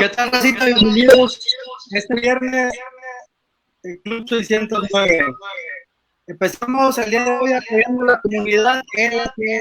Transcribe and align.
¿Qué 0.00 0.08
tal, 0.08 0.32
Racita? 0.32 0.64
Bienvenidos 0.64 1.38
este 1.90 2.14
viernes, 2.14 2.72
el 3.82 4.00
Club 4.00 4.26
609. 4.26 5.26
Empezamos 6.26 6.96
el 6.96 7.10
día 7.10 7.22
de 7.22 7.30
hoy 7.32 7.52
apoyando 7.52 8.06
la 8.06 8.18
comunidad 8.22 8.82
LGTBQHI. 8.96 9.52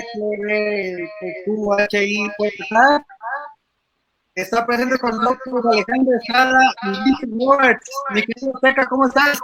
Está 4.34 4.66
presente 4.66 4.98
con 5.00 5.18
nosotros 5.18 5.66
Alejandro 5.74 6.16
Estrada 6.16 6.74
y 6.84 6.88
Vicky 6.88 7.26
Words. 7.32 7.90
Mi 8.12 8.24
querido 8.24 8.54
Teca, 8.62 8.88
¿cómo 8.88 9.08
estás? 9.08 9.38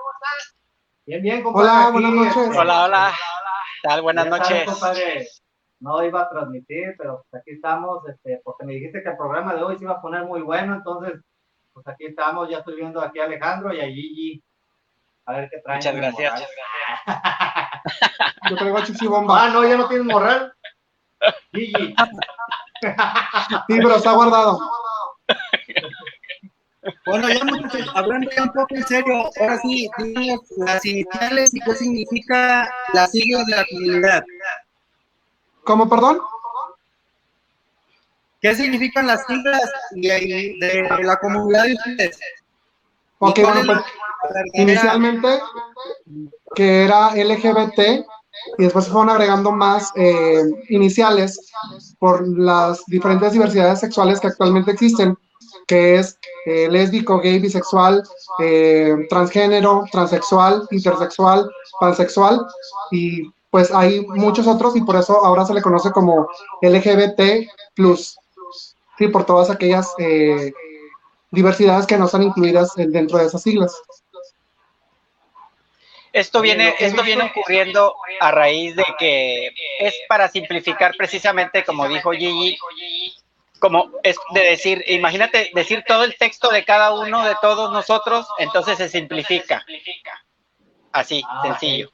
Bien, 1.06 1.22
bien, 1.22 1.44
compadre. 1.44 1.72
Hola, 1.72 1.90
buenas 1.90 2.12
noches. 2.14 2.58
Hola, 2.58 2.86
hola. 2.86 3.12
¿Qué 3.82 3.90
tal? 3.90 4.02
Buenas 4.02 4.28
noches. 4.28 5.42
No 5.86 6.04
iba 6.04 6.22
a 6.24 6.30
transmitir, 6.30 6.96
pero 6.98 7.24
pues 7.30 7.42
aquí 7.42 7.52
estamos, 7.52 8.04
este, 8.10 8.42
porque 8.44 8.66
me 8.66 8.74
dijiste 8.74 9.04
que 9.04 9.10
el 9.10 9.18
programa 9.18 9.54
de 9.54 9.62
hoy 9.62 9.78
se 9.78 9.84
iba 9.84 9.94
a 9.94 10.02
poner 10.02 10.24
muy 10.24 10.42
bueno, 10.42 10.74
entonces, 10.74 11.22
pues 11.74 11.88
aquí 11.88 12.06
estamos, 12.06 12.50
ya 12.50 12.58
estoy 12.58 12.76
viendo 12.76 13.00
aquí 13.00 13.20
a 13.20 13.26
Alejandro 13.26 13.72
y 13.72 13.82
a 13.82 13.86
Gigi. 13.86 14.44
A 15.28 15.34
ver 15.34 15.50
qué 15.50 15.60
traen. 15.60 15.78
Muchas 15.78 15.96
gracias. 15.96 16.34
morral. 16.34 16.50
Yo 18.50 18.56
traigo 18.56 18.84
chichi 18.84 19.08
bomba. 19.08 19.44
Ah, 19.44 19.50
no, 19.50 19.64
ya 19.64 19.78
no 19.78 19.88
tienes 19.88 20.08
morral. 20.08 20.54
Gigi. 21.54 21.96
Sí, 22.82 23.78
pero 23.78 23.96
está 23.96 24.12
guardado. 24.12 24.60
Bueno, 27.08 27.30
ya 27.30 27.44
muchachos, 27.44 27.92
hablando 27.96 28.30
ya 28.36 28.44
un 28.44 28.50
poco 28.50 28.76
en 28.76 28.84
serio, 28.86 29.30
ahora 29.40 29.58
sí, 29.60 29.90
las 30.58 30.86
iniciales 30.86 31.54
y 31.54 31.60
qué 31.62 31.74
significa 31.74 32.72
las 32.94 33.12
siglas 33.12 33.46
de 33.48 33.56
la 33.56 33.66
comunidad. 33.66 34.24
¿Cómo, 35.66 35.90
perdón? 35.90 36.20
¿Qué 38.40 38.54
significan 38.56 39.08
las 39.08 39.26
siglas 39.26 39.62
de 39.92 40.88
la 41.04 41.18
comunidad 41.18 41.64
de 41.66 41.74
ustedes? 41.74 42.20
Ok, 43.18 43.40
¿Y 43.40 43.42
cuál 43.42 43.56
bueno, 43.56 43.74
es 43.74 43.82
pues 44.22 44.46
inicialmente 44.54 45.40
que 46.56 46.84
era 46.84 47.16
LGBT 47.16 48.06
y 48.58 48.64
después 48.64 48.86
se 48.86 48.92
fueron 48.92 49.10
agregando 49.10 49.52
más 49.52 49.92
eh, 49.96 50.44
iniciales 50.70 51.52
por 51.98 52.28
las 52.28 52.86
diferentes 52.86 53.34
diversidades 53.34 53.80
sexuales 53.80 54.20
que 54.20 54.28
actualmente 54.28 54.72
existen, 54.72 55.18
que 55.66 55.96
es 55.96 56.20
eh, 56.46 56.68
lésbico, 56.70 57.20
gay, 57.20 57.40
bisexual, 57.40 58.04
eh, 58.40 58.96
transgénero, 59.10 59.86
transexual, 59.92 60.68
intersexual, 60.70 61.50
pansexual 61.80 62.46
y 62.92 63.32
pues 63.56 63.72
hay 63.74 64.02
muchos 64.02 64.48
otros 64.48 64.76
y 64.76 64.82
por 64.82 64.98
eso 64.98 65.24
ahora 65.26 65.46
se 65.46 65.54
le 65.54 65.62
conoce 65.62 65.90
como 65.94 66.28
LGBT 66.62 67.48
plus, 67.74 68.18
sí, 68.98 69.08
por 69.08 69.26
todas 69.26 69.50
aquellas 69.50 69.94
eh, 69.98 70.52
diversidades 71.32 71.88
que 71.88 71.98
no 71.98 72.04
están 72.04 72.24
incluidas 72.24 72.78
en- 72.78 72.92
dentro 72.92 73.18
de 73.18 73.28
esas 73.28 73.42
siglas. 73.42 73.74
Esto 76.12 76.42
viene, 76.42 76.76
esto 76.80 77.02
viene 77.02 77.24
ocurriendo 77.24 77.96
a 78.20 78.32
raíz 78.32 78.76
de 78.76 78.84
que 79.00 79.54
es 79.80 79.96
para 80.10 80.28
simplificar 80.28 80.94
precisamente, 80.98 81.64
como 81.64 81.88
dijo 81.88 82.12
Gigi, 82.12 82.58
como 83.60 83.90
es 84.04 84.18
de 84.34 84.42
decir, 84.42 84.84
imagínate 84.90 85.50
decir 85.54 85.86
todo 85.88 86.04
el 86.04 86.18
texto 86.18 86.50
de 86.50 86.66
cada 86.66 86.94
uno 86.94 87.24
de 87.24 87.38
todos 87.42 87.72
nosotros, 87.72 88.28
entonces 88.38 88.78
se 88.80 88.90
simplifica. 88.90 89.66
Así, 90.92 91.24
Ah, 91.26 91.42
sencillo. 91.42 91.90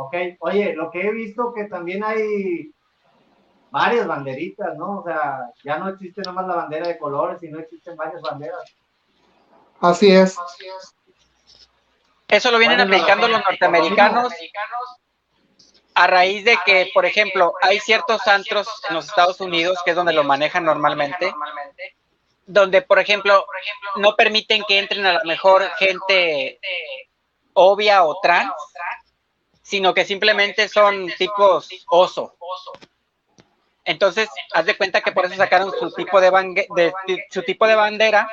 Ok, 0.00 0.14
oye, 0.38 0.74
lo 0.74 0.92
que 0.92 1.00
he 1.00 1.10
visto 1.10 1.52
que 1.52 1.64
también 1.64 2.04
hay 2.04 2.70
varias 3.68 4.06
banderitas, 4.06 4.76
¿no? 4.76 5.00
O 5.00 5.02
sea, 5.02 5.50
ya 5.64 5.76
no 5.78 5.88
existe 5.88 6.22
nomás 6.24 6.46
la 6.46 6.54
bandera 6.54 6.86
de 6.86 6.98
colores, 6.98 7.40
sino 7.40 7.58
existen 7.58 7.96
varias 7.96 8.22
banderas. 8.22 8.62
Así 9.80 10.14
es. 10.14 10.38
Eso 12.28 12.52
lo 12.52 12.58
vienen 12.58 12.76
¿Cuál 12.76 12.86
es 12.86 12.90
la 12.90 12.96
aplicando 12.96 13.26
los 13.26 13.40
norteamericanos 13.40 14.32
a 15.94 16.06
raíz 16.06 16.44
de 16.44 16.56
que, 16.64 16.92
por 16.94 17.04
ejemplo, 17.04 17.54
hay 17.60 17.80
ciertos 17.80 18.24
antros 18.28 18.68
en 18.88 18.94
los 18.94 19.06
Estados 19.06 19.40
Unidos, 19.40 19.80
que 19.84 19.90
es 19.90 19.96
donde 19.96 20.12
lo 20.12 20.22
manejan 20.22 20.64
normalmente, 20.64 21.34
donde, 22.46 22.82
por 22.82 23.00
ejemplo, 23.00 23.44
no 23.96 24.14
permiten 24.14 24.62
que 24.68 24.78
entren 24.78 25.04
a 25.06 25.14
lo 25.14 25.24
mejor 25.24 25.68
gente 25.76 26.60
obvia 27.52 28.04
o 28.04 28.20
trans, 28.20 28.52
sino 29.68 29.92
que 29.92 30.06
simplemente 30.06 30.66
son 30.66 31.08
tipos 31.18 31.68
oso. 31.90 32.34
Entonces, 33.84 34.30
haz 34.54 34.64
de 34.64 34.76
cuenta 34.78 35.02
que 35.02 35.12
por 35.12 35.26
eso 35.26 35.34
sacaron 35.36 35.70
su 35.78 35.90
tipo 35.92 36.20
de, 36.22 36.92
su 37.30 37.42
tipo 37.42 37.66
de 37.66 37.74
bandera, 37.74 38.26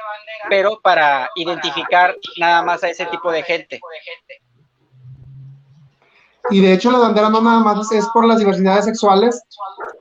pero 0.50 0.80
para 0.82 1.30
identificar 1.36 2.16
nada 2.38 2.62
más 2.62 2.86
a 2.86 2.90
ese 2.90 3.06
tipo 3.08 3.34
de 3.34 3.44
gente. 3.44 3.82
Y 6.52 6.62
de 6.62 6.72
hecho 6.72 6.90
la 6.92 7.00
bandera 7.00 7.30
no 7.30 7.42
nada 7.42 7.60
más 7.60 7.92
es 7.92 8.06
por 8.14 8.26
las 8.26 8.40
diversidades 8.40 8.86
sexuales, 8.86 9.44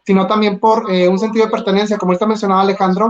sino 0.06 0.28
también 0.28 0.60
por 0.60 0.88
eh, 0.92 1.08
un 1.08 1.18
sentido 1.18 1.46
de 1.46 1.50
pertenencia. 1.50 1.98
Como 1.98 2.12
esta 2.12 2.26
mencionaba 2.26 2.60
Alejandro, 2.60 3.08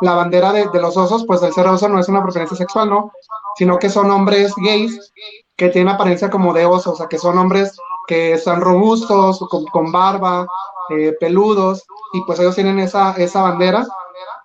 la 0.00 0.14
bandera 0.14 0.50
de, 0.52 0.68
de 0.68 0.80
los 0.80 0.96
osos, 0.96 1.26
pues 1.26 1.42
el 1.42 1.52
ser 1.52 1.66
oso 1.66 1.90
no 1.90 2.00
es 2.00 2.08
una 2.08 2.22
pertenencia 2.22 2.56
sexual, 2.56 2.88
¿no? 2.88 3.12
Sino 3.56 3.78
que 3.78 3.90
son 3.90 4.10
hombres 4.10 4.54
gays 4.56 5.12
que 5.56 5.68
tienen 5.68 5.94
apariencia 5.94 6.30
como 6.30 6.52
de 6.52 6.66
oso, 6.66 6.92
o 6.92 6.96
sea, 6.96 7.06
que 7.06 7.18
son 7.18 7.38
hombres 7.38 7.76
que 8.06 8.32
están 8.32 8.60
robustos, 8.60 9.40
con, 9.72 9.90
barba, 9.90 10.46
eh, 10.90 11.14
peludos, 11.18 11.84
y 12.12 12.22
pues 12.22 12.38
ellos 12.38 12.54
tienen 12.54 12.78
esa, 12.78 13.12
esa 13.12 13.42
bandera. 13.42 13.86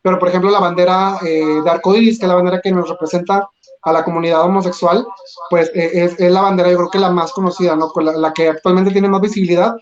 Pero, 0.02 0.18
por 0.18 0.30
ejemplo, 0.30 0.50
la 0.50 0.60
bandera 0.60 1.20
eh, 1.24 1.62
de 1.64 1.70
arcoíris, 1.70 2.18
que 2.18 2.26
es 2.26 2.30
la 2.30 2.36
bandera 2.36 2.62
que 2.62 2.72
nos 2.72 2.90
representa 2.90 3.48
a 3.84 3.92
la 3.92 4.04
comunidad 4.04 4.42
homosexual, 4.44 5.06
pues 5.50 5.70
eh, 5.76 5.92
es, 5.94 6.20
es 6.20 6.32
la 6.32 6.42
bandera, 6.42 6.72
yo 6.72 6.78
creo 6.78 6.90
que 6.90 7.00
la 7.00 7.12
más 7.12 7.32
conocida, 7.34 7.76
¿no? 7.76 7.90
Con 7.90 8.06
la, 8.06 8.34
que 8.34 8.50
actualmente 8.50 8.92
tiene 8.92 9.10
más 9.10 9.22
visibilidad, 9.22 9.76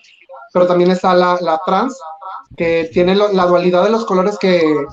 pero 0.51 0.67
también 0.67 0.91
está 0.91 1.13
la, 1.13 1.37
la 1.41 1.61
trans, 1.65 1.97
que 2.57 2.89
tiene 2.91 3.15
la 3.15 3.45
dualidad 3.45 3.83
de 3.83 3.91
los 3.91 4.05
colores 4.05 4.37
que 4.39 4.85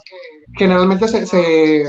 generalmente 0.56 1.08
se, 1.08 1.84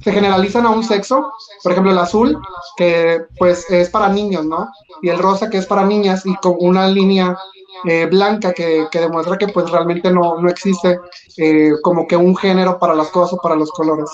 se 0.00 0.12
generalizan 0.12 0.66
a 0.66 0.70
un 0.70 0.84
sexo, 0.84 1.32
por 1.62 1.72
ejemplo 1.72 1.92
el 1.92 1.98
azul, 1.98 2.40
que 2.76 3.24
pues 3.38 3.68
es 3.70 3.90
para 3.90 4.08
niños, 4.08 4.44
¿no? 4.44 4.68
Y 5.02 5.08
el 5.08 5.18
rosa 5.18 5.50
que 5.50 5.58
es 5.58 5.66
para 5.66 5.84
niñas 5.84 6.24
y 6.26 6.34
con 6.36 6.56
una 6.60 6.86
línea 6.88 7.36
eh, 7.84 8.06
blanca 8.06 8.52
que, 8.52 8.86
que 8.90 9.00
demuestra 9.00 9.36
que 9.36 9.48
pues 9.48 9.70
realmente 9.70 10.10
no, 10.10 10.40
no 10.40 10.48
existe 10.48 10.98
eh, 11.36 11.72
como 11.82 12.06
que 12.06 12.16
un 12.16 12.36
género 12.36 12.78
para 12.78 12.94
las 12.94 13.08
cosas 13.10 13.38
o 13.38 13.42
para 13.42 13.56
los 13.56 13.70
colores. 13.70 14.10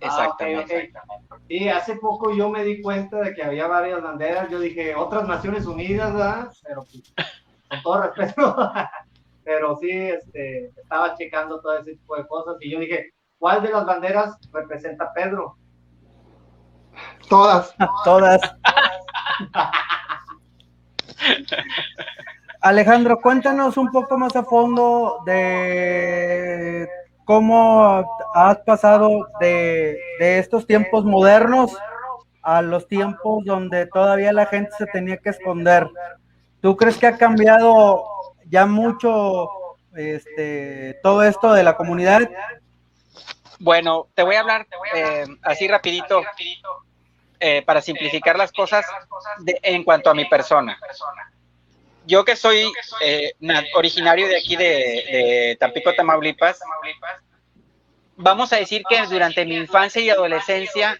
Exactamente. 0.00 0.92
Ah. 0.94 1.20
Sí, 1.46 1.68
hace 1.68 1.96
poco 1.96 2.32
yo 2.32 2.48
me 2.48 2.64
di 2.64 2.80
cuenta 2.80 3.20
de 3.20 3.34
que 3.34 3.42
había 3.42 3.66
varias 3.66 4.02
banderas. 4.02 4.48
Yo 4.50 4.60
dije, 4.60 4.94
otras 4.94 5.26
Naciones 5.26 5.66
Unidas, 5.66 6.12
¿verdad? 6.12 6.52
Pero 6.62 6.84
pues, 6.84 7.02
con 7.68 7.82
todo 7.82 8.02
respeto. 8.02 8.56
Pero 9.44 9.76
sí, 9.78 9.90
este, 9.90 10.66
estaba 10.66 11.16
checando 11.16 11.60
todo 11.60 11.78
ese 11.78 11.92
tipo 11.92 12.16
de 12.16 12.26
cosas 12.26 12.56
y 12.60 12.70
yo 12.70 12.78
dije, 12.78 13.12
¿cuál 13.40 13.62
de 13.62 13.70
las 13.70 13.84
banderas 13.84 14.38
representa 14.52 15.06
a 15.06 15.12
Pedro? 15.12 15.56
Todas. 17.28 17.74
Todas. 18.04 18.40
Alejandro, 22.60 23.18
cuéntanos 23.20 23.76
un 23.78 23.90
poco 23.90 24.18
más 24.18 24.36
a 24.36 24.44
fondo 24.44 25.22
de 25.24 26.86
cómo 27.24 28.04
has 28.34 28.58
pasado 28.58 29.26
de, 29.40 29.98
de 30.18 30.38
estos 30.38 30.66
tiempos 30.66 31.04
modernos 31.04 31.76
a 32.42 32.60
los 32.60 32.86
tiempos 32.86 33.44
donde 33.44 33.86
todavía 33.86 34.32
la 34.32 34.46
gente 34.46 34.70
se 34.76 34.86
tenía 34.86 35.16
que 35.16 35.30
esconder. 35.30 35.88
¿Tú 36.60 36.76
crees 36.76 36.98
que 36.98 37.06
ha 37.06 37.16
cambiado 37.16 38.04
ya 38.50 38.66
mucho 38.66 39.48
este, 39.94 40.98
todo 41.02 41.22
esto 41.22 41.54
de 41.54 41.62
la 41.62 41.76
comunidad? 41.76 42.28
Bueno, 43.60 44.08
te 44.14 44.22
voy 44.22 44.36
a 44.36 44.40
hablar 44.40 44.66
eh, 44.94 45.26
así 45.42 45.68
rapidito 45.68 46.22
eh, 47.38 47.62
para 47.62 47.80
simplificar 47.82 48.36
las 48.38 48.52
cosas 48.52 48.84
de- 49.40 49.58
en 49.62 49.84
cuanto 49.84 50.08
a 50.10 50.14
mi 50.14 50.24
persona. 50.24 50.78
Yo 52.06 52.24
que 52.24 52.36
soy 52.36 52.72
eh, 53.02 53.34
na- 53.40 53.62
originario 53.74 54.26
de 54.28 54.38
aquí 54.38 54.56
de, 54.56 54.64
de 54.64 55.56
Tampico, 55.60 55.92
Tamaulipas, 55.94 56.58
vamos 58.16 58.52
a 58.52 58.56
decir 58.56 58.82
que 58.88 58.96
durante 59.06 59.44
mi 59.44 59.56
infancia 59.56 60.00
y 60.02 60.08
adolescencia 60.10 60.98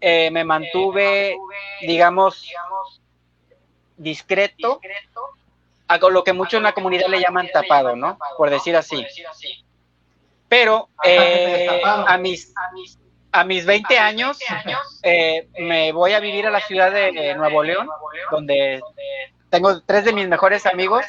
eh, 0.00 0.30
me 0.32 0.44
mantuve, 0.44 1.36
digamos, 1.82 2.48
discreto, 3.96 4.80
a 5.88 5.96
lo 5.98 6.24
que 6.24 6.32
muchos 6.32 6.54
en 6.58 6.64
la 6.64 6.72
comunidad 6.72 7.06
le 7.08 7.20
llaman 7.20 7.46
tapado, 7.52 7.94
¿no? 7.96 8.18
Por 8.36 8.50
decir 8.50 8.76
así. 8.76 9.06
Pero 10.48 10.88
eh, 11.04 11.82
a 11.84 12.16
mis 12.18 12.54
a 13.32 13.44
mis 13.44 13.66
20 13.66 13.98
años 13.98 14.38
eh, 15.02 15.48
me 15.58 15.92
voy 15.92 16.14
a 16.14 16.20
vivir 16.20 16.46
a 16.46 16.50
la 16.50 16.60
ciudad 16.60 16.90
de 16.90 17.34
Nuevo 17.34 17.62
León, 17.62 17.88
donde 18.30 18.80
tengo 19.50 19.80
tres 19.82 20.04
de 20.04 20.12
mis 20.12 20.28
mejores 20.28 20.64
amigos. 20.66 21.04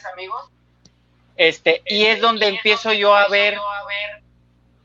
Este, 1.38 1.84
y 1.86 2.06
es 2.06 2.20
donde 2.20 2.48
empiezo 2.48 2.92
yo 2.94 3.16
a 3.16 3.28
ver 3.28 3.58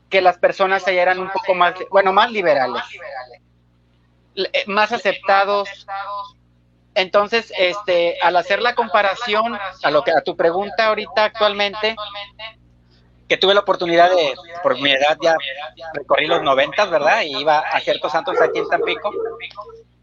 que 0.09 0.21
las 0.21 0.37
personas 0.37 0.87
allá 0.87 1.01
eran 1.01 1.19
un 1.19 1.31
poco 1.31 1.55
más, 1.55 1.73
bueno, 1.89 2.13
más 2.13 2.31
liberales, 2.31 2.83
eh, 4.35 4.63
más 4.67 4.91
aceptados. 4.91 5.67
Entonces, 6.93 7.51
este, 7.57 8.19
al 8.21 8.35
hacer 8.35 8.61
la 8.61 8.75
comparación 8.75 9.57
a 9.81 9.91
lo 9.91 10.03
que 10.03 10.11
a 10.11 10.21
tu 10.21 10.37
pregunta 10.37 10.85
ahorita 10.85 11.25
actualmente, 11.25 11.95
que 13.33 13.37
tuve 13.37 13.55
la 13.55 13.61
oportunidad 13.61 14.11
de, 14.11 14.35
por 14.61 14.79
mi 14.79 14.91
edad 14.91 15.17
ya 15.19 15.35
recorrí 15.95 16.27
los 16.27 16.43
noventas, 16.43 16.87
¿verdad? 16.91 17.23
Y 17.23 17.35
iba 17.35 17.57
a 17.57 17.79
ciertos 17.79 18.11
santos 18.11 18.39
aquí 18.39 18.59
en 18.59 18.69
Tampico, 18.69 19.09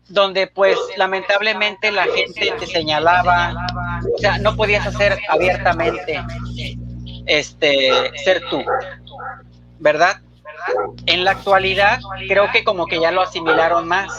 donde 0.09 0.49
pues 0.49 0.77
lamentablemente 0.97 1.93
la 1.93 2.07
gente 2.07 2.53
te 2.59 2.67
señalaba, 2.67 3.55
o 4.13 4.19
sea, 4.19 4.39
no 4.39 4.57
podías 4.57 4.85
hacer 4.85 5.17
abiertamente 5.29 6.21
este 7.27 8.11
ser 8.25 8.43
tú, 8.51 8.65
¿verdad? 9.79 10.17
En 11.07 11.25
la 11.25 11.31
actualidad 11.31 12.01
creo 12.27 12.51
que 12.51 12.65
como 12.65 12.87
que 12.87 12.99
ya 12.99 13.13
lo 13.13 13.23
asimilaron 13.23 13.87
más. 13.87 14.11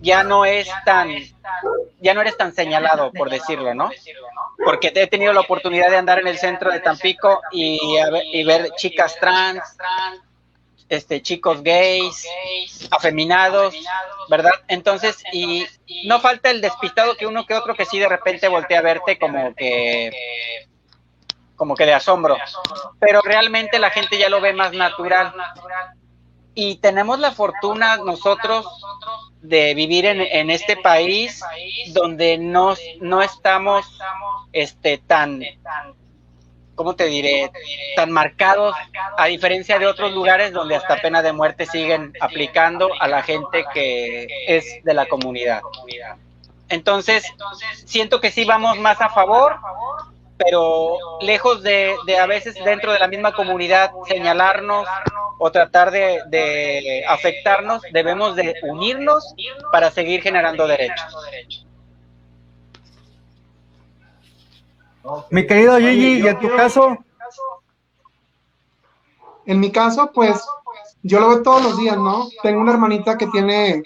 Ya 0.00 0.22
no 0.22 0.44
es 0.44 0.68
tan 0.84 1.10
ya 2.00 2.14
no 2.14 2.20
eres 2.20 2.36
tan 2.36 2.54
señalado, 2.54 3.10
por 3.12 3.30
decirlo, 3.30 3.74
¿no? 3.74 3.90
Porque 4.64 4.92
he 4.94 5.06
tenido 5.06 5.32
la 5.32 5.40
oportunidad 5.40 5.90
de 5.90 5.96
andar 5.96 6.18
en 6.18 6.28
el 6.28 6.38
centro 6.38 6.70
de 6.70 6.80
Tampico 6.80 7.40
y, 7.50 7.80
y 8.32 8.44
ver 8.44 8.70
chicas 8.76 9.16
trans, 9.18 9.62
este, 10.88 11.22
chicos 11.22 11.62
gays, 11.62 12.28
afeminados, 12.90 13.74
¿verdad? 14.28 14.52
Entonces, 14.68 15.22
y 15.32 15.66
no 16.04 16.20
falta 16.20 16.50
el 16.50 16.60
despistado 16.60 17.16
que 17.16 17.26
uno 17.26 17.46
que 17.46 17.54
otro 17.54 17.74
que 17.74 17.86
sí 17.86 17.98
de 17.98 18.08
repente 18.08 18.48
voltea 18.48 18.78
a 18.78 18.82
verte 18.82 19.18
como 19.18 19.54
que 19.54 20.10
como 21.56 21.74
que 21.74 21.86
de 21.86 21.94
asombro, 21.94 22.36
pero 23.00 23.22
realmente 23.22 23.78
la 23.78 23.88
gente 23.88 24.18
ya 24.18 24.28
lo 24.28 24.42
ve 24.42 24.52
más 24.52 24.72
natural. 24.72 25.32
Y 26.54 26.76
tenemos 26.76 27.18
la 27.18 27.32
fortuna 27.32 27.96
nosotros 27.96 28.66
de 29.42 29.74
vivir 29.74 30.06
en, 30.06 30.20
en 30.20 30.50
este 30.50 30.76
país 30.76 31.40
donde 31.88 32.38
no, 32.38 32.74
no 33.00 33.22
estamos 33.22 33.86
este, 34.52 34.98
tan 34.98 35.42
¿cómo 36.76 36.94
te 36.94 37.06
diré? 37.06 37.50
Tan 37.96 38.12
marcados, 38.12 38.76
a 39.16 39.26
diferencia 39.26 39.78
de 39.80 39.86
otros 39.86 40.12
lugares 40.12 40.52
donde 40.52 40.76
hasta 40.76 41.00
pena 41.00 41.22
de 41.22 41.32
muerte 41.32 41.66
siguen 41.66 42.12
aplicando 42.20 42.90
a 43.00 43.08
la 43.08 43.22
gente 43.22 43.64
que 43.74 44.28
es 44.46 44.84
de 44.84 44.94
la 44.94 45.06
comunidad. 45.06 45.62
Entonces, 46.68 47.24
siento 47.84 48.20
que 48.20 48.30
sí 48.30 48.44
vamos 48.44 48.78
más 48.78 49.00
a 49.00 49.08
favor, 49.08 49.56
pero 50.38 50.98
lejos 51.20 51.62
de, 51.62 51.96
a 52.20 52.26
veces 52.26 52.54
dentro 52.64 52.92
de 52.92 52.98
la 52.98 53.08
misma 53.08 53.32
comunidad 53.34 53.90
señalarnos 54.06 54.86
o 55.38 55.50
tratar 55.50 55.90
de, 55.90 56.22
de 56.28 57.04
afectarnos, 57.08 57.82
debemos 57.92 58.36
de 58.36 58.54
unirnos 58.62 59.34
para 59.72 59.90
seguir 59.90 60.22
generando 60.22 60.66
derechos. 60.66 61.16
Mi 65.30 65.46
querido 65.46 65.78
Gigi, 65.78 66.20
¿y 66.20 66.26
en 66.26 66.38
tu 66.38 66.54
caso? 66.56 66.98
En 69.46 69.60
mi 69.60 69.70
caso, 69.70 70.10
pues 70.12 70.44
yo 71.02 71.20
lo 71.20 71.28
veo 71.28 71.42
todos 71.42 71.62
los 71.62 71.78
días, 71.78 71.96
¿no? 71.96 72.28
Tengo 72.42 72.60
una 72.60 72.72
hermanita 72.72 73.16
que 73.16 73.28
tiene 73.28 73.82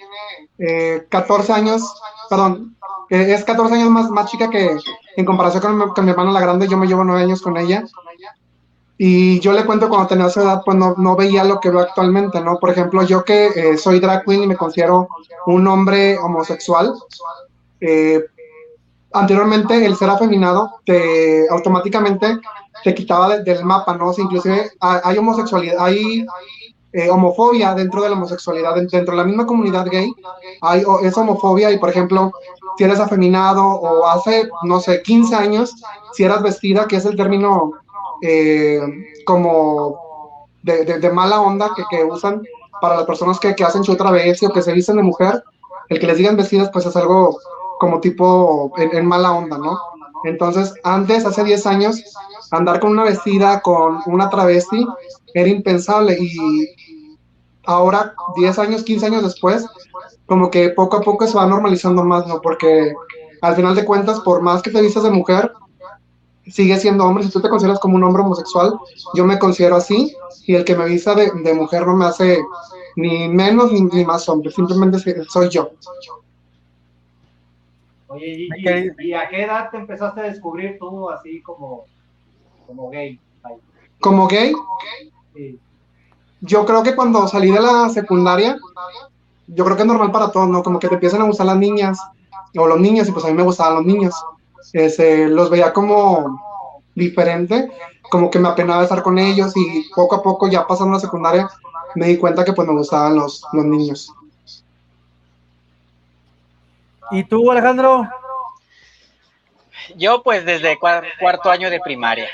14 1.08 1.52
eh, 1.52 1.54
años, 1.54 1.82
perdón, 2.28 2.76
es 3.08 3.44
14 3.44 3.74
años 3.74 3.90
más, 3.90 4.10
más 4.10 4.30
chica 4.30 4.50
que 4.50 4.76
en 5.16 5.24
comparación 5.24 5.62
con 5.62 5.78
mi, 5.78 5.94
con 5.94 6.04
mi, 6.04 6.10
hermana 6.10 6.32
la 6.32 6.40
grande, 6.40 6.68
yo 6.68 6.76
me 6.76 6.86
llevo 6.86 7.04
9 7.04 7.22
años 7.22 7.42
con 7.42 7.56
ella. 7.56 7.84
Y 8.98 9.40
yo 9.40 9.52
le 9.54 9.64
cuento 9.64 9.88
cuando 9.88 10.08
tenía 10.08 10.26
esa 10.26 10.42
edad, 10.42 10.62
pues 10.62 10.76
no, 10.76 10.94
no 10.98 11.16
veía 11.16 11.42
lo 11.42 11.58
que 11.58 11.70
veo 11.70 11.80
actualmente, 11.80 12.38
¿no? 12.40 12.58
Por 12.58 12.68
ejemplo, 12.68 13.02
yo 13.02 13.24
que 13.24 13.46
eh, 13.46 13.78
soy 13.78 13.98
drag 13.98 14.24
queen 14.26 14.42
y 14.42 14.46
me 14.46 14.56
considero 14.56 15.08
un 15.46 15.66
hombre 15.66 16.18
homosexual, 16.18 16.92
eh, 17.80 18.22
anteriormente 19.12 19.84
el 19.84 19.96
ser 19.96 20.10
afeminado 20.10 20.80
te 20.84 21.48
automáticamente 21.48 22.38
te 22.84 22.94
quitaba 22.94 23.38
del 23.38 23.64
mapa, 23.64 23.96
¿no? 23.96 24.12
inclusive 24.16 24.70
hay 24.80 25.18
homosexualidad, 25.18 25.84
hay 25.84 26.26
eh, 26.92 27.08
homofobia 27.08 27.75
dentro 27.75 28.02
de 28.02 28.10
la 28.10 28.16
homosexualidad, 28.16 28.75
dentro 28.75 29.12
de 29.12 29.16
la 29.16 29.25
misma 29.25 29.46
comunidad 29.46 29.87
gay 29.90 30.12
hay 30.60 30.82
esa 31.02 31.20
homofobia 31.20 31.70
y 31.70 31.78
por 31.78 31.90
ejemplo, 31.90 32.32
si 32.76 32.84
eres 32.84 32.98
afeminado 32.98 33.64
o 33.64 34.06
hace, 34.06 34.48
no 34.64 34.81
sé, 34.81 35.02
15 35.02 35.34
años, 35.34 35.75
si 36.12 36.25
eras 36.25 36.42
vestida, 36.42 36.87
que 36.87 36.96
es 36.96 37.04
el 37.04 37.16
término 37.16 37.72
eh, 38.22 38.81
como 39.25 40.48
de, 40.62 41.10
mala 41.10 41.40
onda 41.40 41.70
que, 41.90 42.04
usan 42.04 42.42
para 42.81 42.96
las 42.96 43.04
personas 43.04 43.38
que, 43.38 43.54
que 43.54 43.64
hacen 43.64 43.84
su 43.84 43.96
travesti 43.96 44.46
o 44.46 44.52
que 44.52 44.62
se 44.62 44.72
visten 44.72 44.96
de 44.96 45.02
mujer, 45.02 45.42
el 45.88 45.98
que 45.98 46.06
les 46.06 46.16
digan 46.16 46.37
vestidas 46.37 46.70
pues 46.72 46.87
es 46.87 46.96
algo 46.96 47.37
como 47.81 48.00
tipo 48.00 48.72
en, 48.76 49.06
mala 49.06 49.32
onda, 49.32 49.58
¿no? 49.58 49.78
Entonces, 50.25 50.75
antes, 50.84 51.25
hace 51.25 51.42
10 51.42 51.66
años, 51.66 52.02
andar 52.50 52.78
con 52.78 52.90
una 52.90 53.04
vestida, 53.04 53.60
con 53.62 54.00
una 54.06 54.28
travesti, 54.28 54.87
era 55.34 55.48
impensable 55.48 56.16
y 56.20 56.68
ahora, 57.64 58.14
10 58.36 58.58
años, 58.58 58.82
15 58.82 59.06
años 59.06 59.22
después, 59.22 59.66
como 60.26 60.50
que 60.50 60.70
poco 60.70 60.98
a 60.98 61.00
poco 61.00 61.26
se 61.26 61.36
va 61.36 61.46
normalizando 61.46 62.04
más, 62.04 62.26
¿no? 62.26 62.40
Porque 62.40 62.92
al 63.42 63.56
final 63.56 63.74
de 63.74 63.84
cuentas, 63.84 64.20
por 64.20 64.42
más 64.42 64.62
que 64.62 64.70
te 64.70 64.82
vistas 64.82 65.02
de 65.02 65.10
mujer, 65.10 65.52
sigue 66.46 66.78
siendo 66.78 67.04
hombre. 67.04 67.24
Si 67.24 67.30
tú 67.30 67.40
te 67.40 67.48
consideras 67.48 67.80
como 67.80 67.96
un 67.96 68.04
hombre 68.04 68.22
homosexual, 68.22 68.78
yo 69.14 69.24
me 69.24 69.38
considero 69.38 69.76
así 69.76 70.14
y 70.46 70.54
el 70.54 70.64
que 70.64 70.76
me 70.76 70.86
vista 70.86 71.14
de, 71.14 71.54
mujer 71.54 71.86
no 71.86 71.96
me 71.96 72.06
hace 72.06 72.38
ni 72.96 73.28
menos 73.28 73.72
ni, 73.72 73.82
ni 73.82 74.04
más 74.04 74.28
hombre, 74.28 74.50
simplemente 74.50 74.98
soy 75.28 75.48
yo. 75.48 75.70
Oye, 78.08 78.48
¿y 78.98 79.12
a 79.12 79.28
qué 79.28 79.44
edad 79.44 79.70
te 79.70 79.76
empezaste 79.76 80.20
a 80.20 80.24
descubrir 80.24 80.78
tú 80.80 81.08
así 81.08 81.40
como, 81.42 81.84
como 82.66 82.90
gay? 82.90 83.20
¿Como 84.00 84.26
gay? 84.26 84.52
Yo 86.40 86.64
creo 86.64 86.82
que 86.82 86.94
cuando 86.94 87.28
salí 87.28 87.50
de 87.50 87.60
la 87.60 87.88
secundaria, 87.88 88.56
yo 89.46 89.64
creo 89.64 89.76
que 89.76 89.82
es 89.82 89.88
normal 89.88 90.12
para 90.12 90.30
todos, 90.30 90.49
¿no? 90.49 90.62
Como 90.62 90.78
que 90.78 90.88
te 90.88 90.94
empiezan 90.94 91.22
a 91.22 91.26
gustar 91.26 91.46
las 91.46 91.56
niñas 91.56 91.99
o 92.56 92.66
los 92.66 92.80
niños, 92.80 93.08
y 93.08 93.12
pues 93.12 93.25
a 93.25 93.28
mí 93.28 93.34
me 93.34 93.42
gustaban 93.42 93.76
los 93.76 93.84
niños. 93.84 94.14
Este, 94.72 95.28
los 95.28 95.50
veía 95.50 95.72
como 95.72 96.40
diferente, 96.94 97.70
como 98.10 98.30
que 98.30 98.38
me 98.38 98.49
apenaba 98.49 98.82
estar 98.82 99.02
con 99.02 99.18
ellos 99.18 99.52
y 99.56 99.88
poco 99.94 100.16
a 100.16 100.22
poco, 100.22 100.49
ya 100.49 100.66
pasando 100.66 100.94
la 100.94 101.00
secundaria, 101.00 101.49
me 101.94 102.06
di 102.06 102.16
cuenta 102.16 102.44
que 102.44 102.52
pues 102.52 102.66
me 102.66 102.75
gustaban 102.75 103.16
los, 103.16 103.44
los 103.52 103.64
niños. 103.64 104.12
¿Y 107.10 107.25
tú, 107.25 107.50
Alejandro? 107.50 108.08
Yo 109.96 110.22
pues 110.22 110.44
desde 110.44 110.78
cuarto 110.78 111.50
año 111.50 111.70
de 111.70 111.80
primaria. 111.80 112.28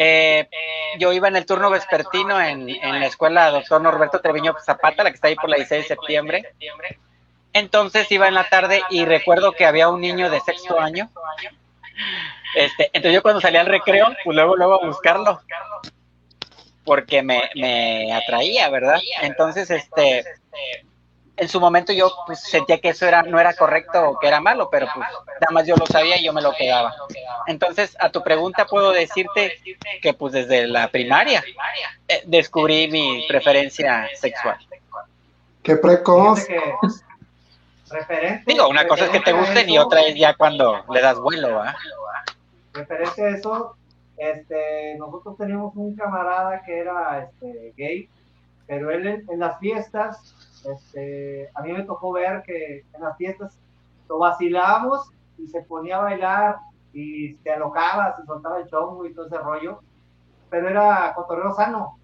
Eh, 0.00 0.48
yo 1.00 1.12
iba 1.12 1.26
en 1.26 1.34
el 1.34 1.44
turno 1.44 1.70
vespertino 1.70 2.40
en, 2.40 2.68
la 2.68 3.06
escuela 3.06 3.50
doctor 3.50 3.82
Norberto 3.82 4.20
Treviño 4.20 4.54
Zapata, 4.64 5.02
la 5.02 5.10
que 5.10 5.16
está 5.16 5.26
ahí 5.26 5.34
por 5.34 5.50
la 5.50 5.56
16 5.56 5.82
de 5.82 5.88
septiembre. 5.88 6.54
Entonces 7.52 8.10
iba 8.12 8.28
en 8.28 8.34
la 8.34 8.48
tarde 8.48 8.80
y 8.90 9.04
recuerdo 9.04 9.52
que 9.52 9.66
había 9.66 9.88
un 9.88 10.00
niño 10.00 10.30
de 10.30 10.38
sexto 10.40 10.78
año. 10.78 11.10
Este, 12.54 12.90
entonces 12.92 13.12
yo 13.14 13.22
cuando 13.22 13.40
salía 13.40 13.60
al 13.60 13.66
recreo, 13.66 14.06
pues 14.22 14.36
luego, 14.36 14.56
luego 14.56 14.74
a 14.74 14.86
buscarlo. 14.86 15.40
Porque 16.84 17.20
me, 17.22 17.50
me 17.56 18.14
atraía, 18.14 18.70
¿verdad? 18.70 19.00
Entonces, 19.20 19.68
este, 19.68 20.24
en 21.38 21.48
su 21.48 21.60
momento 21.60 21.92
yo 21.92 22.10
pues, 22.26 22.40
sentía 22.40 22.78
que 22.80 22.90
eso 22.90 23.06
era 23.06 23.22
no 23.22 23.38
era 23.38 23.54
correcto 23.54 24.10
o 24.10 24.18
que 24.18 24.26
era 24.26 24.40
malo, 24.40 24.68
pero 24.70 24.86
pues 24.92 25.06
nada 25.06 25.52
más 25.52 25.66
yo 25.66 25.76
lo 25.76 25.86
sabía 25.86 26.18
y 26.18 26.24
yo 26.24 26.32
me 26.32 26.42
lo 26.42 26.52
quedaba. 26.52 26.94
Entonces, 27.46 27.96
a 28.00 28.10
tu 28.10 28.22
pregunta 28.22 28.66
puedo 28.66 28.90
decirte 28.90 29.58
que 30.02 30.14
pues 30.14 30.32
desde 30.32 30.66
la 30.66 30.88
primaria 30.88 31.42
eh, 32.08 32.22
descubrí 32.26 32.88
mi 32.88 33.24
preferencia 33.28 34.08
sexual. 34.16 34.58
Qué 35.62 35.76
precoz. 35.76 36.46
Digo, 38.46 38.68
una 38.68 38.86
cosa 38.86 39.04
es 39.06 39.10
que 39.10 39.20
te 39.20 39.32
gusten 39.32 39.68
y 39.70 39.78
otra 39.78 40.02
es 40.02 40.14
ya 40.14 40.34
cuando 40.34 40.84
le 40.90 41.00
das 41.00 41.18
vuelo, 41.18 41.54
¿va? 41.54 41.74
Referente 42.74 43.24
a 43.24 43.28
eso, 43.30 43.76
este, 44.16 44.96
nosotros 44.98 45.36
teníamos 45.38 45.74
un 45.76 45.96
camarada 45.96 46.62
que 46.64 46.78
era 46.78 47.24
este, 47.24 47.72
gay, 47.76 48.08
pero 48.66 48.90
él 48.90 49.24
en 49.28 49.38
las 49.38 49.58
fiestas 49.58 50.34
este, 50.72 51.50
a 51.54 51.62
mí 51.62 51.72
me 51.72 51.84
tocó 51.84 52.12
ver 52.12 52.42
que 52.42 52.84
en 52.92 53.00
las 53.00 53.16
fiestas 53.16 53.58
lo 54.08 54.18
vacilábamos 54.18 55.10
y 55.36 55.46
se 55.46 55.62
ponía 55.62 55.98
a 55.98 56.02
bailar 56.02 56.56
y 56.92 57.34
se 57.34 57.50
alocaba, 57.52 58.16
se 58.16 58.24
soltaba 58.24 58.58
el 58.58 58.66
chongo 58.68 59.06
y 59.06 59.14
todo 59.14 59.26
ese 59.26 59.38
rollo, 59.38 59.80
pero 60.50 60.68
era 60.68 61.12
cotorreo 61.14 61.52
sano. 61.52 61.98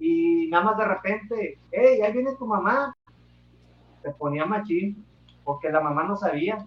Y 0.00 0.48
nada 0.48 0.64
más 0.64 0.78
de 0.78 0.84
repente, 0.84 1.58
hey, 1.70 2.00
ahí 2.02 2.12
viene 2.12 2.34
tu 2.36 2.46
mamá. 2.46 2.94
Se 4.02 4.10
ponía 4.12 4.44
machín, 4.44 5.04
porque 5.44 5.70
la 5.70 5.80
mamá 5.80 6.04
no 6.04 6.16
sabía. 6.16 6.66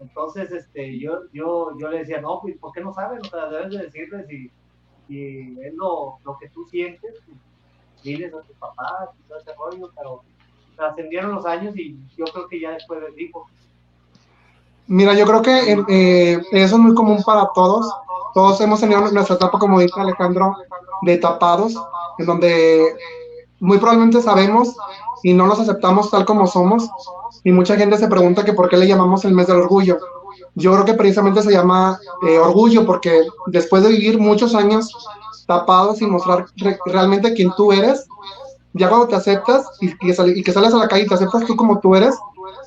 Entonces, 0.00 0.50
este, 0.50 0.98
yo, 0.98 1.30
yo, 1.32 1.76
yo 1.78 1.88
le 1.88 1.98
decía, 1.98 2.20
no, 2.20 2.40
pues, 2.40 2.56
¿por 2.58 2.72
qué 2.72 2.80
no 2.80 2.92
saben? 2.92 3.20
O 3.20 3.24
sea, 3.24 3.48
debes 3.48 3.70
de 3.70 3.78
decirles 3.84 4.30
y, 4.30 4.50
si 5.06 5.58
es 5.60 5.74
lo, 5.74 6.18
lo 6.24 6.38
que 6.38 6.48
tú 6.50 6.64
sientes, 6.66 7.20
diles 8.02 8.32
a 8.34 8.40
tus 8.40 8.56
papás 8.56 9.10
y 9.18 9.28
todo 9.28 9.38
ese 9.38 9.52
rollo, 9.54 9.90
pero 9.96 10.22
trascendieron 10.76 11.34
los 11.34 11.46
años 11.46 11.76
y 11.76 11.96
yo 12.16 12.24
creo 12.26 12.48
que 12.48 12.60
ya 12.60 12.70
después 12.72 13.00
les 13.02 13.14
dijo. 13.14 13.46
Mira, 14.86 15.14
yo 15.14 15.24
creo 15.26 15.42
que 15.42 15.84
eh, 15.88 16.42
eso 16.52 16.74
es 16.76 16.80
muy 16.80 16.94
común 16.94 17.22
para 17.24 17.50
todos. 17.54 17.92
Todos 18.34 18.60
hemos 18.60 18.80
tenido 18.80 19.00
nuestra 19.12 19.36
etapa, 19.36 19.58
como 19.58 19.78
dice 19.78 20.00
Alejandro, 20.00 20.56
de 21.02 21.16
tapados, 21.18 21.74
en 22.18 22.26
donde 22.26 22.96
muy 23.60 23.78
probablemente 23.78 24.20
sabemos 24.20 24.74
y 25.22 25.32
no 25.32 25.46
nos 25.46 25.60
aceptamos 25.60 26.10
tal 26.10 26.24
como 26.24 26.46
somos. 26.46 26.90
Y 27.44 27.52
mucha 27.52 27.76
gente 27.76 27.98
se 27.98 28.08
pregunta 28.08 28.44
que 28.44 28.52
por 28.52 28.68
qué 28.68 28.76
le 28.76 28.88
llamamos 28.88 29.24
el 29.24 29.32
mes 29.32 29.46
del 29.46 29.58
orgullo. 29.58 29.98
Yo 30.54 30.72
creo 30.72 30.84
que 30.84 30.94
precisamente 30.94 31.42
se 31.42 31.52
llama 31.52 31.98
eh, 32.26 32.38
orgullo 32.38 32.84
porque 32.84 33.22
después 33.46 33.82
de 33.82 33.90
vivir 33.90 34.18
muchos 34.18 34.54
años 34.54 34.92
tapados 35.50 36.00
y 36.00 36.06
mostrar 36.06 36.46
realmente 36.86 37.34
quién 37.34 37.50
tú 37.56 37.72
eres, 37.72 38.06
ya 38.72 38.88
cuando 38.88 39.08
te 39.08 39.16
aceptas 39.16 39.66
y, 39.80 39.96
que 39.98 40.52
sales 40.52 40.72
a 40.72 40.76
la 40.76 40.86
calle 40.86 41.02
y 41.02 41.08
te 41.08 41.14
aceptas 41.14 41.44
tú 41.44 41.56
como 41.56 41.80
tú 41.80 41.96
eres, 41.96 42.16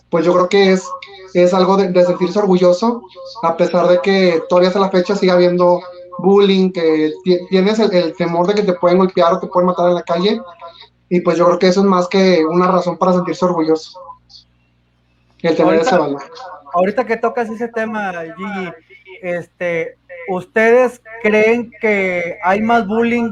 pues 0.09 0.25
yo 0.25 0.33
creo 0.33 0.49
que 0.49 0.73
es, 0.73 0.85
es 1.33 1.53
algo 1.53 1.77
de, 1.77 2.05
sentirse 2.05 2.39
orgulloso, 2.39 3.03
a 3.41 3.55
pesar 3.55 3.87
de 3.87 4.01
que 4.01 4.43
todavía 4.49 4.67
hasta 4.67 4.81
la 4.81 4.89
fecha 4.89 5.15
sigue 5.15 5.31
habiendo 5.31 5.79
bullying, 6.17 6.71
que 6.73 7.13
tienes 7.49 7.79
el, 7.79 8.13
temor 8.17 8.47
de 8.47 8.55
que 8.55 8.63
te 8.63 8.73
pueden 8.73 8.97
golpear 8.97 9.31
o 9.31 9.39
te 9.39 9.47
pueden 9.47 9.67
matar 9.67 9.87
en 9.87 9.95
la 9.95 10.03
calle, 10.03 10.41
y 11.07 11.21
pues 11.21 11.37
yo 11.37 11.45
creo 11.45 11.59
que 11.59 11.67
eso 11.69 11.79
es 11.79 11.85
más 11.85 12.09
que 12.09 12.43
una 12.45 12.67
razón 12.67 12.97
para 12.97 13.13
sentirse 13.13 13.45
orgulloso. 13.45 13.97
El 15.41 15.55
tener 15.55 15.75
ese 15.75 15.97
valor. 15.97 16.21
Ahorita 16.73 17.05
que 17.05 17.15
tocas 17.15 17.49
ese 17.49 17.69
tema, 17.69 18.11
Gigi, 18.35 18.71
este, 19.21 19.97
¿ustedes 20.29 21.01
creen 21.21 21.71
que 21.79 22.39
hay 22.43 22.61
más 22.61 22.87
bullying 22.87 23.31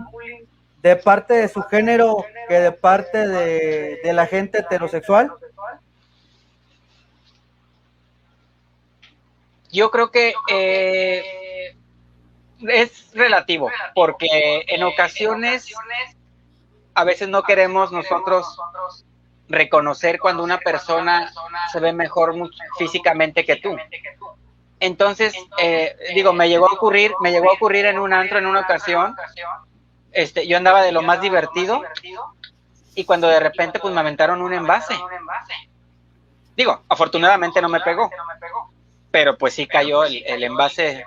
de 0.82 0.96
parte 0.96 1.34
de 1.36 1.48
su 1.48 1.62
género 1.64 2.26
que 2.48 2.60
de 2.60 2.72
parte 2.72 3.28
de, 3.28 4.14
la 4.14 4.26
gente 4.26 4.60
heterosexual? 4.60 5.32
Yo 9.72 9.90
creo 9.90 10.12
que 10.12 10.34
eh, 10.50 11.76
es 12.68 13.12
relativo, 13.14 13.70
porque 13.96 14.66
en 14.68 14.84
ocasiones 14.84 15.74
a 16.94 17.04
veces 17.04 17.30
no 17.30 17.44
queremos 17.44 17.92
nosotros 17.92 18.46
reconocer 19.48 20.20
cuando 20.20 20.44
una 20.44 20.60
persona 20.60 21.32
se 21.72 21.80
ve 21.80 21.94
mejor 21.94 22.34
físicamente 22.78 23.46
que 23.46 23.58
tú. 23.58 23.76
Entonces, 24.82 25.34
eh, 25.60 25.96
digo, 26.14 26.34
me 26.34 26.50
llegó 26.50 26.70
a 26.70 26.74
ocurrir, 26.74 27.14
me 27.22 27.32
llegó 27.32 27.50
a 27.52 27.54
ocurrir 27.54 27.86
en 27.86 28.00
un 28.00 28.12
antro 28.12 28.40
en 28.40 28.48
una 28.48 28.62
ocasión 28.62 29.16
este, 30.12 30.46
yo 30.46 30.58
andaba 30.58 30.82
de 30.84 30.92
lo 30.92 31.02
más 31.02 31.22
divertido 31.22 31.82
y 32.96 33.06
cuando 33.06 33.28
de 33.28 33.40
repente 33.40 33.80
pues 33.80 33.94
me 33.94 34.02
aventaron 34.02 34.42
un 34.42 34.54
envase. 34.54 34.94
Digo, 36.56 36.84
afortunadamente 36.90 37.62
no 37.62 37.70
me 37.70 37.80
pegó, 37.80 38.10
pero 39.10 39.38
pues 39.38 39.54
sí 39.54 39.68
cayó 39.68 40.04
el, 40.04 40.44
envase. 40.44 41.06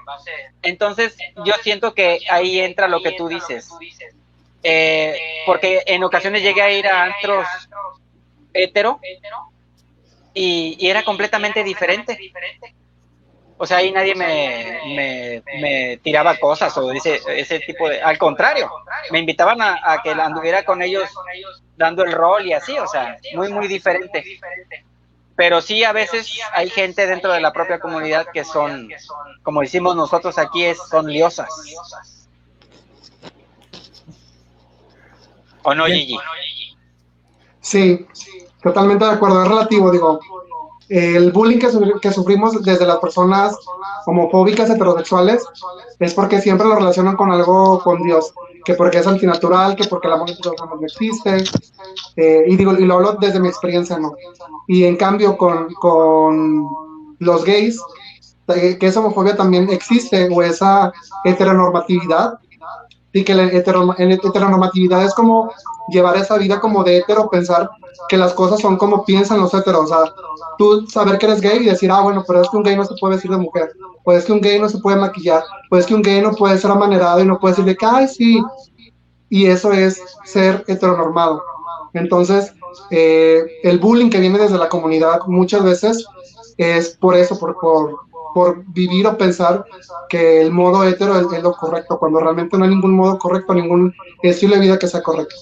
Entonces 0.63 1.17
yo 1.45 1.53
siento 1.63 1.95
que 1.95 2.21
ahí 2.31 2.61
entra 2.61 2.89
lo 2.89 3.03
que 3.03 3.13
tú 3.13 3.29
dices. 3.29 3.69
Eh, 4.63 5.43
porque 5.45 5.83
en 5.87 6.03
ocasiones 6.05 6.43
llegué 6.43 6.63
a 6.63 6.71
ir 6.71 6.87
a 6.87 7.05
antros 7.05 7.47
hetero 8.55 8.99
y, 10.33 10.77
y 10.81 10.89
era 10.89 11.05
completamente 11.05 11.63
diferente 11.63 12.19
o 13.57 13.67
sea, 13.67 13.79
ahí 13.79 13.93
nadie 13.93 14.15
me, 14.15 15.43
me, 15.61 15.97
tiraba 15.99 16.37
cosas 16.37 16.77
o 16.77 16.91
ese, 16.91 17.21
ese 17.29 17.61
tipo 17.61 17.89
de... 17.89 18.03
Al 18.03 18.19
contrario, 18.19 18.71
me 19.11 19.21
invitaban 19.21 19.63
a, 19.63 20.01
que 20.03 20.11
anduviera 20.11 20.65
con 20.65 20.83
ellos 20.83 21.09
dando 21.77 22.03
el 22.05 22.13
rol 22.13 22.47
y 22.47 22.53
así, 22.53 22.77
o 22.79 22.87
sea, 22.87 23.17
muy, 23.35 23.53
muy 23.53 23.69
diferente. 23.69 24.25
Pero 25.37 25.61
sí, 25.61 25.85
a 25.85 25.93
veces 25.93 26.39
hay 26.53 26.69
gente 26.69 27.07
dentro 27.07 27.33
de 27.33 27.41
la 27.41 27.53
propia 27.53 27.79
comunidad 27.79 28.27
que 28.33 28.45
son, 28.45 28.89
como 29.43 29.61
decimos 29.61 29.95
nosotros 29.95 30.37
aquí, 30.39 30.65
es, 30.65 30.79
son 30.89 31.07
liosas. 31.07 31.49
¿O 35.63 35.75
no, 35.75 35.87
Gigi? 35.87 36.19
Sí, 37.61 38.07
totalmente 38.63 39.05
de 39.05 39.13
acuerdo, 39.13 39.43
es 39.43 39.49
relativo, 39.49 39.91
digo, 39.91 40.21
el 40.89 41.33
bullying 41.33 41.59
que, 41.59 42.13
sufrimos 42.13 42.63
desde 42.63 42.87
las 42.87 42.99
personas 42.99 43.57
homofóbicas 44.07 44.69
heterosexuales 44.71 45.43
es 45.99 46.15
porque 46.15 46.41
siempre 46.41 46.67
lo 46.67 46.77
relacionan 46.77 47.17
con 47.17 47.31
algo 47.33 47.81
con 47.81 48.03
Dios, 48.03 48.33
que 48.65 48.75
porque 48.75 48.99
es 48.99 49.07
antinatural, 49.07 49.77
que 49.77 49.85
porque 49.85 50.09
el 50.09 50.15
amor 50.15 50.31
no 50.31 50.87
existe, 50.87 51.45
eh, 52.17 52.45
y 52.47 52.57
digo, 52.57 52.73
y 52.75 52.85
lo 52.85 52.95
hablo 52.95 53.13
desde 53.15 53.41
mi 53.41 53.49
experiencia, 53.49 53.99
¿no? 53.99 54.15
Y 54.67 54.85
en 54.85 54.97
cambio 54.97 55.37
con, 55.37 55.73
con 55.75 56.69
los 57.19 57.45
gays, 57.45 57.81
eh, 58.49 58.77
que 58.79 58.87
esa 58.87 59.01
homofobia 59.01 59.37
también 59.37 59.71
existe, 59.71 60.29
o 60.31 60.43
esa 60.43 60.93
heteronormatividad, 61.25 62.39
y 63.13 63.25
que 63.25 63.35
la 63.35 63.45
heteronormatividad 63.45 65.05
es 65.05 65.15
como 65.15 65.51
llevar 65.89 66.17
esa 66.17 66.39
vida 66.39 66.61
como 66.61 66.83
de 66.85 66.99
hetero, 66.99 67.29
pensar 67.29 67.69
que 68.09 68.17
las 68.17 68.33
cosas 68.33 68.61
son 68.61 68.77
como 68.77 69.05
piensan 69.05 69.41
los 69.41 69.53
heteros, 69.55 69.85
o 69.85 69.87
sea, 69.87 70.15
tú 70.59 70.87
saber 70.87 71.19
que 71.19 71.27
eres 71.27 71.41
gay 71.41 71.59
y 71.59 71.67
decir, 71.67 71.91
ah, 71.91 72.01
bueno, 72.01 72.25
pero 72.27 72.43
es 72.43 72.49
que 72.49 72.57
un 72.57 72.63
gay 72.63 72.77
no 72.77 72.85
se 72.85 72.95
puede 73.01 73.17
decir 73.17 73.31
de 73.31 73.37
mujer, 73.37 73.73
o 74.05 74.13
es 74.13 74.25
que 74.25 74.33
un 74.33 74.41
gay 74.41 74.59
no 74.59 74.69
se 74.69 74.79
puede 74.79 74.97
maquillar, 74.97 75.43
o 75.71 75.77
es 75.77 75.87
que 75.87 75.95
un 75.95 76.03
gay 76.03 76.21
no 76.21 76.33
puede 76.33 76.59
ser 76.59 76.71
amanerado 76.71 77.21
y 77.21 77.27
no 77.27 77.39
puede 77.39 77.53
decir 77.53 77.65
de 77.65 77.77
que, 77.77 77.87
ay, 77.87 78.09
sí, 78.09 78.43
y 79.29 79.47
eso 79.47 79.73
es 79.73 80.03
ser 80.25 80.65
heteronormado. 80.67 81.43
Entonces, 81.93 82.53
eh, 82.91 83.45
el 83.63 83.79
bullying 83.79 84.11
que 84.11 84.21
viene 84.21 84.39
desde 84.39 84.59
la 84.59 84.69
comunidad 84.69 85.21
muchas 85.27 85.63
veces 85.63 86.07
es 86.57 86.91
por 86.91 87.17
eso, 87.17 87.39
por, 87.39 87.57
por, 87.59 87.97
por 88.35 88.65
vivir 88.67 89.07
o 89.07 89.17
pensar 89.17 89.65
que 90.09 90.43
el 90.43 90.51
modo 90.51 90.85
hetero 90.85 91.19
es, 91.19 91.43
lo 91.43 91.53
correcto, 91.53 91.99
cuando 91.99 92.21
realmente 92.21 92.59
no 92.59 92.65
hay 92.65 92.71
ningún 92.71 92.95
modo 92.95 93.19
correcto, 93.19 93.55
ningún 93.55 93.95
estilo 94.23 94.57
de 94.57 94.61
vida 94.61 94.79
que 94.79 94.89
sea 94.89 95.03
correcto. 95.03 95.37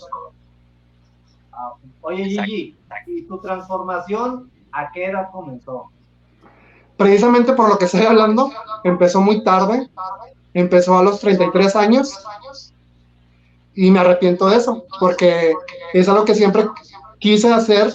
Oye, 2.03 2.25
Gigi, 2.25 2.77
¿y 3.07 3.23
tu 3.23 3.39
transformación 3.41 4.51
¿A 4.73 4.91
qué 4.91 5.07
edad 5.07 5.29
comenzó? 5.31 5.91
Precisamente 6.97 7.53
por 7.53 7.69
lo 7.69 7.79
que 7.79 7.85
estoy 7.85 8.03
hablando, 8.03 8.51
empezó 8.85 9.21
muy 9.21 9.45
tarde, 9.45 9.89
empezó 10.55 10.99
a 10.99 11.03
los 11.03 11.21
33 11.21 11.77
años 11.77 12.25
y 13.75 13.91
me 13.91 14.01
arrepiento 14.01 14.49
de 14.49 14.57
eso, 14.57 14.85
porque 14.99 15.55
es 15.93 16.09
algo 16.09 16.25
que 16.25 16.35
siempre 16.35 16.67
quise 17.19 17.53
hacer, 17.53 17.93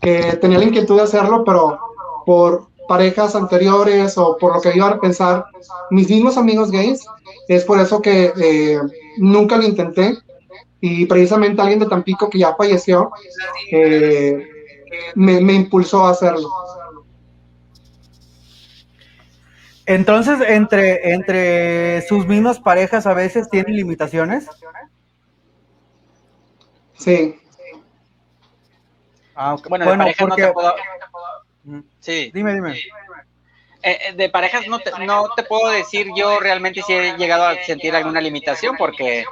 que 0.00 0.36
tenía 0.36 0.58
la 0.58 0.64
inquietud 0.64 0.96
de 0.96 1.02
hacerlo, 1.02 1.44
pero 1.44 1.78
por 2.24 2.68
parejas 2.88 3.34
anteriores 3.34 4.16
o 4.16 4.36
por 4.38 4.54
lo 4.54 4.60
que 4.60 4.76
iba 4.76 4.88
a 4.88 5.00
pensar 5.00 5.44
mis 5.90 6.08
mismos 6.08 6.36
amigos 6.36 6.70
gays, 6.70 7.04
es 7.48 7.64
por 7.64 7.80
eso 7.80 8.00
que 8.00 8.32
eh, 8.36 8.80
nunca 9.18 9.56
lo 9.56 9.64
intenté. 9.64 10.16
Y 10.80 11.06
precisamente 11.06 11.60
alguien 11.60 11.80
de 11.80 11.86
Tampico 11.86 12.28
que 12.28 12.38
ya 12.38 12.54
falleció, 12.54 13.10
eh, 13.70 14.46
me, 15.14 15.52
impulsó 15.52 16.06
a 16.06 16.10
hacerlo. 16.10 16.48
Entonces, 19.86 20.40
entre, 20.48 21.12
entre 21.12 22.02
sus 22.02 22.26
mismas 22.26 22.58
parejas 22.58 23.06
a 23.06 23.14
veces 23.14 23.48
tienen 23.48 23.76
limitaciones. 23.76 24.46
Sí. 26.94 27.40
Ah, 29.34 29.56
bueno, 29.68 29.90
de 29.90 29.96
parejas 29.96 30.28
no 30.28 30.34
te 30.34 30.52
puedo... 30.52 30.74
Sí. 32.00 32.30
Dime, 32.32 32.54
dime. 32.54 32.72
Eh, 33.82 33.98
eh, 34.08 34.12
de 34.14 34.28
parejas 34.30 34.66
no 34.66 34.80
te, 34.80 34.90
no 35.04 35.28
te 35.36 35.44
puedo 35.44 35.70
decir 35.70 36.08
yo 36.16 36.40
realmente 36.40 36.82
si 36.82 36.92
he 36.92 37.16
llegado 37.16 37.46
a 37.46 37.54
sentir 37.64 37.94
alguna 37.94 38.20
limitación 38.20 38.76
porque 38.76 39.24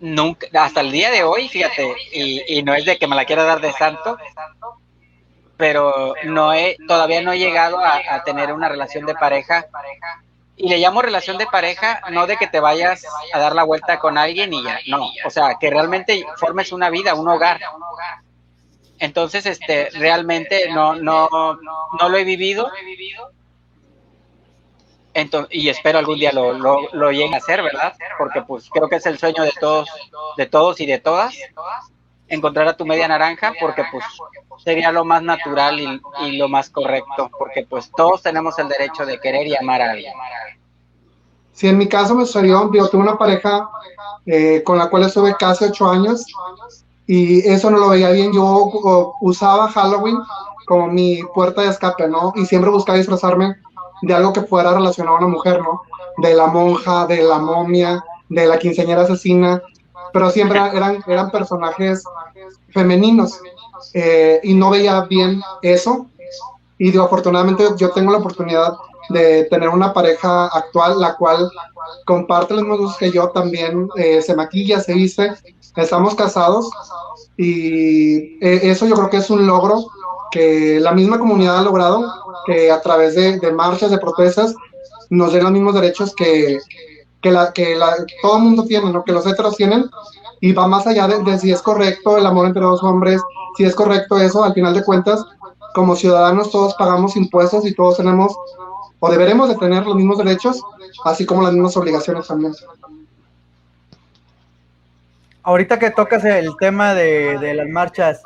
nunca, 0.00 0.46
hasta 0.64 0.80
el 0.80 0.92
día 0.92 1.10
de 1.10 1.22
hoy, 1.22 1.48
fíjate, 1.48 1.94
y, 2.12 2.62
no 2.62 2.74
es 2.74 2.84
de 2.84 2.98
que 2.98 3.06
me 3.06 3.16
la 3.16 3.24
quiera 3.24 3.44
dar 3.44 3.60
de 3.60 3.72
santo, 3.72 4.18
pero 5.56 6.14
no 6.24 6.52
he, 6.52 6.76
todavía 6.86 7.22
no 7.22 7.32
he 7.32 7.38
llegado 7.38 7.78
a, 7.78 8.22
tener 8.24 8.52
una 8.52 8.68
relación 8.68 9.06
de 9.06 9.14
pareja. 9.14 9.66
Y 10.58 10.70
le 10.70 10.78
llamo 10.78 11.02
relación 11.02 11.36
de 11.36 11.46
pareja, 11.46 12.00
no 12.10 12.26
de 12.26 12.38
que 12.38 12.46
te 12.46 12.60
vayas 12.60 13.04
a 13.32 13.38
dar 13.38 13.54
la 13.54 13.64
vuelta 13.64 13.98
con 13.98 14.16
alguien 14.16 14.54
y 14.54 14.62
ya, 14.62 14.78
no, 14.86 15.10
o 15.26 15.30
sea, 15.30 15.56
que 15.60 15.68
realmente 15.68 16.24
formes 16.36 16.72
una 16.72 16.88
vida, 16.88 17.14
un 17.14 17.28
hogar. 17.28 17.60
Entonces, 18.98 19.44
este, 19.44 19.90
realmente 19.90 20.70
no, 20.70 20.94
no, 20.94 21.28
no 21.28 22.08
lo 22.08 22.16
he 22.16 22.24
vivido, 22.24 22.70
y 25.50 25.68
espero 25.68 25.98
algún 25.98 26.18
día 26.18 26.32
lo, 26.32 26.52
lo, 26.52 26.92
lo 26.92 27.10
lleguen 27.10 27.34
a 27.34 27.38
hacer, 27.38 27.62
¿verdad? 27.62 27.94
Porque 28.18 28.42
pues 28.42 28.68
creo 28.70 28.88
que 28.88 28.96
es 28.96 29.06
el 29.06 29.18
sueño 29.18 29.42
de 29.42 29.52
todos, 29.58 29.88
de 30.36 30.46
todos 30.46 30.80
y 30.80 30.86
de 30.86 30.98
todas, 30.98 31.34
encontrar 32.28 32.68
a 32.68 32.76
tu 32.76 32.84
media 32.84 33.08
naranja, 33.08 33.52
porque 33.60 33.82
pues 33.90 34.04
sería 34.62 34.92
lo 34.92 35.04
más 35.04 35.22
natural 35.22 35.80
y, 35.80 36.36
lo 36.36 36.48
más 36.48 36.68
correcto, 36.70 37.30
porque 37.38 37.66
pues 37.68 37.90
todos 37.96 38.22
tenemos 38.22 38.58
el 38.58 38.68
derecho 38.68 39.06
de 39.06 39.18
querer 39.20 39.46
y 39.46 39.56
amar 39.56 39.80
a 39.80 39.92
alguien. 39.92 40.12
Si 41.52 41.68
en 41.68 41.78
mi 41.78 41.88
caso 41.88 42.14
me 42.14 42.26
sucedió, 42.26 42.70
yo 42.72 42.88
tuve 42.88 43.02
una 43.02 43.16
pareja 43.16 43.70
eh, 44.26 44.62
con 44.64 44.76
la 44.76 44.90
cual 44.90 45.04
estuve 45.04 45.34
casi 45.38 45.64
ocho 45.64 45.88
años 45.88 46.26
y 47.06 47.48
eso 47.48 47.70
no 47.70 47.78
lo 47.78 47.88
veía 47.88 48.10
bien. 48.10 48.32
Yo 48.32 49.14
usaba 49.20 49.68
Halloween 49.68 50.18
como 50.66 50.88
mi 50.88 51.22
puerta 51.34 51.62
de 51.62 51.68
escape, 51.68 52.08
¿no? 52.08 52.32
Y 52.34 52.44
siempre 52.44 52.70
buscaba 52.70 52.98
disfrazarme 52.98 53.56
de 54.02 54.14
algo 54.14 54.32
que 54.32 54.42
fuera 54.42 54.74
relacionado 54.74 55.16
a 55.16 55.20
una 55.20 55.28
mujer, 55.28 55.60
¿no? 55.60 55.82
De 56.18 56.34
la 56.34 56.46
monja, 56.46 57.06
de 57.06 57.22
la 57.22 57.38
momia, 57.38 58.04
de 58.28 58.46
la 58.46 58.58
quinceañera 58.58 59.02
asesina, 59.02 59.62
pero 60.12 60.30
siempre 60.30 60.58
eran, 60.58 61.02
eran 61.06 61.30
personajes 61.30 62.04
femeninos 62.70 63.40
eh, 63.94 64.40
y 64.42 64.54
no 64.54 64.70
veía 64.70 65.02
bien 65.02 65.42
eso. 65.62 66.06
Y 66.78 66.90
digo, 66.90 67.04
afortunadamente 67.04 67.64
yo 67.76 67.90
tengo 67.90 68.12
la 68.12 68.18
oportunidad 68.18 68.76
de 69.08 69.44
tener 69.44 69.68
una 69.68 69.92
pareja 69.92 70.46
actual, 70.46 71.00
la 71.00 71.16
cual 71.16 71.50
comparte 72.04 72.54
los 72.54 72.64
mismos 72.64 72.96
que 72.96 73.10
yo, 73.10 73.30
también 73.30 73.88
eh, 73.96 74.20
se 74.20 74.34
maquilla, 74.34 74.80
se 74.80 74.94
viste, 74.94 75.32
estamos 75.76 76.14
casados 76.14 76.70
y 77.36 78.38
eh, 78.44 78.60
eso 78.62 78.86
yo 78.86 78.94
creo 78.94 79.10
que 79.10 79.18
es 79.18 79.30
un 79.30 79.46
logro 79.46 79.86
que 80.30 80.80
la 80.80 80.92
misma 80.92 81.18
comunidad 81.18 81.58
ha 81.58 81.62
logrado, 81.62 82.04
que 82.46 82.70
a 82.70 82.80
través 82.80 83.14
de, 83.14 83.52
marchas, 83.52 83.90
de 83.90 83.98
protestas, 83.98 84.54
nos 85.10 85.32
den 85.32 85.44
los 85.44 85.52
mismos 85.52 85.74
derechos 85.74 86.14
que, 86.14 86.58
que, 87.20 87.30
la, 87.30 87.52
que 87.52 87.76
la, 87.76 87.94
todo 88.22 88.38
el 88.38 88.42
mundo 88.42 88.64
tiene, 88.64 88.90
¿no? 88.92 89.04
que 89.04 89.12
los 89.12 89.26
heteros 89.26 89.56
tienen, 89.56 89.88
y 90.40 90.52
va 90.52 90.66
más 90.66 90.86
allá 90.86 91.08
de, 91.08 91.38
si 91.38 91.50
es 91.50 91.62
correcto 91.62 92.18
el 92.18 92.26
amor 92.26 92.46
entre 92.46 92.62
dos 92.62 92.82
hombres, 92.82 93.20
si 93.56 93.64
es 93.64 93.74
correcto 93.74 94.18
eso, 94.18 94.44
al 94.44 94.54
final 94.54 94.74
de 94.74 94.84
cuentas, 94.84 95.24
como 95.74 95.96
ciudadanos 95.96 96.50
todos 96.50 96.74
pagamos 96.74 97.16
impuestos 97.16 97.66
y 97.66 97.74
todos 97.74 97.96
tenemos, 97.96 98.36
o 98.98 99.10
deberemos 99.10 99.48
de 99.48 99.56
tener 99.56 99.84
los 99.84 99.96
mismos 99.96 100.18
derechos, 100.18 100.60
así 101.04 101.26
como 101.26 101.42
las 101.42 101.52
mismas 101.52 101.76
obligaciones 101.76 102.26
también. 102.26 102.54
Ahorita 105.42 105.78
que 105.78 105.90
tocas 105.90 106.24
el 106.24 106.56
tema 106.58 106.94
de, 106.94 107.38
de 107.38 107.54
las 107.54 107.68
marchas, 107.68 108.20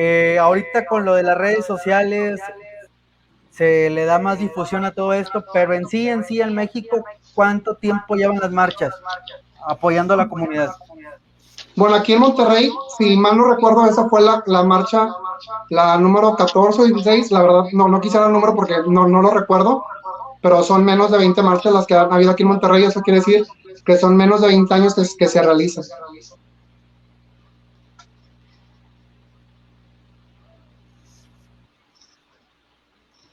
eh, 0.00 0.38
ahorita 0.38 0.86
con 0.86 1.04
lo 1.04 1.14
de 1.14 1.24
las 1.24 1.36
redes 1.36 1.66
sociales 1.66 2.40
se 3.50 3.90
le 3.90 4.04
da 4.04 4.20
más 4.20 4.38
difusión 4.38 4.84
a 4.84 4.92
todo 4.92 5.12
esto, 5.12 5.44
pero 5.52 5.74
en 5.74 5.86
sí, 5.88 6.08
en 6.08 6.22
sí, 6.22 6.40
en 6.40 6.54
México, 6.54 7.04
¿cuánto 7.34 7.74
tiempo 7.74 8.14
llevan 8.14 8.38
las 8.38 8.52
marchas 8.52 8.94
apoyando 9.66 10.14
a 10.14 10.18
la 10.18 10.28
comunidad? 10.28 10.70
Bueno, 11.74 11.96
aquí 11.96 12.12
en 12.12 12.20
Monterrey, 12.20 12.70
si 12.96 13.16
mal 13.16 13.36
no 13.36 13.52
recuerdo, 13.52 13.86
esa 13.86 14.08
fue 14.08 14.20
la, 14.20 14.40
la 14.46 14.62
marcha, 14.62 15.08
la 15.70 15.98
número 15.98 16.36
14 16.36 16.80
o 16.80 16.84
16, 16.84 17.32
la 17.32 17.42
verdad 17.42 17.64
no, 17.72 17.88
no 17.88 18.00
quisiera 18.00 18.26
el 18.26 18.32
número 18.32 18.54
porque 18.54 18.76
no, 18.86 19.08
no 19.08 19.20
lo 19.20 19.30
recuerdo, 19.30 19.84
pero 20.40 20.62
son 20.62 20.84
menos 20.84 21.10
de 21.10 21.18
20 21.18 21.42
marchas 21.42 21.72
las 21.72 21.86
que 21.86 21.94
han 21.94 22.12
habido 22.12 22.30
aquí 22.30 22.44
en 22.44 22.50
Monterrey, 22.50 22.84
eso 22.84 23.00
quiere 23.00 23.18
decir 23.18 23.44
que 23.84 23.96
son 23.96 24.16
menos 24.16 24.42
de 24.42 24.46
20 24.46 24.72
años 24.74 24.94
que, 24.94 25.02
que 25.18 25.26
se 25.26 25.42
realizan. 25.42 25.82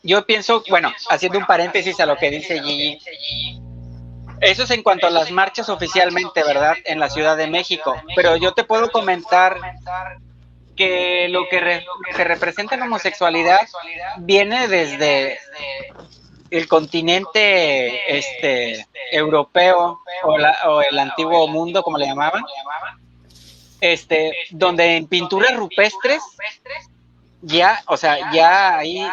Yo 0.06 0.26
pienso, 0.26 0.64
bueno, 0.70 0.94
haciendo 1.10 1.40
un 1.40 1.46
paréntesis 1.46 2.00
a 2.00 2.06
lo 2.06 2.16
que 2.16 2.30
dice 2.30 2.62
Gigi, 2.62 3.00
eso 4.42 4.64
es 4.64 4.72
en 4.72 4.84
cuanto 4.84 5.08
a 5.08 5.10
las 5.10 5.32
marchas 5.32 5.70
oficialmente, 5.70 6.44
¿verdad? 6.44 6.76
En 6.86 7.00
la 7.00 7.10
Ciudad 7.10 7.36
de 7.36 7.48
México. 7.48 7.96
Pero 8.16 8.36
yo 8.38 8.54
te 8.54 8.64
puedo 8.64 8.92
comentar 8.92 9.58
que 10.76 11.28
lo 11.30 11.48
que 11.50 11.84
se 12.16 12.24
representa 12.24 12.76
en 12.76 12.84
homosexualidad 12.84 13.62
viene 14.18 14.68
desde 14.68 15.40
el 16.52 16.68
continente 16.68 18.18
este 18.18 18.86
europeo 19.12 20.00
o, 20.24 20.38
o, 20.68 20.82
el 20.82 21.00
antiguo 21.00 21.48
mundo 21.48 21.82
como 21.82 21.98
le 21.98 22.06
llamaban. 22.06 22.44
este 23.82 24.34
donde 24.52 24.98
en 24.98 25.08
pinturas 25.08 25.56
rupestres 25.56 26.22
ya 27.42 27.82
o 27.88 27.98
sea 27.98 28.32
ya 28.32 28.78
ahí 28.78 29.08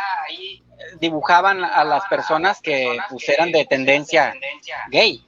dibujaban 1.01 1.65
a 1.65 1.85
las 1.85 2.05
personas 2.07 2.61
que 2.61 2.97
pues, 3.11 3.29
eran 3.29 3.53
de 3.53 3.65
tendencia 3.65 4.35
gay. 4.91 5.25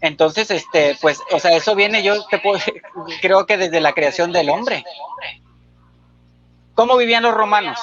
Entonces, 0.00 0.50
este, 0.50 0.96
pues, 1.00 1.20
o 1.32 1.40
sea, 1.40 1.56
eso 1.56 1.74
viene, 1.74 2.02
yo 2.02 2.24
te 2.26 2.38
puedo, 2.38 2.60
creo 3.20 3.46
que 3.46 3.56
desde 3.56 3.80
la 3.80 3.92
creación 3.92 4.32
del 4.32 4.50
hombre. 4.50 4.84
¿Cómo 6.74 6.96
vivían 6.96 7.24
los 7.24 7.34
romanos? 7.34 7.78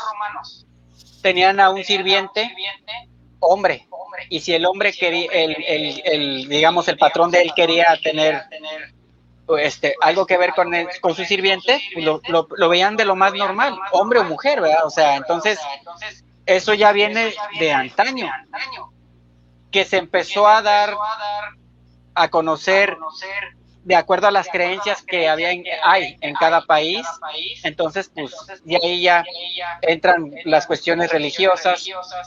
Tenían 1.21 1.59
a 1.59 1.69
un 1.69 1.83
sirviente 1.83 2.55
hombre. 3.39 3.88
Y 4.29 4.39
si 4.39 4.53
el 4.53 4.65
hombre 4.65 4.93
quería, 4.93 5.29
el, 5.31 5.55
el, 5.67 6.01
el 6.05 6.49
digamos, 6.49 6.88
el 6.88 6.97
patrón 6.97 7.31
de 7.31 7.41
él 7.41 7.51
quería 7.53 7.99
tener 8.01 8.43
este, 9.59 9.95
algo 10.01 10.25
que 10.25 10.38
ver 10.38 10.53
con, 10.53 10.71
con 11.01 11.13
su 11.13 11.25
sirviente, 11.25 11.81
pues 11.93 12.05
lo, 12.05 12.21
lo, 12.29 12.47
lo, 12.55 12.69
veían 12.69 12.95
de 12.95 13.05
lo 13.05 13.15
más 13.15 13.33
normal, 13.33 13.77
hombre 13.91 14.19
o 14.19 14.23
mujer, 14.23 14.61
¿verdad? 14.61 14.85
O 14.85 14.89
sea, 14.89 15.15
entonces 15.15 15.59
eso 16.45 16.73
ya 16.73 16.91
viene 16.91 17.34
de 17.60 17.71
antaño, 17.71 18.31
que 19.71 19.86
se 19.86 19.97
empezó 19.97 20.47
a 20.47 20.62
dar 20.62 20.95
a 22.13 22.29
conocer 22.29 22.97
de 23.84 23.95
acuerdo 23.95 24.27
a 24.27 24.31
las 24.31 24.47
creencias 24.47 25.03
que 25.03 25.29
había 25.29 25.49
hay 25.84 26.17
en 26.21 26.34
cada 26.36 26.62
país, 26.62 27.05
entonces 27.63 28.10
pues 28.13 28.34
de 28.63 28.77
ahí 28.77 29.03
ya 29.03 29.23
entran 29.81 30.31
las 30.43 30.65
cuestiones 30.65 31.12
religiosas 31.12 31.86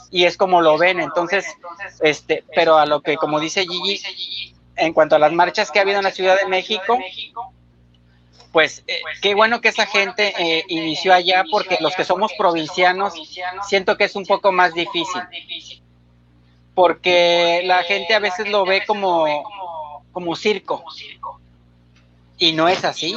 y 0.09 0.23
es 0.23 0.37
como 0.37 0.61
lo 0.61 0.77
ven, 0.77 1.01
entonces 1.01 1.45
este, 2.01 2.45
pero 2.55 2.77
a 2.77 2.85
lo 2.85 3.01
que 3.01 3.17
como 3.17 3.41
dice 3.41 3.65
Gigi, 3.65 4.55
en 4.77 4.93
cuanto 4.93 5.15
a 5.15 5.19
las 5.19 5.33
marchas 5.33 5.69
que 5.69 5.79
ha 5.79 5.81
habido 5.81 5.97
en 5.97 6.05
la 6.05 6.11
Ciudad 6.11 6.37
de 6.39 6.47
México, 6.47 6.97
pues 8.51 8.83
eh, 8.87 9.01
qué 9.21 9.35
bueno 9.35 9.61
que 9.61 9.69
esa 9.69 9.85
gente 9.85 10.33
eh, 10.37 10.65
inició 10.69 11.13
allá 11.13 11.43
porque 11.51 11.77
los 11.79 11.95
que 11.95 12.03
somos 12.03 12.31
provincianos 12.37 13.13
siento 13.67 13.95
que 13.97 14.05
es 14.05 14.15
un 14.15 14.25
poco 14.25 14.51
más 14.51 14.73
difícil. 14.73 15.21
porque 16.73 17.61
la 17.65 17.83
gente 17.83 18.15
a 18.15 18.19
veces 18.19 18.47
lo 18.49 18.65
ve 18.65 18.85
como 18.85 19.25
como 20.11 20.35
circo. 20.35 20.83
y 22.37 22.53
no 22.53 22.67
es 22.67 22.83
así. 22.83 23.15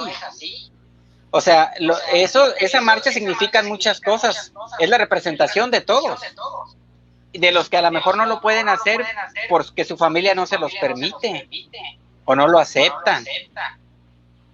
o 1.31 1.40
sea 1.40 1.73
eso 2.12 2.55
esa 2.57 2.81
marcha 2.83 3.11
significa 3.11 3.62
muchas 3.62 4.01
cosas. 4.01 4.53
es 4.79 4.88
la 4.88 4.99
representación 4.99 5.71
de 5.71 5.81
todos. 5.81 6.21
de 7.33 7.53
los 7.53 7.71
que 7.71 7.79
a 7.79 7.83
lo 7.83 7.90
mejor 7.90 8.18
no 8.18 8.27
lo 8.27 8.42
pueden 8.42 8.68
hacer 8.68 9.03
porque 9.49 9.87
su 9.87 9.97
familia 9.97 10.35
no 10.35 10.45
se 10.45 10.59
los 10.59 10.75
permite 10.75 11.49
o 12.27 12.37
no 12.37 12.47
lo 12.49 12.59
aceptan 12.59 13.25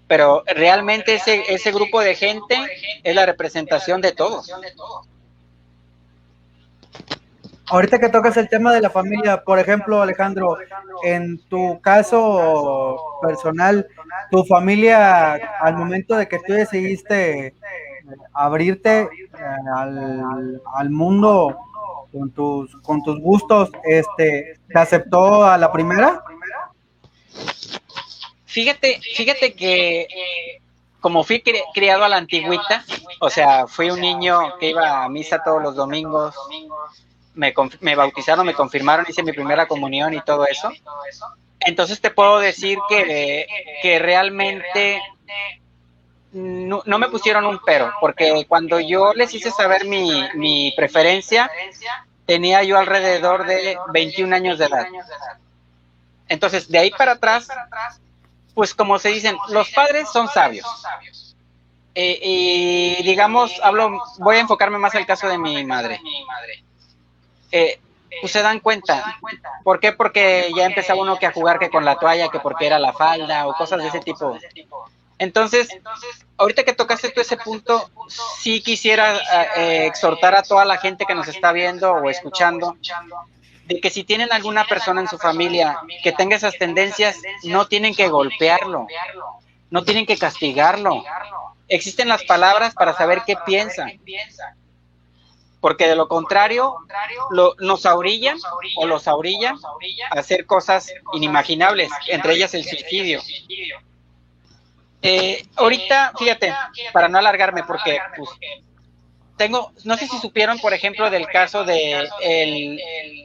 pero 0.09 0.43
realmente 0.47 1.15
ese, 1.15 1.45
ese 1.49 1.71
grupo 1.71 2.01
de 2.01 2.15
gente 2.15 2.57
es 3.05 3.15
la 3.15 3.27
representación 3.27 4.01
de 4.01 4.13
todos. 4.13 4.51
Ahorita 7.71 7.99
que 7.99 8.09
tocas 8.09 8.37
el 8.39 8.49
tema 8.49 8.73
de 8.73 8.81
la 8.81 8.89
familia, 8.89 9.45
por 9.45 9.59
ejemplo, 9.59 10.01
Alejandro, 10.01 10.57
en 11.05 11.39
tu 11.49 11.79
caso 11.83 12.99
personal, 13.21 13.87
tu 14.31 14.43
familia, 14.45 15.35
al 15.61 15.77
momento 15.77 16.17
de 16.17 16.27
que 16.27 16.39
tú 16.39 16.55
decidiste 16.55 17.55
abrirte 18.33 19.03
eh, 19.03 19.09
al, 19.77 20.63
al 20.75 20.91
mundo 20.91 21.59
con 22.11 22.31
tus, 22.31 22.75
con 22.83 23.03
tus 23.03 23.21
gustos, 23.21 23.71
este, 23.85 24.59
¿te 24.69 24.79
aceptó 24.79 25.45
a 25.45 25.59
la 25.59 25.71
primera? 25.71 26.23
Fíjate, 28.49 28.99
fíjate 29.15 29.53
que 29.53 30.09
como 31.01 31.23
fui 31.23 31.43
criado 31.75 32.03
a 32.03 32.09
la 32.09 32.17
antigüita, 32.17 32.83
o 33.21 33.29
sea, 33.29 33.67
fui 33.67 33.91
un 33.91 34.01
niño 34.01 34.57
que 34.59 34.71
iba 34.71 35.05
a 35.05 35.09
misa 35.11 35.43
todos 35.45 35.63
los 35.63 35.77
domingos, 35.77 36.35
me, 37.35 37.53
me 37.81 37.95
bautizaron, 37.95 38.47
me 38.47 38.55
confirmaron, 38.55 39.05
hice 39.07 39.23
mi 39.23 39.33
primera 39.33 39.69
comunión 39.69 40.15
y 40.15 40.23
todo 40.23 40.47
eso. 40.47 40.71
Entonces 41.61 42.01
te 42.01 42.11
puedo 42.11 42.39
decir 42.39 42.79
que, 42.89 43.47
que 43.83 43.99
realmente 43.99 45.03
no, 46.33 46.83
no, 46.87 46.99
me 46.99 47.11
pusieron 47.11 47.45
un 47.45 47.61
pero, 47.67 47.93
porque 48.01 48.47
cuando 48.49 48.81
yo 48.81 49.13
les 49.13 49.35
hice 49.35 49.51
saber 49.51 49.85
mi, 49.85 50.27
mi 50.37 50.73
preferencia, 50.75 51.51
tenía 52.25 52.63
yo 52.63 52.79
alrededor 52.79 53.45
de 53.47 53.77
21 53.93 54.35
años 54.35 54.59
de 54.59 54.65
edad. 54.65 54.87
Entonces, 56.29 56.67
de 56.69 56.79
ahí 56.79 56.91
para 56.91 57.13
atrás, 57.13 57.49
pues 58.59 58.75
como 58.75 58.99
se 58.99 59.11
dicen, 59.11 59.37
los 59.51 59.71
padres 59.71 60.09
son 60.13 60.27
sabios. 60.27 60.67
Eh, 61.95 62.19
y 62.21 63.03
digamos, 63.05 63.53
hablo, 63.63 64.03
voy 64.19 64.35
a 64.35 64.41
enfocarme 64.41 64.79
más 64.79 64.97
al 64.97 65.07
caso 65.07 65.29
de 65.29 65.39
mi 65.39 65.65
madre. 65.65 66.01
Eh, 67.53 67.79
pues 68.21 68.33
se 68.33 68.43
dan 68.43 68.59
cuenta. 68.59 69.17
¿Por 69.63 69.79
qué? 69.79 69.93
Porque 69.93 70.51
ya 70.57 70.65
empezaba 70.65 71.01
uno 71.01 71.21
que 71.21 71.27
a 71.27 71.33
jugar 71.33 71.61
que 71.61 71.71
con 71.71 71.85
la 71.85 72.01
toalla, 72.01 72.31
que 72.31 72.41
porque 72.41 72.67
era 72.67 72.81
la 72.81 72.93
falda 72.93 73.47
o 73.47 73.55
cosas 73.55 73.81
de 73.81 73.91
ese 73.91 74.01
tipo. 74.01 74.37
Entonces, 75.19 75.69
ahorita 76.37 76.65
que 76.65 76.73
tocaste 76.73 77.11
tú 77.11 77.21
ese 77.21 77.37
punto, 77.37 77.89
sí 78.41 78.61
quisiera 78.61 79.21
eh, 79.57 79.87
exhortar 79.87 80.35
a 80.35 80.43
toda 80.43 80.65
la 80.65 80.79
gente 80.79 81.07
que 81.07 81.15
nos 81.15 81.29
está 81.29 81.53
viendo 81.53 81.93
o 81.93 82.11
escuchando 82.11 82.77
de 83.69 83.81
que 83.83 83.91
si 83.91 84.03
tienen 84.03 84.33
alguna 84.33 84.65
persona 84.65 85.03
en 85.03 85.09
su 85.09 85.19
familia 85.19 85.79
que 86.03 86.13
tenga 86.13 86.37
esas 86.37 86.57
tendencias, 86.57 87.19
no 87.45 87.69
tienen 87.69 87.95
que 87.95 88.09
golpearlo, 88.09 88.87
no 89.71 89.85
tienen 89.85 90.07
que 90.07 90.17
castigarlo. 90.17 91.05
Existen 91.69 92.09
las 92.09 92.25
palabras 92.25 92.75
para 92.75 92.95
saber 92.95 93.23
qué 93.27 93.37
piensa. 93.45 93.87
Porque 95.61 95.87
de 95.87 95.97
lo 95.97 96.09
contrario, 96.09 96.77
lo, 97.31 97.55
nos 97.59 97.85
aurillan 97.85 98.39
o 98.77 98.87
los 98.87 99.07
aurillan 99.07 99.57
a 100.11 100.19
hacer 100.19 100.47
cosas 100.47 100.91
inimaginables, 101.13 101.91
entre 102.07 102.35
ellas 102.35 102.55
el 102.55 102.65
suicidio. 102.65 103.21
Eh, 105.03 105.45
ahorita, 105.57 106.15
fíjate, 106.19 106.55
para 106.93 107.09
no 107.09 107.19
alargarme, 107.19 107.65
porque 107.65 107.99
pues, 108.17 108.31
tengo, 109.39 109.73
no 109.85 109.97
sé 109.97 110.07
si 110.07 110.19
supieron, 110.19 110.59
por 110.59 110.75
ejemplo, 110.75 111.09
del 111.11 111.27
caso 111.29 111.65
de 111.65 112.09
el, 112.21 112.81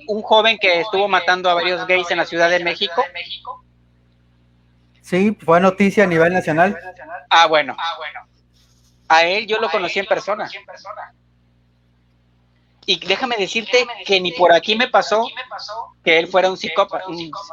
un 0.07 0.21
joven 0.21 0.57
que 0.59 0.81
estuvo 0.81 1.07
matando 1.07 1.49
a 1.49 1.53
varios 1.53 1.85
gays 1.87 2.09
en 2.11 2.17
la 2.17 2.25
Ciudad 2.25 2.49
de 2.49 2.63
México. 2.63 3.03
Sí, 5.01 5.37
fue 5.43 5.59
noticia 5.59 6.05
a 6.05 6.07
nivel 6.07 6.33
nacional. 6.33 6.77
Ah, 7.29 7.47
bueno. 7.47 7.75
A 9.07 9.23
él 9.25 9.47
yo 9.47 9.59
lo 9.59 9.69
conocí 9.69 9.99
en 9.99 10.05
persona. 10.05 10.49
Y 12.85 12.99
déjame 13.05 13.37
decirte 13.37 13.85
que 14.05 14.19
ni 14.19 14.31
por 14.33 14.51
aquí 14.51 14.75
me 14.75 14.89
pasó 14.89 15.27
que 16.03 16.19
él 16.19 16.27
fuera 16.27 16.49
un 16.49 16.57
psicópata, 16.57 17.05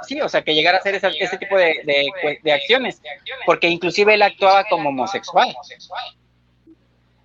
sí, 0.07 0.21
o 0.21 0.29
sea, 0.29 0.43
que 0.43 0.55
llegara 0.55 0.79
a 0.79 0.81
hacer 0.81 0.97
ese, 0.97 1.39
tipo 1.39 1.57
de, 1.57 1.83
de, 2.43 2.53
acciones, 2.53 3.01
porque 3.47 3.69
inclusive 3.69 4.15
él 4.15 4.23
actuaba 4.23 4.65
como 4.65 4.89
homosexual. 4.89 5.55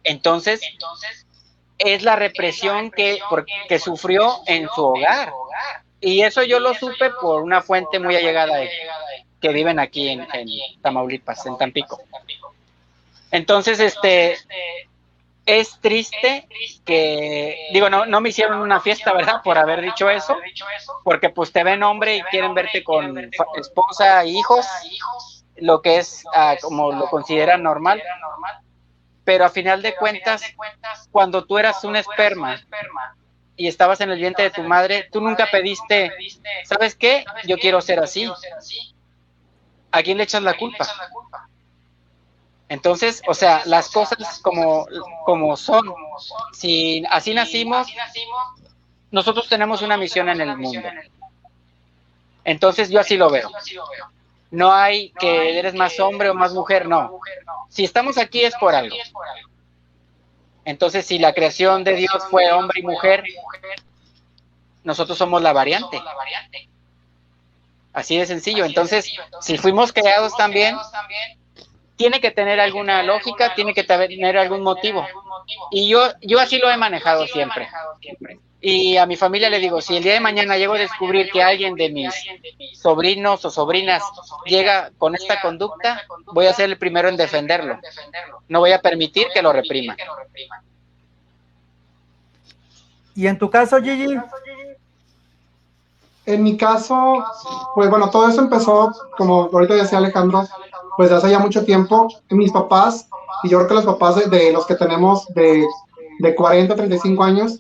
Entonces, 0.04 0.62
es 1.78 2.04
la 2.04 2.16
represión 2.16 2.92
que, 2.92 3.20
que 3.68 3.80
sufrió 3.80 4.40
en 4.46 4.68
su 4.76 4.86
hogar. 4.86 5.34
Y 6.00 6.22
eso 6.22 6.44
yo 6.44 6.60
lo 6.60 6.74
supe 6.74 7.10
por 7.22 7.42
una 7.42 7.62
fuente 7.62 8.00
muy 8.00 8.16
allegada 8.16 8.60
que 9.42 9.50
viven 9.50 9.80
aquí 9.80 10.10
en, 10.10 10.28
en 10.34 10.48
Tamaulipas, 10.82 11.46
en 11.46 11.58
Tampico. 11.58 12.02
Entonces, 13.32 13.80
este, 13.80 14.38
es 15.46 15.80
triste 15.80 16.48
que, 16.86 17.70
digo, 17.72 17.90
no, 17.90 18.06
no 18.06 18.22
me 18.22 18.30
hicieron 18.30 18.60
una 18.62 18.80
fiesta, 18.82 19.14
¿verdad? 19.14 19.42
Por 19.44 19.58
haber 19.58 19.82
dicho 19.82 20.10
eso, 20.10 20.36
porque 21.04 21.30
pues 21.30 21.52
te 21.52 21.64
ven 21.64 21.84
hombre 21.84 22.18
y 22.18 22.22
quieren 22.24 22.54
verte 22.54 22.84
con 22.84 23.18
esposa 23.58 24.24
e 24.24 24.30
hijos, 24.30 24.66
lo 25.58 25.82
que 25.82 25.98
es 25.98 26.24
ah, 26.34 26.56
como 26.62 26.92
lo 26.92 27.08
consideran 27.10 27.62
normal. 27.62 28.02
Pero 29.26 29.44
a 29.44 29.50
final 29.50 29.82
de 29.82 29.96
cuentas, 29.96 30.44
cuando 31.12 31.44
tú 31.46 31.58
eras 31.58 31.84
un 31.84 31.96
esperma 31.96 32.62
y 33.58 33.68
estabas 33.68 34.00
en 34.02 34.12
el 34.12 34.20
vientre 34.20 34.46
de 34.46 34.52
tu 34.52 34.62
madre, 34.64 35.10
tú 35.12 35.20
nunca 35.20 35.48
pediste, 35.52 36.12
¿sabes 36.64 36.96
qué? 36.96 37.26
Yo 37.46 37.58
quiero 37.58 37.82
ser 37.82 38.00
así. 38.00 38.32
¿A 39.92 40.04
quién 40.04 40.18
le 40.18 40.24
echas 40.24 40.44
la 40.44 40.56
culpa? 40.56 40.88
Entonces, 42.70 43.22
o 43.28 43.34
sea, 43.34 43.64
las 43.66 43.90
cosas 43.90 44.40
como, 44.42 44.88
como 45.26 45.58
son, 45.58 45.94
si 46.54 47.04
así 47.10 47.34
nacimos, 47.34 47.88
nosotros 49.12 49.48
tenemos 49.50 49.82
una 49.82 49.98
misión 49.98 50.30
en 50.30 50.42
el 50.42 50.58
mundo. 50.58 50.88
Entonces 52.44 52.90
yo 52.90 53.00
así 53.00 53.18
lo 53.18 53.30
veo. 53.30 53.50
No 54.52 54.72
hay 54.74 55.12
que 55.12 55.60
eres 55.60 55.74
más 55.74 56.00
hombre 56.00 56.30
o 56.30 56.34
más 56.34 56.54
mujer, 56.54 56.88
no. 56.88 57.20
Si 57.70 57.84
estamos 57.84 58.18
aquí 58.18 58.44
es 58.44 58.56
por 58.56 58.76
algo. 58.76 58.96
Entonces, 60.64 61.06
si 61.06 61.20
la 61.20 61.34
creación 61.34 61.84
de 61.84 61.96
Dios 61.96 62.24
fue 62.30 62.52
hombre 62.52 62.80
y 62.80 62.84
mujer, 62.84 63.24
nosotros 64.84 65.18
somos 65.18 65.42
la 65.42 65.54
variante. 65.54 66.02
Así 67.94 68.18
de 68.18 68.26
sencillo. 68.26 68.66
Entonces, 68.66 69.10
si 69.42 69.58
fuimos 69.58 69.94
creados 69.94 70.36
también, 70.36 70.76
tiene 71.96 72.20
que 72.20 72.32
tener 72.32 72.60
alguna 72.60 73.04
lógica, 73.04 73.56
tiene 73.56 73.74
que 73.74 73.84
tener 73.84 74.38
algún 74.38 74.62
motivo. 74.62 75.06
Y 75.72 75.88
yo, 75.88 76.12
yo 76.22 76.40
así 76.40 76.58
lo 76.58 76.70
he 76.70 76.78
manejado 76.78 77.28
siempre. 77.28 77.70
Y 78.68 78.98
a 78.98 79.06
mi 79.06 79.16
familia 79.16 79.48
le 79.48 79.60
digo, 79.60 79.80
si 79.80 79.96
el 79.96 80.02
día 80.02 80.14
de 80.14 80.20
mañana 80.20 80.58
llego 80.58 80.74
a 80.74 80.80
descubrir 80.80 81.30
que 81.30 81.44
alguien 81.44 81.76
de 81.76 81.92
mis 81.92 82.12
sobrinos 82.74 83.46
o 83.46 83.52
sobrinas 83.52 84.02
llega 84.44 84.90
con 84.98 85.14
esta 85.14 85.40
conducta, 85.40 86.02
voy 86.34 86.48
a 86.48 86.54
ser 86.54 86.72
el 86.72 86.78
primero 86.80 87.08
en 87.08 87.16
defenderlo. 87.16 87.78
No 88.48 88.62
voy 88.62 88.72
a 88.72 88.82
permitir 88.82 89.28
que 89.32 89.44
lo 89.44 89.54
reprima. 89.54 89.96
¿Y 93.14 93.28
en 93.28 93.38
tu 93.38 93.52
caso, 93.52 93.80
Gigi? 93.80 94.18
En 96.26 96.42
mi 96.42 96.58
caso, 96.58 97.24
pues 97.76 97.88
bueno, 97.88 98.10
todo 98.10 98.28
eso 98.28 98.42
empezó, 98.42 98.92
como 99.16 99.44
ahorita 99.44 99.76
decía 99.76 100.00
Alejandro, 100.00 100.44
pues 100.98 101.12
hace 101.12 101.30
ya 101.30 101.38
mucho 101.38 101.64
tiempo, 101.66 102.08
mis 102.32 102.52
papás, 102.52 103.08
y 103.44 103.50
yo 103.50 103.60
creo 103.60 103.68
que 103.68 103.74
los 103.76 103.86
papás 103.86 104.28
de, 104.28 104.52
los 104.52 104.66
que 104.66 104.74
tenemos 104.74 105.28
de, 105.36 105.64
de 106.20 106.36
40, 106.36 106.76
35 106.76 107.24
años, 107.24 107.60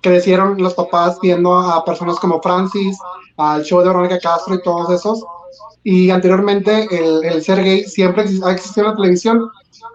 crecieron 0.00 0.60
los 0.60 0.74
papás 0.74 1.18
viendo 1.20 1.56
a 1.56 1.84
personas 1.84 2.18
como 2.18 2.40
Francis, 2.40 2.98
al 3.36 3.62
show 3.64 3.80
de 3.80 3.88
Verónica 3.88 4.18
Castro 4.18 4.54
y 4.54 4.62
todos 4.62 4.90
esos. 4.90 5.24
Y 5.84 6.10
anteriormente 6.10 6.86
el, 6.90 7.24
el 7.24 7.42
ser 7.42 7.62
gay 7.62 7.84
siempre 7.84 8.24
ha 8.44 8.52
existido 8.52 8.86
en 8.86 8.90
la 8.92 8.96
televisión, 8.96 9.50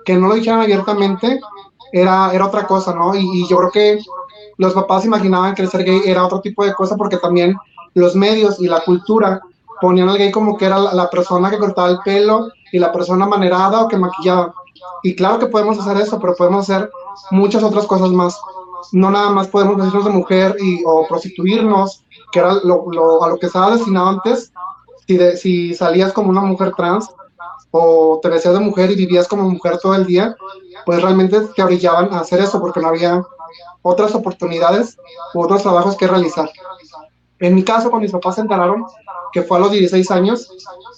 que 0.06 0.16
no 0.16 0.28
lo 0.28 0.36
dijeran 0.36 0.62
abiertamente, 0.62 1.40
era, 1.92 2.32
era 2.34 2.48
otra 2.48 2.66
cosa, 2.66 2.94
¿no? 2.94 3.16
Y, 3.16 3.20
y, 3.20 3.48
yo 3.48 3.58
creo 3.58 3.72
que 3.72 4.00
los 4.58 4.74
papás 4.74 5.06
imaginaban 5.06 5.54
que 5.54 5.62
el 5.62 5.70
ser 5.70 5.84
gay 5.84 6.02
era 6.06 6.26
otro 6.26 6.42
tipo 6.42 6.66
de 6.66 6.74
cosa 6.74 6.96
porque 6.98 7.18
también 7.18 7.56
los 7.94 8.16
medios 8.16 8.60
y 8.60 8.68
la 8.68 8.82
cultura 8.82 9.42
ponían 9.80 10.10
al 10.10 10.18
gay 10.18 10.32
como 10.32 10.58
que 10.58 10.66
era 10.66 10.80
la, 10.80 11.10
persona 11.10 11.50
que 11.50 11.58
cortaba 11.58 11.90
el 11.90 12.00
pelo 12.00 12.50
y 12.72 12.80
la 12.80 12.92
persona 12.92 13.26
manerada 13.26 13.82
o 13.82 13.88
que 13.88 13.98
maquillaba. 13.98 14.54
Y 15.04 15.16
claro 15.16 15.40
que 15.40 15.48
podemos 15.48 15.80
hacer 15.80 15.98
eso, 15.98 16.20
pero 16.20 16.36
podemos 16.36 16.70
hacer 16.70 16.90
muchas 17.32 17.64
otras 17.64 17.86
cosas 17.86 18.10
más. 18.10 18.40
No 18.92 19.12
nada 19.12 19.30
más 19.30 19.48
podemos 19.48 19.78
vestirnos 19.78 20.06
de 20.06 20.12
mujer 20.12 20.56
y, 20.60 20.84
o 20.86 21.08
prostituirnos, 21.08 22.04
que 22.32 22.40
era 22.40 22.54
lo, 22.64 22.86
lo, 22.92 23.24
a 23.24 23.30
lo 23.30 23.38
que 23.38 23.48
estaba 23.48 23.76
destinado 23.76 24.08
antes. 24.08 24.52
Si, 25.08 25.18
de, 25.18 25.38
si 25.38 25.74
salías 25.74 26.14
como 26.14 26.30
una 26.30 26.42
mujer 26.42 26.74
trans 26.76 27.10
o 27.72 28.20
te 28.22 28.30
vestías 28.30 28.54
de 28.54 28.60
mujer 28.60 28.92
y 28.92 28.96
vivías 28.96 29.28
como 29.28 29.50
mujer 29.50 29.78
todo 29.80 29.96
el 29.96 30.06
día, 30.06 30.36
pues 30.86 31.02
realmente 31.02 31.40
te 31.56 31.64
orillaban 31.64 32.14
a 32.14 32.20
hacer 32.20 32.40
eso 32.40 32.60
porque 32.60 32.80
no 32.80 32.90
había 32.90 33.24
otras 33.82 34.16
oportunidades 34.16 34.98
u 35.34 35.42
otros 35.42 35.64
trabajos 35.64 35.96
que 35.98 36.08
realizar. 36.08 36.50
En 37.40 37.56
mi 37.56 37.64
caso, 37.64 37.90
cuando 37.90 38.04
mis 38.04 38.12
papás 38.12 38.36
se 38.36 38.42
enteraron, 38.42 38.86
que 39.34 39.42
fue 39.42 39.58
a 39.58 39.62
los 39.62 39.72
16 39.72 40.12
años, 40.12 40.50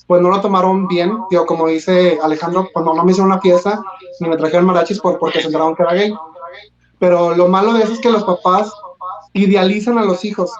pues 0.07 0.21
no 0.21 0.29
lo 0.29 0.41
tomaron 0.41 0.87
bien, 0.87 1.17
digo, 1.29 1.45
como 1.45 1.67
dice 1.67 2.19
Alejandro, 2.21 2.69
cuando 2.73 2.93
no 2.93 3.03
me 3.03 3.11
hicieron 3.11 3.31
una 3.31 3.41
fiesta, 3.41 3.81
ni 4.19 4.29
me 4.29 4.37
trajeron 4.37 4.65
marachis 4.65 4.99
por, 4.99 5.17
porque 5.17 5.39
se 5.39 5.47
enteraron 5.47 5.75
que 5.75 5.83
era 5.83 5.93
gay. 5.93 6.13
Pero 6.99 7.35
lo 7.35 7.47
malo 7.47 7.73
de 7.73 7.83
eso 7.83 7.93
es 7.93 7.99
que 7.99 8.11
los 8.11 8.23
papás 8.23 8.71
idealizan 9.33 9.97
a 9.97 10.05
los 10.05 10.23
hijos. 10.25 10.51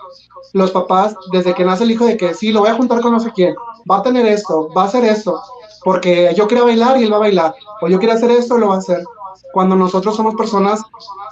Los 0.53 0.71
papás, 0.71 1.15
desde 1.31 1.53
que 1.53 1.65
nace 1.65 1.83
el 1.83 1.91
hijo, 1.91 2.05
de 2.05 2.17
que 2.17 2.33
sí, 2.33 2.51
lo 2.51 2.61
voy 2.61 2.69
a 2.69 2.75
juntar 2.75 3.01
con 3.01 3.11
no 3.11 3.19
sé 3.19 3.31
quién, 3.33 3.55
va 3.89 3.97
a 3.97 4.03
tener 4.03 4.25
esto, 4.25 4.69
va 4.75 4.83
a 4.83 4.85
hacer 4.85 5.03
esto, 5.03 5.41
porque 5.83 6.33
yo 6.35 6.47
quiero 6.47 6.65
bailar 6.65 6.97
y 6.97 7.03
él 7.03 7.11
va 7.11 7.17
a 7.17 7.21
bailar, 7.21 7.55
o 7.81 7.87
yo 7.87 7.99
quiero 7.99 8.13
hacer 8.13 8.31
esto, 8.31 8.57
lo 8.57 8.69
va 8.69 8.75
a 8.75 8.79
hacer. 8.79 9.03
Cuando 9.53 9.75
nosotros 9.75 10.15
somos 10.15 10.35
personas 10.35 10.81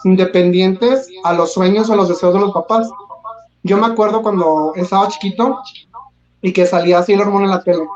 independientes 0.04 1.10
a 1.24 1.34
los 1.34 1.54
sueños 1.54 1.90
o 1.90 1.94
a 1.94 1.96
los 1.96 2.10
deseos 2.10 2.34
de 2.34 2.40
los 2.40 2.52
papás. 2.52 2.90
Yo 3.64 3.78
me 3.78 3.88
acuerdo 3.88 4.22
cuando 4.22 4.74
estaba 4.76 5.08
chiquito, 5.08 5.60
y 6.44 6.52
que 6.52 6.68
salía 6.68 7.02
Sailor 7.02 7.32
Moon 7.32 7.46
en 7.46 7.50
la 7.50 7.64
tele. 7.64 7.88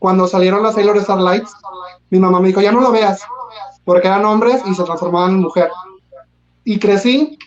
Cuando 0.00 0.26
salieron 0.26 0.62
las 0.62 0.74
Sailor 0.74 1.00
Starlights, 1.00 1.52
mi 2.10 2.18
mamá 2.18 2.40
me 2.40 2.48
dijo, 2.48 2.60
ya 2.60 2.72
no 2.72 2.80
lo 2.80 2.90
veas, 2.90 3.20
porque 3.84 4.08
eran 4.08 4.24
hombres 4.24 4.62
y 4.66 4.74
se 4.74 4.82
transformaban 4.82 5.32
en 5.32 5.40
mujer. 5.40 5.70
Y 6.64 6.78
crecí 6.78 7.38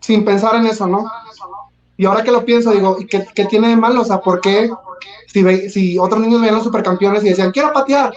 sin 0.00 0.24
pensar 0.24 0.54
en 0.56 0.66
eso, 0.66 0.86
¿no? 0.86 1.10
Y 1.96 2.04
ahora 2.04 2.22
que 2.22 2.30
lo 2.30 2.44
pienso, 2.44 2.70
digo, 2.72 2.98
¿qué, 3.08 3.26
qué 3.34 3.46
tiene 3.46 3.68
de 3.68 3.76
malo? 3.76 4.02
O 4.02 4.04
sea, 4.04 4.20
¿por 4.20 4.42
qué 4.42 4.70
si, 5.26 5.70
si 5.70 5.98
otros 5.98 6.20
niños 6.20 6.40
veían 6.40 6.56
los 6.56 6.64
supercampeones 6.64 7.24
y 7.24 7.30
decían, 7.30 7.50
quiero 7.50 7.72
patear? 7.72 8.12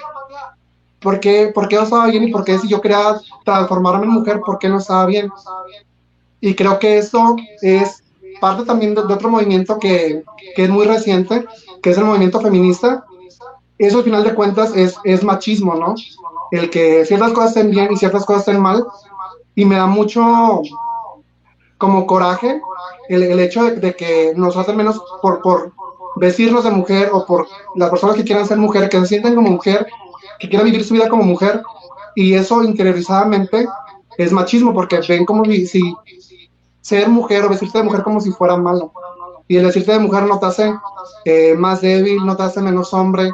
¿Por 0.99 1.21
qué, 1.21 1.47
¿Por 1.55 1.71
no 1.71 1.83
estaba 1.83 2.07
bien? 2.07 2.23
¿Y 2.23 2.31
por 2.31 2.43
qué 2.43 2.59
si 2.59 2.67
yo 2.67 2.81
quería 2.81 3.17
transformarme 3.45 4.05
en 4.05 4.11
mujer, 4.11 4.41
por 4.41 4.59
qué 4.59 4.67
no 4.67 4.79
estaba 4.79 5.05
bien? 5.05 5.31
Y 6.41 6.53
creo 6.53 6.77
que 6.79 6.97
eso 6.97 7.37
es 7.61 8.03
parte 8.39 8.63
también 8.63 8.95
de, 8.95 9.01
otro 9.01 9.29
movimiento 9.29 9.79
que, 9.79 10.23
que, 10.55 10.63
es 10.63 10.69
muy 10.69 10.85
reciente, 10.85 11.45
que 11.81 11.91
es 11.91 11.97
el 11.97 12.05
movimiento 12.05 12.39
feminista. 12.39 13.05
Eso 13.77 13.99
al 13.99 14.03
final 14.03 14.23
de 14.23 14.35
cuentas 14.35 14.75
es, 14.75 14.95
es 15.03 15.23
machismo, 15.23 15.75
¿no? 15.75 15.95
El 16.51 16.69
que 16.69 17.05
ciertas 17.05 17.31
cosas 17.31 17.55
estén 17.55 17.71
bien 17.71 17.91
y 17.91 17.97
ciertas 17.97 18.25
cosas 18.25 18.47
estén 18.47 18.61
mal. 18.61 18.85
Y 19.55 19.65
me 19.65 19.75
da 19.75 19.85
mucho 19.85 20.61
como 21.77 22.05
coraje 22.05 22.61
el, 23.07 23.23
el 23.23 23.39
hecho 23.39 23.63
de, 23.63 23.75
de, 23.77 23.95
que 23.95 24.33
nos 24.35 24.57
hacen 24.57 24.75
menos 24.75 25.01
por, 25.21 25.41
por 25.41 25.73
vestirnos 26.15 26.63
de 26.63 26.71
mujer 26.71 27.09
o 27.11 27.25
por 27.25 27.47
las 27.75 27.89
personas 27.89 28.15
que 28.15 28.23
quieran 28.23 28.45
ser 28.45 28.57
mujer, 28.57 28.89
que 28.89 28.99
se 28.99 29.07
sienten 29.07 29.35
como 29.35 29.49
mujer, 29.49 29.87
que 30.39 30.49
quieran 30.49 30.65
vivir 30.65 30.83
su 30.83 30.93
vida 30.93 31.09
como 31.09 31.23
mujer. 31.23 31.61
Y 32.15 32.33
eso 32.33 32.63
interiorizadamente 32.63 33.67
es 34.17 34.33
machismo 34.33 34.73
porque 34.73 34.99
ven 35.07 35.25
como 35.25 35.45
si, 35.45 35.95
ser 36.89 37.07
mujer 37.07 37.45
o 37.45 37.49
vestirse 37.49 37.77
de 37.77 37.83
mujer 37.83 38.03
como 38.03 38.19
si 38.19 38.31
fuera 38.31 38.57
malo. 38.57 38.91
Y 39.47 39.57
el 39.57 39.65
decirte 39.65 39.91
de 39.91 39.99
mujer 39.99 40.23
no 40.23 40.39
te 40.39 40.45
hace 40.47 40.73
eh, 41.25 41.55
más 41.55 41.81
débil, 41.81 42.25
no 42.25 42.35
te 42.35 42.43
hace 42.43 42.61
menos 42.61 42.93
hombre, 42.93 43.31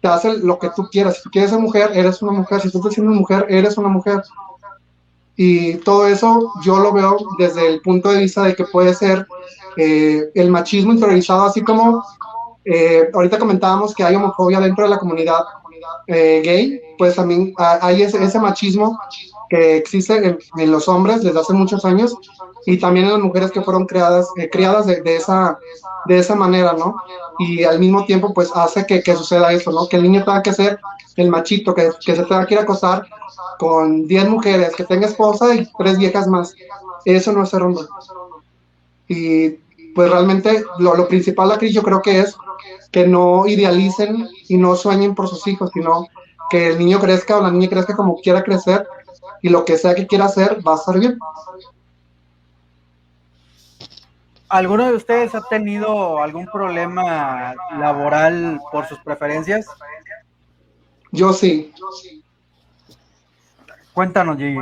te 0.00 0.08
hace 0.08 0.38
lo 0.38 0.58
que 0.58 0.70
tú 0.74 0.88
quieras. 0.90 1.16
Si 1.16 1.22
tú 1.22 1.30
quieres 1.30 1.50
ser 1.50 1.60
mujer, 1.60 1.90
eres 1.94 2.22
una 2.22 2.32
mujer. 2.32 2.60
Si 2.60 2.70
tú 2.70 2.78
estás 2.78 2.94
siendo 2.94 3.12
mujer, 3.12 3.46
eres 3.48 3.76
una 3.78 3.88
mujer. 3.88 4.22
Y 5.36 5.76
todo 5.76 6.06
eso 6.06 6.52
yo 6.62 6.78
lo 6.78 6.92
veo 6.92 7.16
desde 7.38 7.66
el 7.66 7.80
punto 7.80 8.10
de 8.10 8.20
vista 8.20 8.42
de 8.44 8.54
que 8.54 8.64
puede 8.64 8.92
ser 8.94 9.26
eh, 9.76 10.30
el 10.34 10.50
machismo 10.50 10.92
interiorizado, 10.92 11.44
así 11.44 11.62
como 11.62 12.02
eh, 12.64 13.08
ahorita 13.14 13.38
comentábamos 13.38 13.94
que 13.94 14.04
hay 14.04 14.16
homofobia 14.16 14.60
dentro 14.60 14.84
de 14.84 14.90
la 14.90 14.98
comunidad 14.98 15.40
eh, 16.12 16.42
gay, 16.44 16.80
pues 16.98 17.14
también 17.14 17.54
hay 17.56 18.02
ese, 18.02 18.38
machismo 18.40 18.98
que 19.48 19.76
existe 19.76 20.38
en, 20.56 20.70
los 20.70 20.88
hombres 20.88 21.22
desde 21.22 21.38
hace 21.38 21.52
muchos 21.52 21.84
años 21.84 22.16
y 22.66 22.78
también 22.78 23.06
en 23.06 23.12
las 23.12 23.20
mujeres 23.20 23.52
que 23.52 23.62
fueron 23.62 23.86
creadas, 23.86 24.28
criadas 24.50 24.86
de, 24.86 25.02
esa, 25.04 25.56
de 26.06 26.18
esa 26.18 26.34
manera, 26.34 26.72
¿no? 26.72 26.96
Y 27.38 27.62
al 27.62 27.78
mismo 27.78 28.04
tiempo, 28.06 28.34
pues 28.34 28.50
hace 28.54 28.84
que, 28.86 29.02
que 29.02 29.14
suceda 29.14 29.52
eso, 29.52 29.70
¿no? 29.70 29.88
Que 29.88 29.96
el 29.96 30.02
niño 30.02 30.24
tenga 30.24 30.42
que 30.42 30.52
ser 30.52 30.80
el 31.16 31.30
machito, 31.30 31.74
que, 31.74 31.90
que 32.04 32.16
se 32.16 32.24
tenga 32.24 32.44
que 32.46 32.54
ir 32.54 32.60
a 32.60 32.64
acosar 32.64 33.06
con 33.58 34.06
10 34.08 34.28
mujeres, 34.28 34.74
que 34.74 34.84
tenga 34.84 35.06
esposa 35.06 35.54
y 35.54 35.68
tres 35.78 35.96
viejas 35.96 36.26
más. 36.26 36.54
Eso 37.04 37.32
no 37.32 37.44
es 37.44 37.50
ser 37.50 37.62
hombre. 37.62 37.84
Y 39.06 39.50
pues 39.94 40.10
realmente 40.10 40.64
lo, 40.78 40.96
lo 40.96 41.06
principal 41.06 41.52
aquí 41.52 41.70
yo 41.70 41.82
creo 41.82 42.02
que 42.02 42.20
es 42.20 42.36
que 42.90 43.06
no 43.06 43.46
idealicen 43.46 44.28
y 44.48 44.56
no 44.56 44.74
sueñen 44.74 45.14
por 45.14 45.28
sus 45.28 45.46
hijos, 45.46 45.70
sino 45.72 46.06
que 46.50 46.68
el 46.68 46.78
niño 46.78 46.98
crezca 46.98 47.36
o 47.36 47.42
la 47.42 47.50
niña 47.50 47.68
crezca 47.68 47.96
como 47.96 48.16
quiera 48.16 48.42
crecer 48.42 48.86
y 49.42 49.48
lo 49.48 49.64
que 49.64 49.78
sea 49.78 49.94
que 49.94 50.06
quiera 50.06 50.26
hacer 50.26 50.58
va 50.66 50.72
a 50.72 50.76
estar 50.76 50.98
bien. 50.98 51.18
¿Alguno 54.48 54.86
de 54.86 54.96
ustedes 54.96 55.34
ha 55.36 55.42
tenido 55.42 56.20
algún 56.20 56.46
problema 56.46 57.54
laboral 57.78 58.60
por 58.72 58.86
sus 58.88 58.98
preferencias? 58.98 59.66
Yo 61.12 61.32
sí. 61.32 61.72
Cuéntanos, 63.92 64.36
Gigi. 64.36 64.60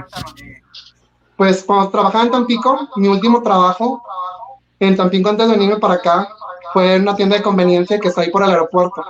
Pues 1.36 1.64
cuando 1.64 1.90
trabajaba 1.90 2.24
en 2.24 2.30
Tampico, 2.30 2.88
mi 2.96 3.08
último 3.08 3.42
trabajo 3.42 4.02
en 4.78 4.94
Tampico 4.94 5.30
antes 5.30 5.48
de 5.48 5.54
venirme 5.54 5.78
para 5.78 5.94
acá, 5.94 6.28
fue 6.72 6.94
en 6.94 7.02
una 7.02 7.16
tienda 7.16 7.36
de 7.36 7.42
conveniencia 7.42 7.98
que 7.98 8.08
está 8.08 8.22
ahí 8.22 8.30
por 8.30 8.42
el 8.42 8.50
aeropuerto. 8.50 9.04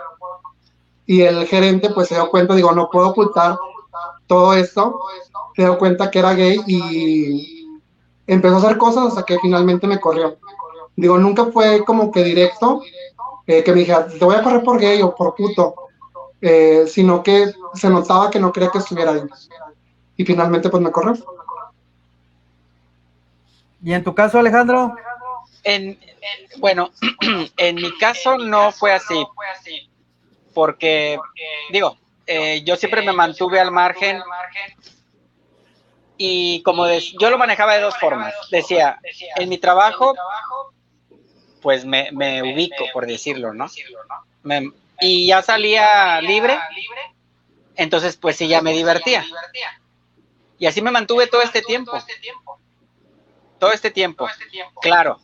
Y 1.06 1.22
el 1.22 1.46
gerente 1.46 1.90
pues 1.90 2.08
se 2.08 2.14
dio 2.14 2.30
cuenta, 2.30 2.54
digo, 2.54 2.72
no 2.72 2.90
puedo 2.90 3.08
ocultar 3.08 3.56
todo 4.26 4.54
esto, 4.54 5.00
se 5.56 5.62
dio 5.62 5.78
cuenta 5.78 6.10
que 6.10 6.18
era 6.18 6.34
gay 6.34 6.60
y 6.66 7.80
empezó 8.26 8.56
a 8.56 8.58
hacer 8.58 8.76
cosas 8.76 9.08
hasta 9.08 9.22
que 9.24 9.38
finalmente 9.40 9.86
me 9.86 9.98
corrió. 9.98 10.36
Digo, 10.96 11.16
nunca 11.16 11.46
fue 11.46 11.84
como 11.84 12.10
que 12.10 12.22
directo, 12.22 12.82
eh, 13.46 13.62
que 13.64 13.72
me 13.72 13.80
dijera, 13.80 14.06
te 14.06 14.24
voy 14.24 14.34
a 14.34 14.42
correr 14.42 14.62
por 14.62 14.78
gay 14.78 15.00
o 15.00 15.14
por 15.14 15.34
puto, 15.34 15.74
eh, 16.40 16.84
sino 16.86 17.22
que 17.22 17.52
se 17.74 17.88
notaba 17.88 18.30
que 18.30 18.38
no 18.38 18.52
quería 18.52 18.70
que 18.70 18.78
estuviera 18.78 19.12
ahí. 19.12 19.22
Y 20.16 20.24
finalmente 20.24 20.68
pues 20.68 20.82
me 20.82 20.90
corrió. 20.90 21.14
¿Y 23.82 23.92
en 23.92 24.02
tu 24.02 24.14
caso, 24.14 24.38
Alejandro? 24.38 24.94
En, 25.64 25.98
bueno, 26.58 26.92
en 27.56 27.76
mi 27.76 27.96
caso 27.98 28.38
no 28.38 28.72
fue 28.72 28.92
así, 28.92 29.26
porque, 30.54 31.18
digo, 31.70 31.98
eh, 32.26 32.62
yo 32.64 32.76
siempre 32.76 33.02
me 33.02 33.12
mantuve 33.12 33.60
al 33.60 33.70
margen 33.70 34.22
y 36.16 36.62
como 36.62 36.86
yo 36.88 37.30
lo 37.30 37.38
manejaba 37.38 37.74
de 37.74 37.80
dos 37.80 37.96
formas. 37.98 38.34
Decía, 38.50 38.98
en 39.36 39.48
mi 39.48 39.58
trabajo, 39.58 40.14
pues 41.62 41.84
me, 41.84 42.10
ubico, 42.42 42.84
por 42.92 43.06
decirlo, 43.06 43.54
¿no? 43.54 43.66
y 45.00 45.28
ya 45.28 45.42
salía 45.42 46.20
libre, 46.20 46.58
entonces 47.76 48.16
pues 48.16 48.36
sí, 48.36 48.48
ya 48.48 48.60
me 48.60 48.72
divertía. 48.72 49.24
Y 50.58 50.66
así 50.66 50.82
me 50.82 50.90
mantuve 50.90 51.28
todo 51.28 51.42
este 51.42 51.62
tiempo. 51.62 51.92
Todo 53.58 53.72
este 53.72 53.90
tiempo. 53.90 54.28
Claro, 54.80 55.20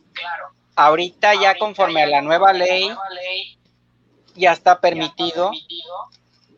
Ahorita 0.75 1.33
ya 1.35 1.57
conforme 1.57 2.03
a 2.03 2.07
la 2.07 2.21
nueva 2.21 2.51
ley, 2.53 2.89
ya 4.35 4.51
está 4.51 4.79
permitido 4.79 5.51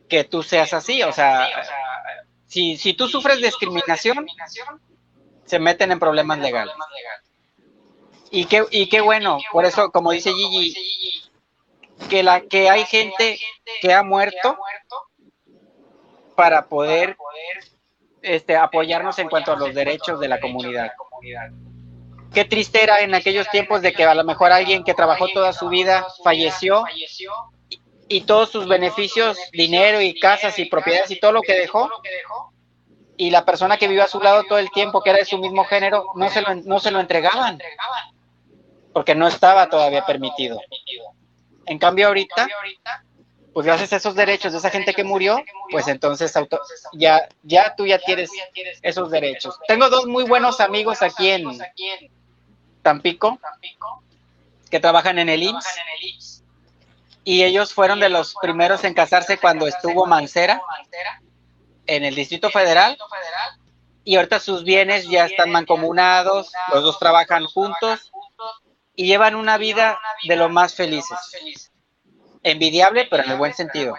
que 0.09 0.23
tú 0.23 0.43
seas 0.43 0.73
así. 0.73 1.03
O 1.03 1.11
sea, 1.11 1.47
si, 2.47 2.77
si 2.77 2.93
tú 2.93 3.07
sufres 3.07 3.41
discriminación, 3.41 4.25
se 5.45 5.59
meten 5.59 5.91
en 5.91 5.99
problemas 5.99 6.39
legales. 6.39 6.75
Y 8.31 8.45
qué, 8.45 8.65
y 8.71 8.89
qué 8.89 9.01
bueno, 9.01 9.39
por 9.51 9.65
eso, 9.65 9.91
como 9.91 10.11
dice 10.11 10.33
Gigi, 10.33 10.73
que, 12.09 12.23
la, 12.23 12.41
que 12.41 12.69
hay 12.69 12.85
gente 12.85 13.39
que 13.81 13.93
ha 13.93 14.03
muerto 14.03 14.57
para 16.35 16.67
poder 16.67 17.15
este, 18.21 18.57
apoyarnos 18.57 19.17
en 19.19 19.29
cuanto 19.29 19.53
a 19.53 19.55
los 19.55 19.73
derechos 19.73 20.19
de 20.19 20.27
la 20.27 20.39
comunidad 20.39 20.91
qué 22.33 22.45
triste 22.45 22.83
era 22.83 23.01
en 23.01 23.13
aquellos 23.15 23.49
tiempos 23.49 23.81
de 23.81 23.93
que 23.93 24.03
a 24.03 24.15
lo 24.15 24.23
mejor 24.23 24.51
alguien 24.51 24.83
que 24.83 24.93
trabajó 24.93 25.27
toda 25.33 25.53
su 25.53 25.69
vida 25.69 26.07
falleció 26.23 26.83
y, 28.07 28.21
todos 28.21 28.49
sus 28.49 28.67
beneficios, 28.67 29.37
dinero 29.51 30.01
y 30.01 30.19
casas 30.19 30.57
y 30.59 30.65
propiedades 30.65 31.11
y 31.11 31.19
todo 31.19 31.31
lo 31.31 31.41
que 31.41 31.53
dejó, 31.53 31.89
y 33.17 33.31
la 33.31 33.43
persona 33.43 33.77
que 33.77 33.87
vivió 33.87 34.03
a 34.03 34.07
su 34.07 34.21
lado 34.21 34.43
todo 34.43 34.59
el 34.59 34.71
tiempo, 34.71 35.01
que 35.01 35.09
era 35.09 35.19
de 35.19 35.25
su 35.25 35.37
mismo 35.37 35.65
género, 35.65 36.05
no 36.15 36.29
se 36.29 36.41
lo, 36.41 36.55
no 36.55 36.79
se 36.79 36.91
lo 36.91 36.99
entregaban, 36.99 37.59
porque 38.93 39.15
no 39.15 39.27
estaba 39.27 39.69
todavía 39.69 40.05
permitido. 40.05 40.61
En 41.65 41.79
cambio 41.79 42.07
ahorita, 42.07 42.47
pues 43.53 43.65
gracias 43.65 43.91
a 43.91 43.95
esos 43.97 44.15
derechos 44.15 44.53
de 44.53 44.59
esa 44.59 44.69
gente 44.69 44.93
que 44.93 45.03
murió, 45.03 45.43
pues 45.71 45.87
entonces 45.87 46.31
ya, 46.93 47.27
ya 47.41 47.75
tú 47.75 47.87
ya 47.87 47.97
tienes 47.97 48.29
esos 48.83 49.09
derechos. 49.09 49.59
Tengo 49.67 49.89
dos 49.89 50.05
muy 50.05 50.23
buenos 50.23 50.61
amigos 50.61 51.01
aquí 51.01 51.31
en, 51.31 51.45
Tampico, 52.87 53.37
que 54.71 54.79
trabajan 54.79 55.19
en 55.19 55.27
el 55.27 55.43
IMSS. 55.43 56.41
Y 57.25 57.43
ellos 57.43 57.73
fueron 57.73 57.99
de 57.99 58.07
los 58.07 58.33
primeros 58.41 58.85
en 58.85 58.93
casarse 58.93 59.37
cuando 59.37 59.67
estuvo 59.67 60.05
Mancera 60.05 60.61
en 61.85 62.05
el 62.05 62.15
Distrito 62.15 62.49
Federal. 62.49 62.97
Y 64.05 64.15
ahorita 64.15 64.39
sus 64.39 64.63
bienes 64.63 65.09
ya 65.09 65.25
están 65.25 65.51
mancomunados, 65.51 66.53
los 66.73 66.81
dos 66.81 66.97
trabajan 66.97 67.45
juntos 67.45 68.13
y 68.95 69.05
llevan 69.05 69.35
una 69.35 69.57
vida 69.57 69.99
de 70.23 70.37
lo 70.37 70.47
más 70.47 70.73
felices. 70.73 71.17
Envidiable, 72.41 73.05
pero 73.09 73.23
en 73.23 73.31
el 73.31 73.37
buen 73.37 73.53
sentido. 73.53 73.97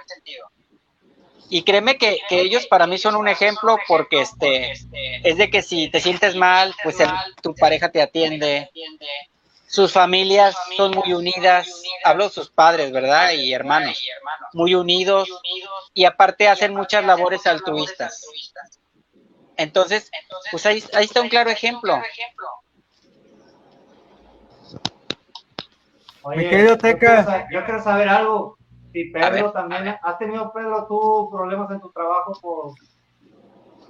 Y 1.51 1.63
créeme 1.63 1.97
que, 1.97 2.21
ellos 2.31 2.67
para 2.67 2.87
mí 2.87 2.99
son 2.99 3.17
un 3.17 3.29
ejemplo 3.29 3.79
porque 3.87 4.21
este 4.21 4.73
es 4.73 5.37
de 5.37 5.51
que 5.51 5.63
si 5.63 5.89
te 5.89 6.01
sientes 6.01 6.35
mal, 6.35 6.75
pues 6.83 6.97
tu 7.43 7.55
pareja 7.55 7.91
te 7.91 8.03
atiende. 8.03 8.71
Sus 9.67 9.93
familias 9.93 10.57
son 10.77 10.93
muy 10.93 11.13
unidas, 11.13 11.69
hablo 12.05 12.25
de 12.25 12.31
sus 12.31 12.51
padres, 12.51 12.91
¿verdad? 12.91 13.33
Y 13.33 13.53
hermanos, 13.53 14.03
muy 14.53 14.75
unidos 14.75 15.29
y 15.95 16.05
aparte 16.05 16.49
hacen 16.49 16.75
muchas 16.75 17.05
labores 17.05 17.47
altruistas. 17.47 18.27
Entonces, 19.57 20.11
pues 20.51 20.65
ahí, 20.67 20.83
ahí 20.95 21.05
está 21.05 21.21
un 21.21 21.29
claro 21.29 21.51
ejemplo. 21.51 22.01
Oye, 26.23 26.69
yo 26.69 27.65
quiero 27.65 27.83
saber 27.83 28.09
algo. 28.09 28.58
Y 28.99 29.13
Pedro 29.13 29.53
también, 29.53 29.97
¿has 30.03 30.19
tenido, 30.19 30.53
Pedro, 30.53 30.85
tú 30.89 31.29
problemas 31.31 31.71
en 31.71 31.81
tu 31.81 31.89
trabajo 31.93 32.33
por, 32.43 32.73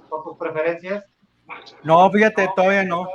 por 0.07 0.23
tus 0.23 0.37
preferencias? 0.37 1.03
No, 1.81 2.11
fíjate, 2.11 2.47
todavía 2.55 2.83
no. 2.83 3.07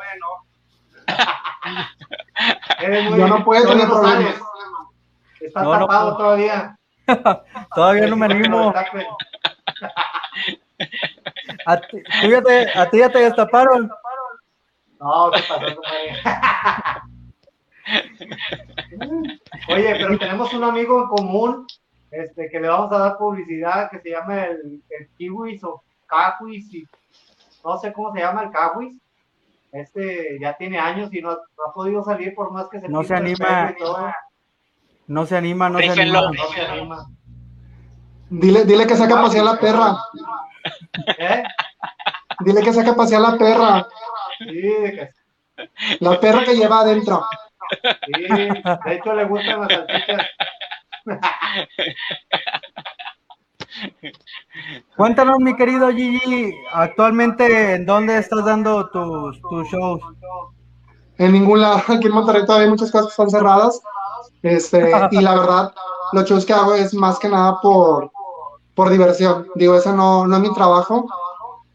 Yo 3.17 3.29
no 3.29 3.45
puedo 3.45 3.69
tener 3.69 3.87
problemas. 3.87 4.35
Estás 5.41 5.65
tapado 5.65 6.17
todavía. 6.17 6.77
todavía 7.77 8.09
no 8.09 8.17
me 8.17 8.27
animo. 8.27 8.75
a 11.65 11.81
ti, 11.81 12.03
fíjate, 12.23 12.77
a 12.77 12.91
ti 12.91 12.99
ya 12.99 13.09
te 13.09 13.21
destaparon. 13.21 13.89
No, 14.99 15.31
¿qué 15.31 15.45
pasó, 15.47 15.67
Oye, 19.69 19.95
pero 19.97 20.19
tenemos 20.19 20.53
un 20.55 20.65
amigo 20.65 21.03
en 21.03 21.09
común 21.09 21.67
este, 22.17 22.49
que 22.49 22.61
le 22.61 22.69
vamos 22.69 22.93
a 22.93 22.99
dar 22.99 23.19
publicidad 23.19 23.91
que 23.91 24.01
se 24.01 24.11
llama 24.11 24.45
el, 24.45 24.83
el 24.91 25.09
Kiwis 25.17 25.65
o 25.65 25.83
Kahuis, 26.07 26.73
y 26.75 26.87
no 27.65 27.79
sé 27.79 27.93
cómo 27.93 28.13
se 28.13 28.21
llama 28.21 28.45
el 28.45 28.51
Kahuis. 28.51 28.97
Este 29.73 30.39
ya 30.41 30.57
tiene 30.57 30.79
años 30.79 31.13
y 31.13 31.21
no, 31.21 31.31
ha 31.31 31.73
podido 31.75 32.05
salir 32.05 32.33
por 32.35 32.53
más 32.53 32.69
que 32.69 32.81
se 32.81 32.89
no 32.89 33.03
se 33.03 33.15
anima. 33.15 33.75
No 35.07 35.27
se 35.27 35.37
anima, 35.37 35.69
no 35.69 35.81
se 35.81 35.91
anima. 35.91 37.09
Dile, 38.31 38.65
dile 38.65 38.87
que 38.87 38.97
saca 38.97 39.19
a 39.19 39.23
pasear 39.23 39.45
la 39.45 39.59
perra. 39.59 39.97
¿Eh? 41.19 41.43
Dile 42.41 42.63
que 42.63 42.73
saca 42.73 42.93
a 42.93 42.97
pasear 42.97 43.21
la 43.21 43.37
perra. 43.37 43.87
Sí, 44.39 44.63
que... 44.63 45.11
La 46.01 46.21
perra 46.21 46.45
que 46.45 46.57
lleva 46.57 46.81
adentro. 46.81 47.25
Sí, 48.07 48.23
de 48.23 48.95
hecho 48.95 49.15
le 49.15 49.25
gustan 49.25 49.61
las 49.61 49.69
salchichas. 49.73 50.27
Cuéntanos, 54.97 55.39
mi 55.41 55.57
querido 55.57 55.91
Gigi, 55.91 56.55
actualmente 56.73 57.75
en 57.75 57.87
dónde 57.87 58.19
estás 58.19 58.45
dando 58.45 58.89
tus, 58.91 59.41
tus 59.43 59.69
shows. 59.69 60.01
En 61.19 61.33
ningún 61.33 61.61
lado, 61.61 61.83
aquí 61.89 62.07
en 62.07 62.13
Monterrey 62.13 62.47
todavía 62.47 62.65
hay 62.67 62.71
muchas 62.71 62.91
cosas 62.91 63.07
que 63.07 63.11
están 63.11 63.31
cerradas. 63.31 63.81
Este, 64.43 64.93
y 65.11 65.21
la 65.21 65.35
verdad, 65.35 65.75
los 66.13 66.25
shows 66.29 66.45
que 66.45 66.53
hago 66.53 66.75
es 66.75 66.95
más 66.95 67.19
que 67.19 67.29
nada 67.29 67.61
por, 67.61 68.11
por 68.75 68.91
diversión. 68.91 69.49
Digo, 69.55 69.77
ese 69.77 69.93
no, 69.93 70.27
no 70.27 70.37
es 70.37 70.43
mi 70.43 70.53
trabajo 70.55 71.07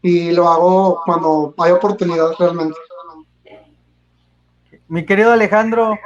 y 0.02 0.32
lo 0.32 0.48
hago 0.48 1.02
cuando 1.04 1.54
hay 1.58 1.72
oportunidad 1.72 2.32
realmente. 2.38 2.76
Mi 4.88 5.04
querido 5.04 5.32
Alejandro, 5.32 5.96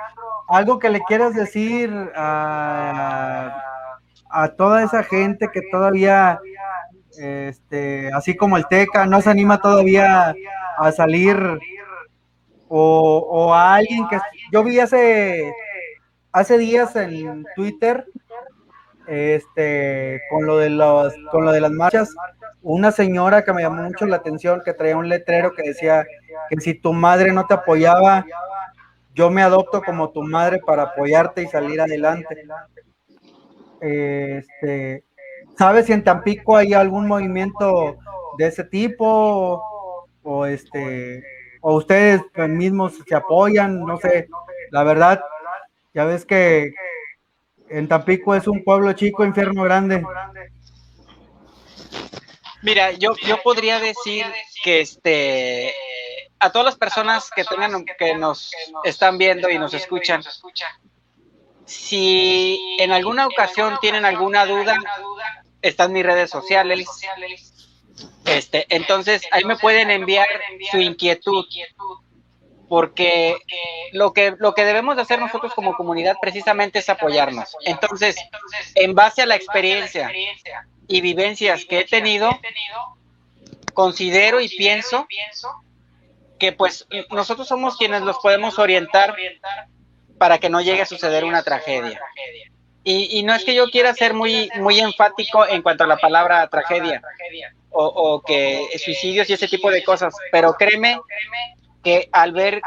algo 0.54 0.78
que 0.78 0.88
le 0.88 1.00
quieras 1.00 1.34
decir 1.34 1.92
a, 2.14 3.60
a 4.30 4.48
toda 4.50 4.82
esa 4.84 5.02
gente 5.02 5.48
que 5.52 5.62
todavía, 5.70 6.38
este, 7.18 8.10
así 8.12 8.36
como 8.36 8.56
el 8.56 8.66
Teca, 8.68 9.06
no 9.06 9.20
se 9.20 9.30
anima 9.30 9.60
todavía 9.60 10.34
a 10.78 10.92
salir 10.92 11.36
o, 12.68 13.18
o 13.30 13.54
a 13.54 13.74
alguien 13.74 14.06
que 14.08 14.18
yo 14.52 14.64
vi 14.64 14.80
hace 14.80 15.52
hace 16.32 16.58
días 16.58 16.96
en 16.96 17.44
Twitter 17.54 18.04
este 19.06 20.20
con 20.30 20.46
lo 20.46 20.58
de 20.58 20.70
los 20.70 21.14
con 21.30 21.44
lo 21.44 21.52
de 21.52 21.60
las 21.60 21.70
marchas 21.70 22.12
una 22.62 22.90
señora 22.90 23.44
que 23.44 23.52
me 23.52 23.62
llamó 23.62 23.82
mucho 23.82 24.06
la 24.06 24.16
atención 24.16 24.62
que 24.64 24.72
traía 24.72 24.96
un 24.96 25.08
letrero 25.08 25.52
que 25.52 25.62
decía 25.62 26.04
que 26.48 26.60
si 26.60 26.74
tu 26.74 26.92
madre 26.92 27.32
no 27.32 27.46
te 27.46 27.54
apoyaba 27.54 28.24
yo 29.14 29.30
me 29.30 29.42
adopto 29.42 29.82
como 29.82 30.10
tu 30.10 30.22
madre 30.22 30.60
para 30.64 30.84
apoyarte 30.84 31.42
y 31.42 31.46
salir 31.46 31.80
adelante. 31.80 32.44
Este 33.80 35.04
sabes 35.56 35.86
si 35.86 35.92
en 35.92 36.02
Tampico 36.02 36.56
hay 36.56 36.74
algún 36.74 37.06
movimiento 37.06 37.96
de 38.38 38.46
ese 38.46 38.64
tipo 38.64 39.62
o 40.22 40.46
este 40.46 41.22
o 41.60 41.76
ustedes 41.76 42.22
mismos 42.48 42.94
se 43.06 43.14
apoyan 43.14 43.84
no 43.84 43.96
sé. 43.98 44.28
La 44.70 44.82
verdad 44.82 45.20
ya 45.92 46.04
ves 46.04 46.24
que 46.26 46.72
en 47.68 47.88
Tampico 47.88 48.34
es 48.34 48.46
un 48.46 48.62
pueblo 48.64 48.92
chico, 48.92 49.24
infierno 49.24 49.62
grande. 49.62 50.02
Mira, 52.62 52.92
yo, 52.92 53.14
yo 53.26 53.36
podría 53.42 53.78
decir 53.78 54.24
que 54.62 54.80
este 54.80 55.72
a 56.44 56.52
todas 56.52 56.66
las 56.66 56.76
personas 56.76 57.30
que 57.34 57.42
tengan 57.42 57.86
que 57.86 58.14
nos 58.16 58.52
están 58.84 59.16
viendo 59.16 59.48
y 59.48 59.58
nos 59.58 59.72
escuchan, 59.72 60.22
si 61.64 62.76
en 62.78 62.92
alguna 62.92 63.26
ocasión 63.26 63.78
tienen 63.80 64.04
alguna 64.04 64.44
duda, 64.44 64.76
están 65.62 65.94
mis 65.94 66.04
redes 66.04 66.28
sociales. 66.28 66.86
Este, 68.26 68.66
entonces 68.68 69.22
ahí 69.30 69.44
me 69.44 69.56
pueden 69.56 69.90
enviar 69.90 70.26
su 70.70 70.78
inquietud 70.78 71.46
porque 72.68 73.38
lo 73.92 74.12
que, 74.12 74.34
lo 74.38 74.52
que 74.52 74.66
debemos 74.66 74.96
de 74.96 75.02
hacer 75.02 75.20
nosotros 75.20 75.54
como 75.54 75.74
comunidad 75.74 76.16
precisamente 76.20 76.80
es 76.80 76.90
apoyarnos. 76.90 77.56
Entonces, 77.64 78.16
en 78.74 78.94
base 78.94 79.22
a 79.22 79.26
la 79.26 79.36
experiencia 79.36 80.12
y 80.88 81.00
vivencias 81.00 81.64
que 81.64 81.80
he 81.80 81.84
tenido, 81.86 82.38
considero 83.72 84.42
y 84.42 84.48
pienso 84.50 85.06
que 86.38 86.52
pues 86.52 86.86
nosotros 87.10 87.48
somos 87.48 87.76
quienes 87.76 88.02
los 88.02 88.18
podemos 88.18 88.58
orientar 88.58 89.14
para 90.18 90.38
que 90.38 90.48
no 90.48 90.60
llegue 90.60 90.82
a 90.82 90.86
suceder 90.86 91.24
una 91.24 91.42
tragedia. 91.42 92.00
Y, 92.86 93.22
no 93.22 93.34
es 93.34 93.44
que 93.44 93.54
yo 93.54 93.70
quiera 93.70 93.94
ser 93.94 94.12
muy, 94.12 94.50
muy 94.56 94.78
enfático 94.78 95.46
en 95.46 95.62
cuanto 95.62 95.84
a 95.84 95.86
la 95.86 95.96
palabra 95.96 96.46
tragedia 96.48 97.00
o, 97.70 97.86
o 97.86 98.20
que 98.20 98.68
suicidios 98.76 99.28
y 99.30 99.32
ese 99.32 99.48
tipo 99.48 99.70
de 99.70 99.82
cosas, 99.82 100.14
pero 100.30 100.52
créeme 100.54 101.00
que 101.82 102.10
al 102.12 102.32
ver 102.32 102.60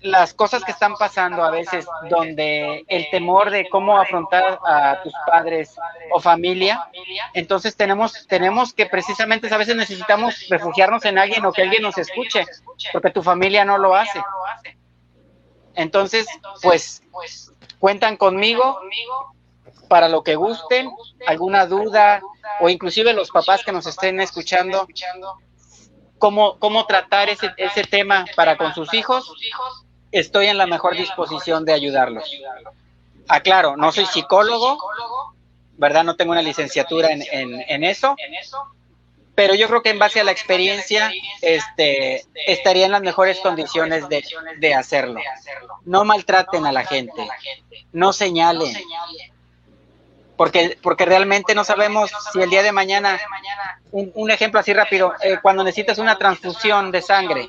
las 0.00 0.32
cosas 0.32 0.62
que 0.64 0.70
están 0.70 0.94
pasando 0.94 1.42
a 1.42 1.50
veces, 1.50 1.86
donde 2.08 2.84
el 2.86 3.10
temor 3.10 3.50
de 3.50 3.68
cómo 3.68 3.98
afrontar 3.98 4.58
a 4.64 5.02
tus 5.02 5.12
padres 5.26 5.74
o 6.12 6.20
familia, 6.20 6.88
entonces 7.34 7.76
tenemos, 7.76 8.26
tenemos 8.28 8.72
que 8.72 8.86
precisamente 8.86 9.52
a 9.52 9.56
veces 9.56 9.74
necesitamos 9.76 10.46
refugiarnos 10.48 11.04
en 11.04 11.18
alguien 11.18 11.44
o 11.44 11.52
que 11.52 11.62
alguien 11.62 11.82
nos 11.82 11.98
escuche, 11.98 12.44
porque 12.92 13.10
tu 13.10 13.22
familia 13.22 13.64
no 13.64 13.76
lo 13.76 13.94
hace. 13.94 14.22
Entonces, 15.74 16.26
pues, 16.62 17.02
cuentan 17.78 18.16
conmigo 18.16 18.80
para 19.88 20.08
lo 20.08 20.22
que 20.22 20.36
gusten, 20.36 20.90
alguna 21.26 21.66
duda 21.66 22.20
o 22.60 22.68
inclusive 22.68 23.12
los 23.14 23.30
papás 23.30 23.64
que 23.64 23.72
nos 23.72 23.86
estén 23.86 24.20
escuchando, 24.20 24.86
cómo, 26.18 26.58
cómo 26.58 26.86
tratar 26.86 27.28
ese, 27.28 27.52
ese 27.56 27.84
tema 27.84 28.24
para 28.36 28.56
con 28.56 28.74
sus 28.74 28.92
hijos, 28.94 29.32
estoy 30.12 30.46
en 30.46 30.58
la 30.58 30.66
mejor 30.66 30.96
disposición 30.96 31.64
de 31.64 31.72
ayudarlos. 31.72 32.30
Aclaro, 33.28 33.76
no 33.76 33.92
soy 33.92 34.06
psicólogo, 34.06 34.78
¿verdad? 35.76 36.04
No 36.04 36.16
tengo 36.16 36.32
una 36.32 36.42
licenciatura 36.42 37.10
en, 37.10 37.22
en, 37.30 37.84
eso, 37.84 38.16
pero 39.34 39.54
yo 39.54 39.68
creo 39.68 39.82
que 39.82 39.90
en 39.90 39.98
base 39.98 40.20
a 40.20 40.24
la 40.24 40.32
experiencia 40.32 41.12
este, 41.42 42.24
estaría 42.46 42.86
en 42.86 42.92
las 42.92 43.02
mejores 43.02 43.38
condiciones 43.40 44.08
de, 44.08 44.24
de 44.58 44.74
hacerlo. 44.74 45.20
No 45.84 46.04
maltraten 46.04 46.66
a 46.66 46.72
la 46.72 46.84
gente, 46.84 47.28
no 47.92 48.12
señalen, 48.12 48.74
porque, 50.36 50.78
porque 50.82 51.04
realmente 51.04 51.54
no 51.54 51.64
sabemos 51.64 52.10
si 52.32 52.40
el 52.40 52.48
día 52.48 52.62
de 52.62 52.72
mañana, 52.72 53.18
un, 53.90 54.30
ejemplo 54.30 54.60
así 54.60 54.72
rápido, 54.72 55.12
eh, 55.22 55.38
cuando 55.42 55.64
necesitas 55.64 55.98
una 55.98 56.16
transfusión 56.16 56.92
de 56.92 57.02
sangre, 57.02 57.46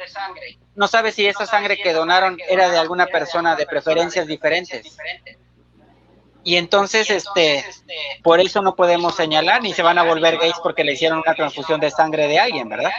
no 0.80 0.88
sabes 0.88 1.16
si 1.16 1.28
esa 1.28 1.46
sangre 1.46 1.76
que 1.76 1.92
donaron 1.92 2.38
era 2.48 2.70
de 2.70 2.78
alguna 2.78 3.06
persona 3.06 3.54
de 3.58 3.66
preferencias 3.66 4.26
diferentes. 4.26 4.98
Y 6.42 6.56
entonces, 6.56 7.10
este, 7.10 7.66
por 8.24 8.40
eso 8.40 8.62
no 8.62 8.78
podemos 8.78 9.14
señalar 9.14 9.62
ni 9.62 9.74
se 9.74 9.84
van 9.84 9.98
a 9.98 10.04
volver 10.04 10.38
gays 10.38 10.56
porque 10.64 10.86
le 10.86 10.94
hicieron 10.94 11.20
una 11.20 11.36
transfusión 11.36 11.82
de 11.82 11.92
sangre 11.92 12.30
de 12.30 12.40
alguien, 12.40 12.70
¿verdad? 12.70 12.92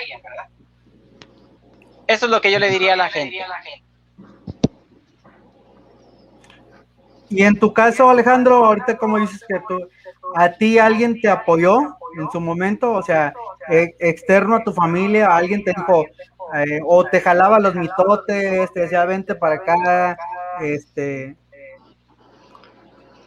Eso 2.07 2.27
es 2.27 2.31
lo 2.31 2.43
que 2.43 2.53
yo 2.53 2.59
le 2.59 2.69
diría 2.69 2.93
a 2.93 2.97
la 2.97 3.09
gente. 3.09 3.39
Y 7.31 7.45
en 7.45 7.59
tu 7.59 7.73
caso, 7.73 8.11
Alejandro, 8.11 8.67
ahorita 8.67 8.99
como 8.99 9.19
dices 9.19 9.43
que 9.49 9.59
tú, 9.67 9.89
a 10.37 10.53
ti 10.53 10.79
alguien 10.79 11.19
te 11.19 11.31
apoyó 11.31 11.79
en 12.19 12.31
su 12.31 12.43
momento, 12.43 12.93
o 12.93 13.03
sea, 13.03 13.33
e, 13.71 13.95
externo 14.01 14.57
a 14.57 14.65
tu 14.65 14.75
familia, 14.75 15.35
alguien 15.35 15.65
te 15.65 15.73
dijo, 15.75 16.05
eh, 16.55 16.81
o 16.85 17.05
te 17.05 17.21
jalaba 17.21 17.59
los 17.59 17.75
mitotes, 17.75 18.73
te 18.73 18.81
decía, 18.81 19.05
vente 19.05 19.35
para 19.35 19.57
acá, 19.57 20.17
este, 20.61 21.37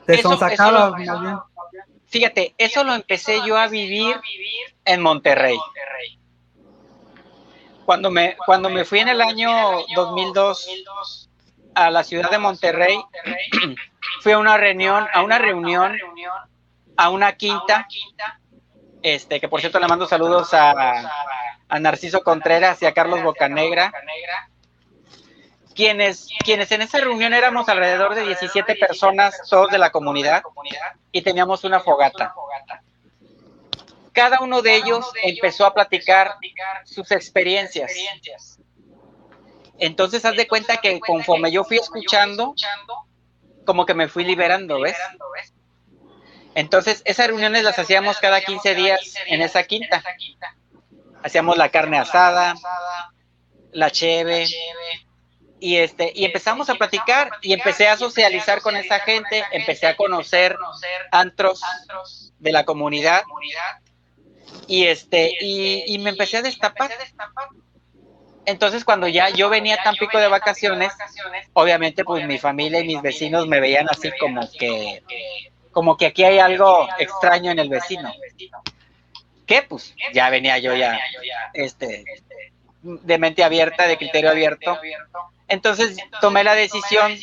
te 0.05 0.21
sonsacaba. 0.21 0.95
Fíjate, 2.07 2.53
eso 2.57 2.83
lo 2.83 2.93
empecé 2.93 3.41
yo 3.45 3.57
a 3.57 3.67
vivir 3.67 4.15
en 4.85 5.01
Monterrey. 5.01 5.57
Cuando 7.85 8.11
me, 8.11 8.37
cuando 8.45 8.69
me 8.69 8.85
fui 8.85 8.99
en 8.99 9.09
el 9.09 9.21
año 9.21 9.49
2002 9.95 11.29
a 11.75 11.89
la 11.89 12.03
ciudad 12.03 12.29
de 12.29 12.37
Monterrey, 12.37 12.97
fui 14.21 14.31
a 14.31 14.37
una 14.37 14.57
reunión, 14.57 15.07
a 15.13 15.23
una 15.23 15.39
reunión, 15.39 15.97
a 16.97 17.09
una 17.09 17.33
quinta, 17.33 17.87
este, 19.01 19.39
que 19.39 19.49
por 19.49 19.59
cierto 19.59 19.79
le 19.79 19.87
mando 19.87 20.05
saludos 20.05 20.53
a, 20.53 21.09
a 21.73 21.79
Narciso 21.79 22.21
Contreras 22.21 22.79
y 22.83 22.85
a 22.85 22.93
Carlos 22.93 23.23
Bocanegra, 23.23 23.91
quienes, 25.73 26.27
quienes 26.45 26.71
en 26.71 26.83
esa 26.83 26.99
reunión 26.99 27.33
éramos 27.33 27.67
alrededor 27.67 28.13
de 28.13 28.27
17 28.27 28.75
personas, 28.75 29.35
todos 29.49 29.71
de 29.71 29.79
la 29.79 29.89
comunidad, 29.89 30.43
y 31.11 31.23
teníamos 31.23 31.63
una 31.63 31.79
fogata. 31.79 32.35
Cada 34.11 34.41
uno 34.41 34.61
de 34.61 34.75
ellos 34.75 35.11
empezó 35.23 35.65
a 35.65 35.73
platicar 35.73 36.35
sus 36.85 37.09
experiencias. 37.09 37.91
Entonces, 39.79 40.23
haz 40.25 40.35
de 40.35 40.47
cuenta 40.47 40.77
que 40.77 40.99
conforme 40.99 41.51
yo 41.51 41.63
fui 41.63 41.77
escuchando, 41.77 42.53
como 43.65 43.87
que 43.87 43.95
me 43.95 44.07
fui 44.09 44.25
liberando, 44.25 44.79
¿ves? 44.79 44.95
Entonces, 46.53 47.01
esas 47.03 47.25
reuniones 47.25 47.63
las 47.63 47.79
hacíamos 47.79 48.19
cada 48.19 48.41
15 48.41 48.75
días 48.75 49.15
en 49.25 49.41
esa 49.41 49.63
quinta. 49.63 50.03
Hacíamos 51.23 51.57
la 51.57 51.69
carne 51.69 51.97
asada, 51.97 52.55
la 53.71 53.89
cheve, 53.89 54.47
y 55.63 55.77
este 55.77 56.11
y 56.13 56.25
empezamos 56.25 56.69
a 56.69 56.75
platicar 56.75 57.31
y 57.41 57.53
empecé 57.53 57.87
a 57.87 57.95
socializar 57.95 58.61
con 58.61 58.75
esa 58.75 58.99
gente, 58.99 59.45
empecé 59.53 59.87
a 59.87 59.95
conocer 59.95 60.57
antros 61.11 61.61
de 62.39 62.51
la 62.51 62.65
comunidad 62.65 63.23
y 64.67 64.87
este 64.87 65.31
y, 65.39 65.85
y 65.87 65.99
me 65.99 66.09
empecé 66.09 66.37
a 66.37 66.41
destapar 66.41 66.91
Entonces 68.45 68.83
cuando 68.83 69.07
ya 69.07 69.29
yo 69.29 69.49
venía 69.49 69.75
a 69.75 69.83
Tampico 69.83 70.17
de 70.19 70.27
vacaciones, 70.27 70.91
obviamente 71.53 72.03
pues 72.03 72.27
mi 72.27 72.37
familia 72.37 72.81
y 72.81 72.87
mis 72.87 73.01
vecinos 73.01 73.47
me 73.47 73.61
veían 73.61 73.87
así 73.89 74.11
como 74.19 74.41
que 74.59 75.01
como 75.71 75.95
que 75.95 76.07
aquí 76.07 76.25
hay 76.25 76.39
algo 76.39 76.89
extraño 76.99 77.51
en 77.51 77.59
el 77.59 77.69
vecino. 77.69 78.11
Pues 79.61 79.93
ya 80.13 80.29
venía 80.29 80.57
yo 80.57 80.73
ya 80.75 80.99
este 81.53 82.03
de 82.81 83.17
mente 83.17 83.43
abierta, 83.43 83.87
de 83.87 83.97
criterio 83.97 84.31
abierto. 84.31 84.79
Entonces 85.47 85.97
tomé 86.19 86.43
la 86.43 86.55
decisión 86.55 87.15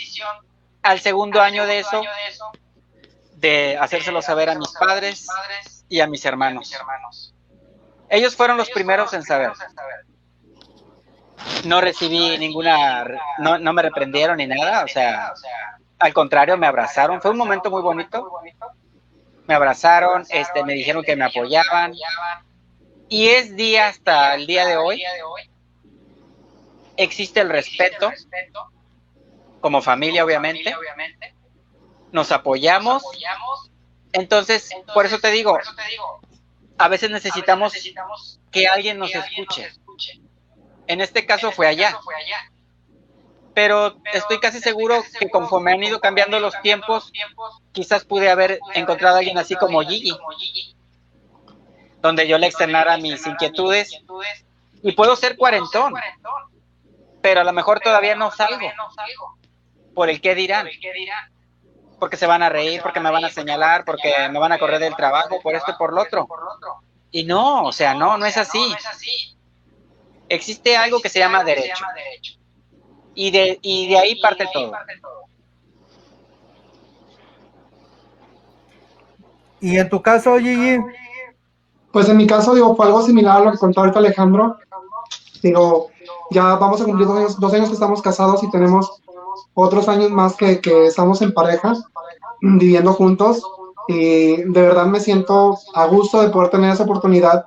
al 0.82 1.00
segundo 1.00 1.40
año 1.40 1.66
de 1.66 1.80
eso 1.80 2.02
de 3.34 3.76
hacérselo 3.80 4.22
saber 4.22 4.50
a 4.50 4.54
mis 4.54 4.72
padres 4.78 5.26
y 5.88 6.00
a 6.00 6.06
mis 6.06 6.24
hermanos. 6.24 6.72
Ellos 8.08 8.36
fueron 8.36 8.56
los 8.56 8.70
primeros 8.70 9.12
en 9.14 9.22
saber 9.22 9.52
no 11.64 11.80
recibí 11.80 12.38
ninguna, 12.38 13.04
no, 13.38 13.58
no 13.58 13.72
me 13.72 13.82
reprendieron 13.82 14.38
ni 14.38 14.46
nada, 14.46 14.84
o 14.84 14.88
sea, 14.88 15.32
al 15.98 16.12
contrario, 16.12 16.56
me 16.56 16.66
abrazaron. 16.66 17.20
Fue 17.20 17.30
un 17.30 17.36
momento 17.36 17.70
muy 17.70 17.82
bonito. 17.82 18.30
Me 19.51 19.57
abrazaron, 19.57 20.24
este, 20.28 20.62
me 20.62 20.74
dijeron 20.74 21.03
que 21.03 21.16
me 21.16 21.24
apoyaban. 21.24 21.92
Y 23.09 23.30
es 23.30 23.57
día 23.57 23.88
hasta 23.88 24.36
el 24.36 24.46
día 24.46 24.64
de 24.64 24.76
hoy. 24.76 25.03
Existe 26.96 27.40
el 27.40 27.48
respeto, 27.48 28.12
como 29.61 29.82
familia, 29.82 30.24
obviamente. 30.24 30.72
Nos 32.12 32.30
apoyamos. 32.30 33.03
Entonces, 34.12 34.70
por 34.94 35.05
eso 35.05 35.18
te 35.18 35.32
digo, 35.32 35.59
a 36.78 36.86
veces 36.86 37.11
necesitamos 37.11 37.72
que 38.53 38.68
alguien 38.68 38.98
nos 38.98 39.12
escuche. 39.12 39.72
En 40.86 41.01
este 41.01 41.26
caso 41.26 41.51
fue 41.51 41.66
allá. 41.66 41.98
Pero 43.55 43.96
estoy 44.12 44.38
casi 44.38 44.61
seguro 44.61 45.03
que 45.18 45.28
conforme 45.28 45.72
han 45.72 45.82
ido 45.82 46.01
cambiando 46.01 46.38
los 46.38 46.61
tiempos, 46.62 47.12
quizás 47.72 48.05
pude 48.05 48.30
haber 48.30 48.61
encontrado 48.74 49.16
a 49.16 49.18
alguien 49.18 49.38
así 49.38 49.57
como 49.57 49.80
Gigi, 49.82 50.16
donde 52.01 52.28
yo 52.28 52.38
le 52.38 52.46
externara 52.46 52.96
mis 52.96 53.26
inquietudes. 53.26 54.01
Y 54.82 54.92
puedo 54.92 55.16
ser 55.16 55.36
cuarentón, 55.36 55.94
pero 57.20 57.40
a 57.40 57.44
lo 57.44 57.53
mejor 57.53 57.80
todavía 57.80 58.14
no 58.14 58.30
salgo 58.30 58.68
por 59.94 60.09
el 60.09 60.20
qué 60.20 60.34
dirán, 60.34 60.68
porque 61.98 62.16
se 62.16 62.26
van 62.26 62.42
a 62.42 62.48
reír, 62.48 62.80
porque 62.82 63.01
me 63.01 63.11
van 63.11 63.24
a 63.24 63.30
señalar, 63.30 63.84
porque 63.84 64.28
me 64.30 64.38
van 64.38 64.53
a 64.53 64.59
correr 64.59 64.78
del 64.78 64.96
trabajo, 64.96 65.40
por 65.42 65.55
esto 65.55 65.72
y 65.72 65.74
por 65.74 65.92
lo 65.92 66.03
otro. 66.03 66.26
Y 67.11 67.24
no, 67.24 67.64
o 67.64 67.72
sea, 67.72 67.94
no, 67.94 68.16
no 68.16 68.26
es 68.26 68.36
así. 68.36 68.74
existe 70.28 70.76
algo 70.76 71.01
que 71.01 71.09
se 71.09 71.18
llama 71.18 71.44
derecho. 71.44 71.84
Y 73.14 73.30
de, 73.30 73.58
y 73.62 73.88
de 73.88 73.98
ahí 73.98 74.20
parte 74.20 74.46
todo. 74.52 74.72
¿Y 79.61 79.78
en 79.78 79.88
tu 79.88 80.00
caso, 80.00 80.38
Gigi? 80.38 80.78
Pues 81.92 82.08
en 82.08 82.16
mi 82.16 82.26
caso, 82.26 82.54
digo, 82.54 82.74
fue 82.76 82.86
algo 82.86 83.02
similar 83.02 83.38
a 83.40 83.44
lo 83.44 83.52
que 83.52 83.58
contó 83.58 83.80
ahorita 83.80 83.98
Alejandro. 83.98 84.56
Digo, 85.42 85.90
ya 86.30 86.54
vamos 86.56 86.80
a 86.80 86.84
cumplir 86.84 87.06
dos 87.06 87.18
años, 87.18 87.40
dos 87.40 87.52
años 87.52 87.68
que 87.68 87.74
estamos 87.74 88.00
casados 88.00 88.42
y 88.42 88.50
tenemos 88.50 89.02
otros 89.54 89.88
años 89.88 90.11
más 90.11 90.36
que, 90.36 90.61
que 90.61 90.86
estamos 90.86 91.20
en 91.22 91.34
pareja, 91.34 91.74
viviendo 92.40 92.92
juntos. 92.92 93.42
Y 93.88 94.36
de 94.36 94.62
verdad 94.62 94.86
me 94.86 95.00
siento 95.00 95.58
a 95.74 95.86
gusto 95.86 96.22
de 96.22 96.30
poder 96.30 96.50
tener 96.50 96.70
esa 96.70 96.84
oportunidad 96.84 97.44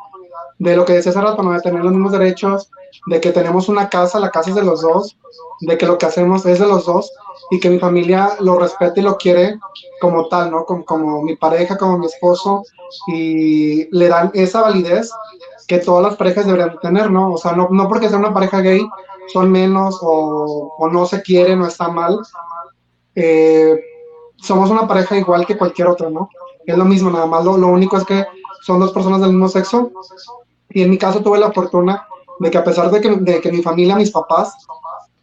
de 0.59 0.75
lo 0.75 0.85
que 0.85 0.93
decía 0.93 1.11
hace 1.11 1.21
rato, 1.21 1.43
¿no? 1.43 1.51
de 1.51 1.61
tener 1.61 1.83
los 1.83 1.91
mismos 1.91 2.11
derechos, 2.11 2.69
de 3.07 3.19
que 3.19 3.31
tenemos 3.31 3.69
una 3.69 3.89
casa, 3.89 4.19
la 4.19 4.31
casa 4.31 4.51
es 4.51 4.55
de 4.55 4.63
los 4.63 4.81
dos, 4.81 5.17
de 5.61 5.77
que 5.77 5.85
lo 5.85 5.97
que 5.97 6.05
hacemos 6.05 6.45
es 6.45 6.59
de 6.59 6.67
los 6.67 6.85
dos 6.85 7.11
y 7.51 7.59
que 7.59 7.69
mi 7.69 7.79
familia 7.79 8.35
lo 8.39 8.59
respete 8.59 9.01
y 9.01 9.03
lo 9.03 9.17
quiere 9.17 9.59
como 9.99 10.27
tal, 10.27 10.51
¿no? 10.51 10.65
Como, 10.65 10.85
como 10.85 11.21
mi 11.21 11.35
pareja, 11.35 11.77
como 11.77 11.97
mi 11.97 12.05
esposo 12.05 12.63
y 13.07 13.87
le 13.95 14.07
dan 14.07 14.31
esa 14.33 14.61
validez 14.61 15.11
que 15.67 15.79
todas 15.79 16.03
las 16.03 16.15
parejas 16.15 16.45
deberían 16.45 16.79
tener, 16.79 17.09
¿no? 17.09 17.33
O 17.33 17.37
sea, 17.37 17.53
no, 17.53 17.67
no 17.71 17.87
porque 17.87 18.09
sea 18.09 18.17
una 18.17 18.33
pareja 18.33 18.61
gay 18.61 18.81
son 19.31 19.51
menos 19.51 19.99
o, 20.01 20.75
o 20.77 20.89
no 20.89 21.05
se 21.05 21.21
quieren 21.21 21.61
o 21.61 21.67
está 21.67 21.87
mal. 21.87 22.19
Eh, 23.15 23.79
somos 24.37 24.69
una 24.69 24.87
pareja 24.87 25.17
igual 25.17 25.45
que 25.45 25.57
cualquier 25.57 25.87
otra, 25.87 26.09
¿no? 26.09 26.29
Es 26.65 26.77
lo 26.77 26.85
mismo, 26.85 27.09
nada 27.09 27.25
más 27.25 27.45
lo, 27.45 27.57
lo 27.57 27.67
único 27.67 27.97
es 27.97 28.05
que 28.05 28.25
son 28.61 28.79
dos 28.79 28.91
personas 28.91 29.21
del 29.21 29.31
mismo 29.31 29.49
sexo 29.49 29.91
y 30.73 30.81
en 30.81 30.89
mi 30.89 30.97
caso 30.97 31.21
tuve 31.21 31.39
la 31.39 31.51
fortuna 31.51 32.07
de 32.39 32.51
que 32.51 32.57
a 32.57 32.63
pesar 32.63 32.89
de 32.91 33.01
que, 33.01 33.09
de 33.09 33.41
que 33.41 33.51
mi 33.51 33.61
familia, 33.61 33.95
mis 33.95 34.11
papás, 34.11 34.53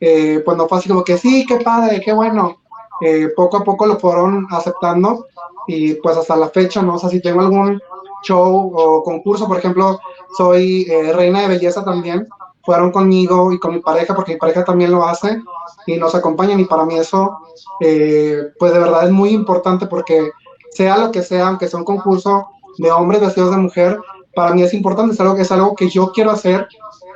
eh, 0.00 0.42
pues 0.44 0.56
no 0.56 0.68
fue 0.68 0.78
así 0.78 0.88
como 0.88 1.04
que 1.04 1.18
sí, 1.18 1.44
qué 1.46 1.56
padre, 1.56 2.00
qué 2.00 2.12
bueno, 2.12 2.60
eh, 3.00 3.28
poco 3.36 3.58
a 3.58 3.64
poco 3.64 3.86
lo 3.86 3.98
fueron 3.98 4.46
aceptando 4.50 5.26
y 5.66 5.94
pues 5.94 6.16
hasta 6.16 6.36
la 6.36 6.48
fecha, 6.48 6.82
¿no? 6.82 6.94
O 6.94 6.98
sea, 6.98 7.10
si 7.10 7.20
tengo 7.20 7.40
algún 7.40 7.80
show 8.22 8.72
o 8.74 9.02
concurso, 9.02 9.46
por 9.46 9.58
ejemplo, 9.58 9.98
soy 10.36 10.86
eh, 10.88 11.12
reina 11.12 11.42
de 11.42 11.48
belleza 11.48 11.84
también, 11.84 12.26
fueron 12.62 12.92
conmigo 12.92 13.52
y 13.52 13.58
con 13.58 13.74
mi 13.74 13.80
pareja, 13.80 14.14
porque 14.14 14.34
mi 14.34 14.38
pareja 14.38 14.64
también 14.64 14.92
lo 14.92 15.04
hace 15.06 15.42
y 15.86 15.96
nos 15.96 16.14
acompañan 16.14 16.60
y 16.60 16.66
para 16.66 16.84
mí 16.84 16.98
eso, 16.98 17.38
pues 17.78 18.72
de 18.72 18.78
verdad 18.78 19.06
es 19.06 19.10
muy 19.10 19.30
importante 19.30 19.86
porque 19.86 20.30
sea 20.70 20.98
lo 20.98 21.10
que 21.10 21.22
sea, 21.22 21.48
aunque 21.48 21.68
sea 21.68 21.78
un 21.78 21.86
concurso 21.86 22.48
de 22.78 22.90
hombres 22.90 23.20
vestidos 23.20 23.50
de 23.50 23.56
mujer, 23.56 23.98
para 24.34 24.54
mí 24.54 24.62
es 24.62 24.74
importante, 24.74 25.14
es 25.14 25.20
algo, 25.20 25.36
es 25.36 25.52
algo 25.52 25.74
que 25.74 25.88
yo 25.88 26.12
quiero 26.12 26.30
hacer 26.30 26.68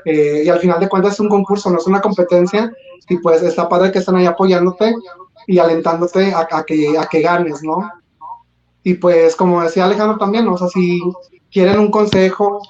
eh, 0.04 0.42
y 0.44 0.48
al 0.48 0.58
final 0.58 0.80
de 0.80 0.88
cuentas 0.88 1.14
es 1.14 1.20
un 1.20 1.28
concurso, 1.28 1.70
no 1.70 1.78
es 1.78 1.86
una 1.86 2.00
competencia 2.00 2.72
y 3.08 3.18
pues 3.18 3.42
está 3.42 3.68
padre 3.68 3.92
que 3.92 3.98
están 3.98 4.16
ahí 4.16 4.26
apoyándote 4.26 4.94
y 5.46 5.58
alentándote 5.58 6.34
a, 6.34 6.46
que, 6.64 6.98
a 6.98 7.06
que 7.06 7.20
ganes, 7.20 7.62
¿no? 7.62 7.90
Y 8.82 8.94
pues 8.94 9.36
como 9.36 9.62
decía 9.62 9.84
Alejandro 9.84 10.18
también, 10.18 10.46
o 10.48 10.56
sea, 10.56 10.68
si 10.68 11.00
quieren 11.50 11.78
un 11.78 11.90
consejo 11.90 12.60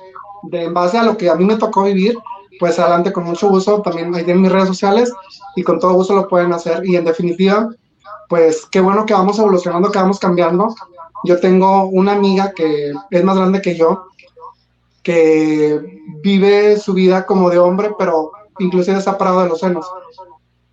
de, 0.45 0.65
en 0.65 0.75
base 0.75 0.99
a 0.99 1.03
lo 1.03 1.17
que 1.17 1.29
a 1.29 1.35
mí 1.35 1.45
me 1.45 1.57
tocó 1.57 1.85
vivir, 1.85 2.19
pues 2.61 2.79
adelante 2.79 3.13
con 3.13 3.25
mucho 3.25 3.49
gusto, 3.49 3.83
también 3.83 4.15
ahí 4.15 4.25
en 4.27 4.41
mis 4.41 4.53
redes 4.53 4.69
sociales 4.69 5.13
y 5.57 5.63
con 5.63 5.79
todo 5.79 5.95
gusto 5.95 6.15
lo 6.15 6.29
pueden 6.29 6.53
hacer 6.53 6.87
y 6.87 6.97
en 6.97 7.05
definitiva, 7.05 7.69
pues 8.29 8.67
qué 8.67 8.81
bueno 8.81 9.07
que 9.07 9.15
vamos 9.15 9.39
evolucionando, 9.39 9.91
que 9.91 9.99
vamos 9.99 10.19
cambiando. 10.19 10.75
Yo 11.25 11.41
tengo 11.41 11.87
una 11.87 12.13
amiga 12.13 12.53
que 12.55 12.93
es 13.11 13.25
más 13.25 13.37
grande 13.37 13.63
que 13.63 13.77
yo, 13.77 14.07
que 15.05 16.01
vive 16.23 16.79
su 16.79 16.95
vida 16.95 17.25
como 17.27 17.51
de 17.51 17.59
hombre, 17.59 17.91
pero 17.97 18.33
inclusive 18.59 18.99
está 18.99 19.17
parado 19.17 19.43
de 19.43 19.51
los 19.51 19.61
senos. 19.61 19.87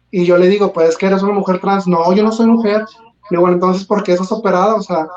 Y 0.09 0.25
yo 0.25 0.37
le 0.37 0.47
digo, 0.47 0.73
pues 0.73 0.89
es 0.89 0.97
que 0.97 1.05
eres 1.05 1.21
una 1.21 1.33
mujer 1.33 1.59
trans. 1.59 1.85
No, 1.85 2.11
yo 2.13 2.23
no 2.23 2.31
soy 2.31 2.47
mujer. 2.47 2.85
Y 3.29 3.35
bueno, 3.35 3.55
entonces, 3.55 3.85
¿por 3.85 4.03
qué 4.03 4.13
estás 4.13 4.31
operada? 4.31 4.75
O 4.75 4.81
sea, 4.81 5.07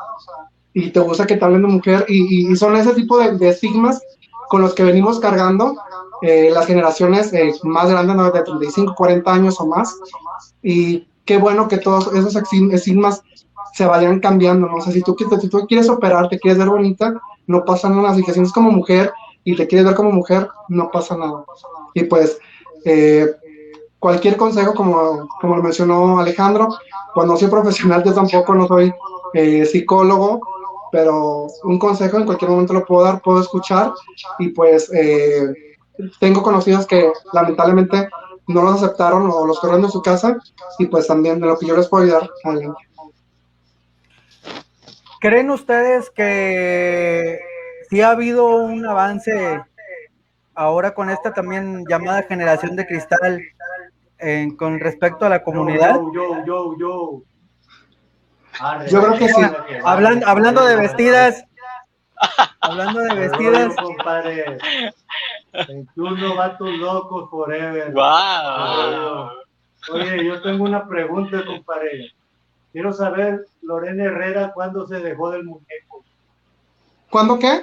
y 0.72 0.90
te 0.90 1.00
gusta 1.00 1.26
que 1.26 1.36
te 1.36 1.44
hablen 1.44 1.62
de 1.62 1.68
mujer. 1.68 2.04
Y, 2.08 2.54
son 2.56 2.76
ese 2.76 2.92
tipo 2.94 3.18
de, 3.18 3.48
estigmas 3.48 4.02
con 4.48 4.60
los 4.60 4.74
que 4.74 4.84
venimos 4.84 5.20
cargando 5.20 5.76
eh, 6.22 6.50
las 6.52 6.66
generaciones 6.66 7.32
eh, 7.32 7.54
más 7.62 7.88
grandes, 7.88 8.32
de 8.32 8.42
35, 8.42 8.94
40 8.96 9.32
años 9.32 9.60
o 9.60 9.66
más. 9.66 9.96
Y 10.62 11.06
qué 11.24 11.38
bueno 11.38 11.68
que 11.68 11.78
todos 11.78 12.12
esos 12.12 12.36
estigmas 12.36 13.22
se 13.74 13.86
vayan 13.86 14.20
cambiando. 14.20 14.68
¿no? 14.68 14.76
O 14.76 14.80
sea, 14.80 14.92
si 14.92 15.02
tú, 15.02 15.16
si 15.40 15.48
tú 15.48 15.66
quieres 15.66 15.88
operar, 15.88 16.28
te 16.28 16.38
quieres 16.38 16.58
ver 16.58 16.68
bonita, 16.68 17.20
no 17.46 17.64
pasa 17.64 17.88
nada. 17.88 18.14
Si 18.14 18.22
te 18.22 18.32
sientes 18.32 18.52
como 18.52 18.70
mujer 18.70 19.12
y 19.44 19.56
te 19.56 19.66
quieres 19.66 19.86
ver 19.86 19.94
como 19.94 20.12
mujer, 20.12 20.48
no 20.68 20.90
pasa 20.90 21.16
nada. 21.16 21.44
Y 21.94 22.04
pues, 22.04 22.38
eh, 22.84 23.26
cualquier 23.98 24.36
consejo, 24.36 24.74
como, 24.74 25.28
como 25.40 25.56
lo 25.56 25.62
mencionó 25.62 26.18
Alejandro, 26.18 26.68
cuando 27.14 27.36
soy 27.36 27.48
profesional, 27.48 28.02
yo 28.04 28.12
tampoco 28.12 28.54
no 28.54 28.66
soy 28.68 28.92
eh, 29.34 29.64
psicólogo, 29.64 30.40
pero 30.92 31.48
un 31.64 31.78
consejo 31.78 32.18
en 32.18 32.24
cualquier 32.24 32.50
momento 32.50 32.72
lo 32.72 32.84
puedo 32.84 33.04
dar, 33.04 33.20
puedo 33.22 33.40
escuchar 33.40 33.92
y 34.38 34.48
pues 34.50 34.92
eh, 34.92 35.52
tengo 36.20 36.42
conocidos 36.42 36.86
que 36.86 37.10
lamentablemente 37.32 38.08
no 38.46 38.62
los 38.62 38.82
aceptaron 38.82 39.30
o 39.30 39.46
los 39.46 39.58
corrieron 39.58 39.82
de 39.82 39.90
su 39.90 40.02
casa 40.02 40.36
y 40.78 40.86
pues 40.86 41.06
también 41.06 41.40
de 41.40 41.46
lo 41.46 41.58
que 41.58 41.66
yo 41.66 41.76
les 41.76 41.88
puedo 41.88 42.04
ayudar 42.04 42.30
a 42.44 42.52
¿Creen 45.24 45.48
ustedes 45.50 46.10
que 46.10 47.40
sí 47.88 48.02
ha 48.02 48.10
habido 48.10 48.44
un 48.44 48.84
avance 48.84 49.64
ahora 50.54 50.92
con 50.92 51.08
esta 51.08 51.32
también 51.32 51.86
llamada 51.88 52.24
generación 52.24 52.76
de 52.76 52.86
cristal 52.86 53.40
con 54.58 54.78
respecto 54.80 55.24
a 55.24 55.30
la 55.30 55.42
comunidad? 55.42 55.94
Yo, 56.12 56.44
yo, 56.44 56.76
yo, 56.76 57.22
yo. 58.90 59.00
creo 59.00 59.14
que 59.14 59.28
sí. 59.30 59.40
Hablando, 59.82 60.28
hablando 60.28 60.62
de 60.66 60.76
vestidas, 60.76 61.42
hablando 62.60 63.00
de 63.00 63.14
vestidas. 63.14 63.74
compadre. 63.76 64.58
21 65.68 66.36
vatos 66.36 66.70
locos 66.70 67.30
forever. 67.30 67.94
Wow. 67.94 69.30
Oye, 69.90 70.22
yo 70.26 70.42
tengo 70.42 70.64
una 70.64 70.86
pregunta, 70.86 71.42
compadre. 71.46 72.12
Quiero 72.74 72.92
saber, 72.92 73.46
Lorena 73.62 74.06
Herrera, 74.06 74.52
¿cuándo 74.52 74.84
se 74.88 74.96
dejó 74.98 75.30
del 75.30 75.44
muñeco? 75.44 76.04
¿Cuándo 77.08 77.38
qué? 77.38 77.62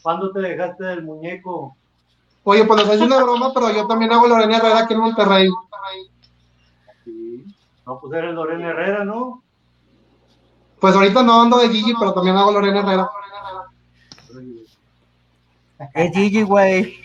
¿Cuándo 0.00 0.30
te 0.30 0.38
dejaste 0.38 0.84
del 0.84 1.02
muñeco? 1.02 1.76
Oye, 2.44 2.64
pues 2.64 2.80
nos 2.80 2.88
hace 2.88 3.02
una 3.02 3.20
broma, 3.20 3.52
pero 3.52 3.72
yo 3.72 3.88
también 3.88 4.12
hago 4.12 4.28
Lorena 4.28 4.58
Herrera 4.58 4.78
aquí 4.78 4.94
en 4.94 5.00
Monterrey. 5.00 5.50
Sí. 7.04 7.46
No, 7.84 7.98
pues 7.98 8.12
eres 8.12 8.32
Lorena 8.32 8.68
Herrera, 8.68 9.04
¿no? 9.04 9.42
Pues 10.78 10.94
ahorita 10.94 11.20
no 11.24 11.42
ando 11.42 11.58
de 11.58 11.70
Gigi, 11.70 11.94
pero 11.98 12.14
también 12.14 12.36
hago 12.36 12.52
Lorena 12.52 12.78
Herrera. 12.78 13.10
Es 15.94 16.12
Gigi, 16.12 16.42
güey. 16.42 17.00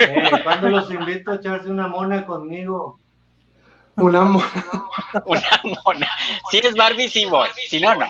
Eh, 0.00 0.42
¿Cuándo 0.42 0.70
los 0.70 0.90
invito 0.90 1.30
a 1.30 1.36
echarse 1.36 1.70
una 1.70 1.86
mona 1.86 2.26
conmigo? 2.26 2.98
Una 3.98 4.22
mo- 4.22 4.42
Una 5.26 5.60
mona. 5.84 6.06
Si 6.50 6.58
eres 6.58 6.74
Barbie, 6.74 7.08
sí 7.08 7.24
voy. 7.26 7.48
Si 7.68 7.80
no, 7.80 7.94
no. 7.94 8.06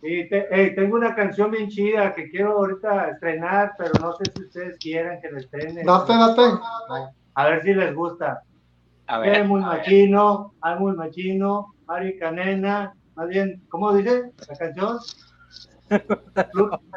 Sí, 0.00 0.28
te- 0.28 0.46
eh, 0.50 0.70
tengo 0.70 0.96
una 0.96 1.14
canción 1.14 1.50
bien 1.50 1.68
chida 1.68 2.12
que 2.14 2.28
quiero 2.30 2.52
ahorita 2.58 3.10
estrenar, 3.10 3.72
pero 3.78 3.92
no 4.00 4.14
sé 4.16 4.24
si 4.34 4.42
ustedes 4.42 4.78
quieran 4.78 5.20
que 5.20 5.30
la 5.30 5.40
estrene. 5.40 5.82
Date, 5.84 6.12
date. 6.12 6.42
A 7.34 7.46
ver 7.46 7.62
si 7.62 7.74
les 7.74 7.94
gusta. 7.94 8.42
A 9.06 9.16
Es 9.24 9.30
ver. 9.32 9.44
muy 9.44 9.60
machino, 9.60 10.54
hay 10.62 10.78
muy 10.78 10.94
machino, 10.96 11.74
Mari 11.86 12.18
Canena, 12.18 12.94
más 13.14 13.28
bien, 13.28 13.62
¿cómo 13.68 13.92
dice 13.92 14.30
la 14.48 14.56
canción? 14.56 14.98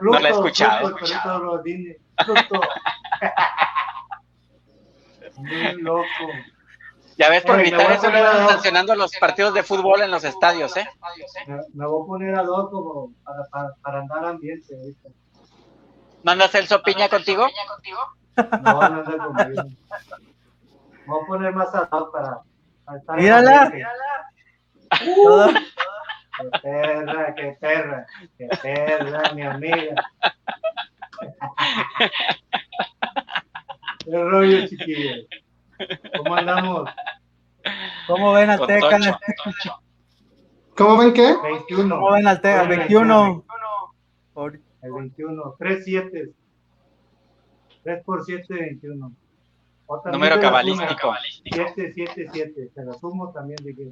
No 0.02 0.20
la 0.20 0.30
he 0.30 0.32
escuchado. 0.32 0.96
Pluto, 0.96 1.62
Pluto. 2.26 2.62
Muy 5.38 5.82
loco. 5.82 6.06
Ya 7.18 7.30
ves, 7.30 7.44
por 7.44 7.58
gritar 7.58 7.92
eso, 7.92 8.10
no 8.12 8.16
a 8.18 8.20
están 8.20 8.48
sancionando 8.50 8.96
los 8.96 9.12
partidos 9.18 9.54
de 9.54 9.64
fútbol 9.64 10.02
en 10.02 10.12
los 10.12 10.24
estadios, 10.24 10.76
¿eh? 10.78 10.88
Me, 11.48 11.56
me 11.74 11.86
voy 11.88 12.04
a 12.04 12.06
poner 12.06 12.36
a 12.36 12.44
dos 12.44 12.70
como 12.70 13.12
para, 13.24 13.44
para, 13.52 13.74
para 13.82 14.00
andar 14.02 14.26
ambiente 14.26 14.76
ahorita. 14.76 15.10
¿Mandas 16.24 16.52
Celso 16.52 16.82
Piña 16.84 17.10
contigo? 17.10 17.48
No, 18.62 18.74
no 18.74 18.82
anda 18.82 19.18
conmigo. 19.18 19.64
Me 19.64 21.06
voy 21.08 21.24
a 21.24 21.28
poner 21.28 21.54
más 21.54 21.74
a 21.74 21.86
dos 21.92 22.10
para, 22.12 22.40
para 22.86 22.98
estar 23.00 23.18
Mírala. 23.18 23.62
ambiente. 23.64 23.90
Todo- 25.24 25.50
Qué 26.40 26.50
perra, 26.62 27.34
qué 27.36 27.58
perra, 27.60 28.06
qué 28.38 28.48
perra, 28.62 29.34
mi 29.34 29.42
amiga. 29.42 29.96
Qué 34.06 34.12
rollo, 34.24 34.68
chiquillos. 34.68 35.28
¿Cómo 36.18 36.36
andamos? 36.36 36.90
¿Cómo 38.08 38.34
ven? 38.34 38.50
Tocho. 38.58 39.18
¿Cómo 40.76 40.98
ven 40.98 41.14
qué? 41.14 41.36
21. 41.44 41.96
¿Cómo 41.96 42.12
ven 42.14 42.28
Azteca? 42.28 42.62
El 42.64 42.68
21. 42.70 43.46
Por- 44.34 44.60
El 44.82 44.92
21. 44.94 45.56
3 45.58 45.84
7. 45.84 46.30
3 47.84 48.04
por 48.04 48.24
7, 48.26 48.54
21. 48.54 49.12
O 49.88 50.00
también 50.02 50.20
Número 50.22 50.42
cabalístico. 50.42 51.08
sumo. 51.14 51.18
7, 51.52 51.92
7, 51.96 52.30
7. 52.34 52.70
Se 52.74 52.84
la 52.86 52.94
sumo 52.94 53.32
también 53.32 53.58
de 53.64 53.76
que. 53.76 53.88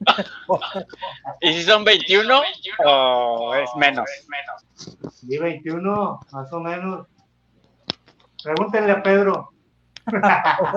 ¿Y 1.40 1.52
si 1.52 1.62
son 1.62 1.84
21 1.84 2.40
o 2.84 3.54
es 3.54 3.70
menos? 3.76 4.08
Y 5.28 5.38
21, 5.38 6.20
más 6.32 6.52
o 6.52 6.60
menos. 6.60 7.06
Pregúntenle 8.42 8.90
a 8.92 9.02
Pedro. 9.02 9.50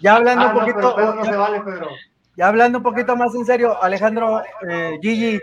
Ya 0.00 0.16
hablando 0.16 0.46
Ah, 0.46 0.48
un 0.48 0.54
no, 0.54 0.64
pero 0.64 0.92
poquito, 0.92 0.96
Pedro 0.96 1.14
no 1.14 1.24
se 1.24 1.30
ya, 1.30 1.36
vale, 1.38 1.60
Pedro. 1.60 1.88
ya 2.36 2.48
hablando 2.48 2.78
un 2.78 2.84
poquito 2.84 3.16
más 3.16 3.34
en 3.34 3.44
serio, 3.44 3.82
Alejandro, 3.82 4.42
eh, 4.68 4.98
Gigi, 5.02 5.40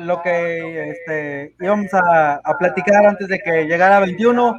lo 0.00 0.22
que 0.22 0.90
este, 0.90 1.54
íbamos 1.60 1.92
a, 1.94 2.36
a 2.44 2.58
platicar 2.58 3.06
antes 3.06 3.28
de 3.28 3.38
que 3.40 3.64
llegara 3.64 4.00
21, 4.00 4.56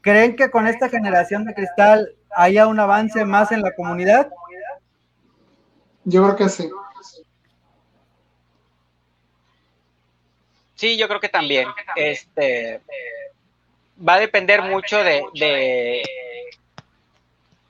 ¿creen 0.00 0.36
que 0.36 0.50
con 0.50 0.66
esta 0.66 0.88
generación 0.88 1.44
de 1.44 1.54
cristal 1.54 2.08
haya 2.34 2.66
un 2.66 2.80
avance 2.80 3.24
más 3.24 3.52
en 3.52 3.62
la 3.62 3.74
comunidad? 3.74 4.28
Yo 6.04 6.22
creo 6.24 6.36
que 6.36 6.48
sí. 6.48 6.70
Sí, 10.74 10.96
yo 10.98 11.08
creo 11.08 11.20
que 11.20 11.28
también. 11.28 11.68
Este 11.96 12.80
va 14.06 14.14
a 14.14 14.20
depender 14.20 14.62
mucho 14.62 15.02
de, 15.02 15.22
de, 15.34 16.02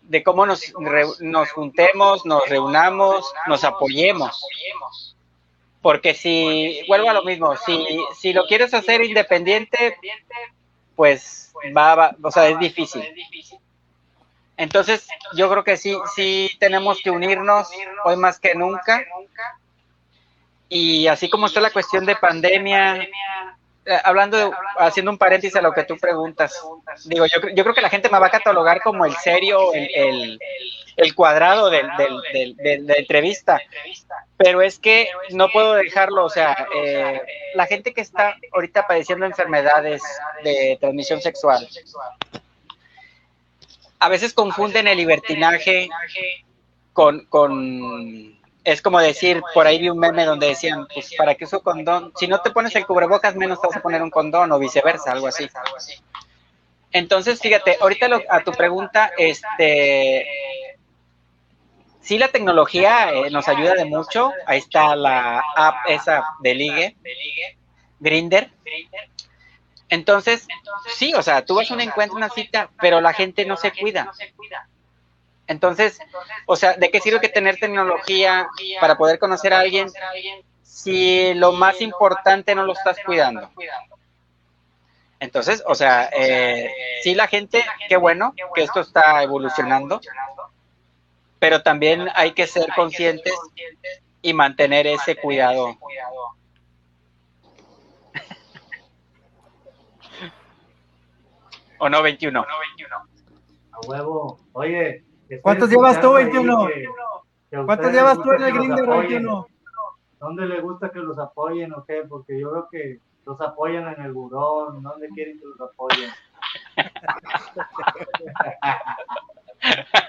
de 0.09 0.23
cómo 0.23 0.47
nos, 0.47 0.61
re- 0.79 1.07
nos 1.21 1.51
juntemos, 1.51 2.25
nos 2.27 2.49
reunamos, 2.49 3.33
nos 3.47 3.65
apoyemos. 3.65 4.41
Porque 5.83 6.15
si, 6.15 6.81
vuelvo 6.89 7.11
a 7.11 7.13
lo 7.15 7.23
mismo, 7.25 7.57
si, 7.57 7.87
si 8.19 8.33
lo 8.33 8.47
quieres 8.47 8.75
hacer 8.75 9.05
independiente, 9.05 9.97
pues 10.97 11.53
va, 11.77 11.95
va- 11.95 12.17
o 12.23 12.31
sea, 12.31 12.49
es 12.49 12.59
difícil. 12.59 13.03
Entonces, 14.57 15.07
yo 15.35 15.51
creo 15.51 15.63
que 15.65 15.77
sí, 15.77 15.97
sí 16.15 16.51
tenemos 16.59 17.01
que 17.03 17.11
unirnos 17.11 17.69
hoy 18.05 18.17
más 18.17 18.41
que 18.41 18.55
nunca. 18.55 19.05
Y 20.69 21.07
así 21.07 21.29
como 21.29 21.47
está 21.47 21.61
la 21.61 21.71
cuestión 21.71 22.07
de 22.07 22.17
pandemia, 22.17 23.09
hablando, 24.05 24.37
de- 24.37 24.51
haciendo 24.79 25.11
un 25.11 25.19
paréntesis 25.19 25.57
a 25.57 25.63
lo 25.63 25.73
que 25.73 25.85
tú 25.85 25.97
preguntas, 25.99 26.55
digo, 27.05 27.27
yo, 27.27 27.41
yo 27.55 27.63
creo 27.63 27.75
que 27.75 27.81
la 27.81 27.91
gente 27.91 28.09
me 28.11 28.19
va 28.19 28.27
a 28.27 28.31
catalogar 28.31 28.81
como 28.83 29.05
el 29.05 29.15
serio, 29.17 29.73
el, 29.75 29.89
el, 29.95 30.39
el 30.97 31.15
cuadrado 31.15 31.71
del- 31.71 31.89
del- 32.33 32.57
de 32.57 32.79
la 32.79 32.95
entrevista, 32.95 33.61
pero 34.37 34.61
es 34.63 34.79
que 34.79 35.09
no 35.31 35.49
puedo 35.51 35.75
dejarlo, 35.75 36.25
o 36.25 36.31
sea, 36.31 36.67
eh, 36.75 37.21
la 37.55 37.67
gente 37.67 37.93
que 37.95 38.01
está 38.01 38.37
ahorita 38.53 38.87
padeciendo 38.87 39.25
enfermedades 39.27 40.03
de 40.45 40.77
transmisión 40.81 41.21
sexual, 41.23 41.67
a 43.99 44.09
veces 44.09 44.35
confunden 44.35 44.89
el 44.89 44.99
libertinaje 44.99 45.89
con, 46.93 47.25
con 47.27 48.36
es 48.67 48.83
como 48.83 48.99
decir, 48.99 49.41
por 49.55 49.65
ahí 49.65 49.79
vi 49.79 49.89
un 49.89 49.99
meme 50.01 50.25
donde 50.25 50.49
decían, 50.49 50.89
pues, 50.93 51.15
¿para 51.17 51.37
qué 51.37 51.45
uso 51.45 51.63
condón? 51.63 52.13
Si 52.17 52.27
no 52.27 52.41
te 52.41 52.51
pones 52.51 52.75
el 52.75 52.85
cubrebocas, 52.85 53.37
menos 53.37 53.61
te 53.61 53.69
vas 53.69 53.77
a 53.77 53.81
poner 53.81 54.03
un 54.03 54.11
condón 54.11 54.51
o 54.51 54.59
viceversa, 54.59 55.13
algo 55.13 55.29
así. 55.29 55.49
Entonces, 56.91 57.41
fíjate, 57.41 57.79
ahorita 57.81 58.09
a 58.29 58.43
tu 58.43 58.51
pregunta, 58.51 59.13
este, 59.17 60.27
sí 62.01 62.19
la 62.19 62.27
tecnología 62.27 63.13
eh, 63.13 63.31
nos 63.31 63.47
ayuda 63.47 63.75
de 63.75 63.85
mucho. 63.85 64.33
Ahí 64.47 64.59
está 64.59 64.97
la 64.97 65.45
app 65.55 65.77
esa 65.87 66.25
de 66.41 66.55
ligue, 66.57 66.97
Grinder. 68.01 68.51
Entonces, 69.89 70.49
sí, 70.93 71.15
o 71.15 71.23
sea, 71.23 71.45
tú 71.45 71.55
vas 71.55 71.71
a 71.71 71.75
un 71.75 71.83
encuentro, 71.83 72.17
una 72.17 72.31
cita, 72.31 72.69
pero 72.81 73.01
la 73.01 73.13
gente 73.13 73.47
no 73.47 73.57
se 73.57 73.71
cuida. 73.71 74.11
Entonces, 75.47 75.99
o 76.47 76.57
sea, 76.57 76.75
¿de 76.75 76.91
qué 76.91 77.01
sirve 77.01 77.21
que 77.21 77.29
tener 77.29 77.59
tecnología 77.59 78.49
para 78.81 78.97
poder 78.97 79.19
conocer 79.19 79.53
a 79.53 79.61
alguien 79.61 79.89
si 80.63 81.35
lo 81.35 81.53
más 81.53 81.81
importante 81.81 82.55
no 82.55 82.65
lo 82.65 82.73
estás 82.73 82.99
cuidando? 83.05 83.51
Entonces, 85.19 85.65
o 85.67 85.75
sea, 85.75 86.11
eh, 86.13 86.71
sí 87.03 87.15
la 87.15 87.27
gente, 87.27 87.65
qué 87.89 87.97
bueno 87.97 88.35
que 88.55 88.63
esto 88.63 88.81
está 88.81 89.23
evolucionando, 89.23 89.99
pero 91.39 91.63
también 91.63 92.09
hay 92.15 92.33
que 92.33 92.47
ser 92.47 92.67
conscientes 92.75 93.33
y 94.21 94.35
mantener 94.35 94.87
ese 94.87 95.17
cuidado. 95.17 95.79
¿O 101.79 101.89
no 101.89 102.03
21? 102.03 102.45
A 103.73 103.81
huevo. 103.87 104.39
Oye. 104.53 105.06
¿Cuántos 105.43 105.71
llevas 105.71 106.01
tú, 106.01 106.17
escuchando 106.17 106.17
ahí 106.17 106.25
21? 106.25 106.67
que- 106.67 106.89
que 107.51 107.57
a 107.57 107.65
¿Cuántos 107.65 107.93
llevas 107.93 108.17
tú 108.23 108.33
en 108.33 108.43
el 108.43 108.73
apoyen. 108.73 109.09
21? 109.11 109.47
¿Dónde 110.21 110.47
les 110.47 110.63
gusta 110.63 110.91
que 110.91 110.99
los 111.01 111.19
apoyen 111.19 111.73
o 111.75 111.85
qué? 111.85 112.03
Porque 112.09 112.39
yo 112.41 112.53
veo 112.53 112.69
que 112.71 112.99
los 113.25 113.41
apoyan 113.41 113.93
en 113.95 114.03
el 114.03 114.13
burón. 114.13 114.83
¿Dónde 114.83 115.09
quieren 115.11 115.39
que 115.39 115.45
los 115.47 115.61
apoyen? 115.61 116.11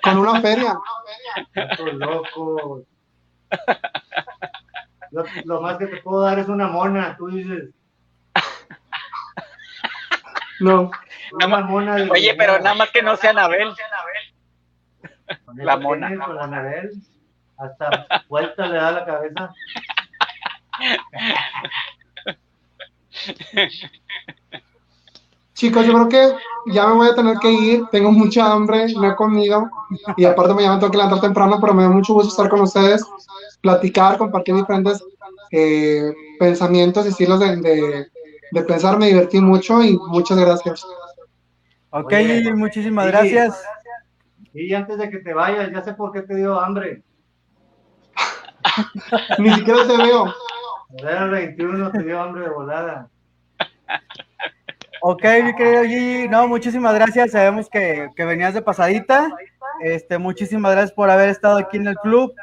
Con 0.03 0.17
una 0.19 0.39
feria. 0.41 0.77
Estos 1.53 1.93
locos. 1.93 2.83
Lo 5.45 5.61
más 5.61 5.77
que 5.77 5.87
te 5.87 5.97
puedo 5.97 6.21
dar 6.21 6.39
es 6.39 6.47
una 6.47 6.67
mona. 6.67 7.15
Tú 7.17 7.27
dices, 7.27 7.69
No. 10.59 10.91
una 11.33 11.47
mona. 11.59 11.95
de 11.95 12.09
Oye, 12.09 12.33
pero 12.37 12.59
nada 12.59 12.75
más 12.75 12.89
que 12.91 13.01
no 13.01 13.15
sea 13.15 13.29
Anabel. 13.31 13.73
Con 15.45 15.57
la 15.57 15.77
mona. 15.77 16.25
Con 16.25 16.35
la 16.35 16.43
Anabel. 16.43 16.91
Hasta 17.57 18.07
vuelta 18.29 18.67
le 18.67 18.77
da 18.77 18.91
la 18.91 19.05
cabeza. 19.05 19.53
Chicos, 25.53 25.87
yo 25.87 25.93
creo 25.93 26.09
que 26.09 26.35
ya 26.71 26.85
me 26.85 26.93
voy 26.93 27.07
a 27.09 27.15
tener 27.15 27.37
que 27.39 27.51
ir. 27.51 27.87
Tengo 27.91 28.11
mucha 28.11 28.51
hambre, 28.51 28.93
no 28.93 29.09
he 29.09 29.15
comido. 29.15 29.67
Y 30.15 30.25
aparte 30.25 30.53
mañana 30.53 30.77
tengo 30.79 30.91
que 30.91 30.97
levantar 30.97 31.21
temprano, 31.21 31.57
pero 31.59 31.73
me 31.73 31.81
da 31.83 31.89
mucho 31.89 32.13
gusto 32.13 32.29
estar 32.29 32.47
con 32.47 32.61
ustedes, 32.61 33.03
platicar, 33.61 34.19
compartir 34.19 34.53
diferentes 34.53 35.03
eh, 35.51 36.13
pensamientos 36.39 37.05
y 37.05 37.09
estilos 37.09 37.39
de, 37.39 37.55
de, 37.55 38.07
de 38.51 38.61
pensar, 38.63 38.99
me 38.99 39.07
divertí 39.07 39.41
mucho 39.41 39.81
y 39.81 39.97
muchas 39.97 40.37
gracias. 40.37 40.85
Ok, 41.89 42.13
Oye, 42.13 42.53
muchísimas 42.53 43.05
sí, 43.05 43.11
gracias. 43.11 43.63
Y 44.59 44.73
antes 44.73 44.97
de 44.97 45.11
que 45.11 45.19
te 45.19 45.35
vayas, 45.35 45.71
ya 45.71 45.83
sé 45.83 45.93
por 45.93 46.11
qué 46.11 46.23
te 46.23 46.35
dio 46.35 46.59
hambre. 46.59 47.03
Ni 49.37 49.51
siquiera 49.51 49.85
te 49.85 49.97
veo. 49.97 50.33
El 50.97 51.29
21 51.29 51.91
te 51.91 52.03
dio 52.03 52.19
hambre 52.19 52.41
de 52.41 52.49
volada. 52.49 53.07
Ok, 55.01 55.23
mi 55.43 55.55
querido 55.55 55.83
Gigi, 55.83 56.27
no, 56.27 56.47
muchísimas 56.47 56.95
gracias. 56.95 57.31
Sabemos 57.31 57.69
que, 57.69 58.09
que, 58.15 58.25
venías 58.25 58.55
de 58.55 58.63
pasadita. 58.63 59.29
Este, 59.79 60.17
muchísimas 60.17 60.71
gracias 60.71 60.93
por 60.93 61.11
haber 61.11 61.29
estado 61.29 61.57
aquí 61.57 61.77
en 61.77 61.89
el 61.89 61.95
club. 61.97 62.33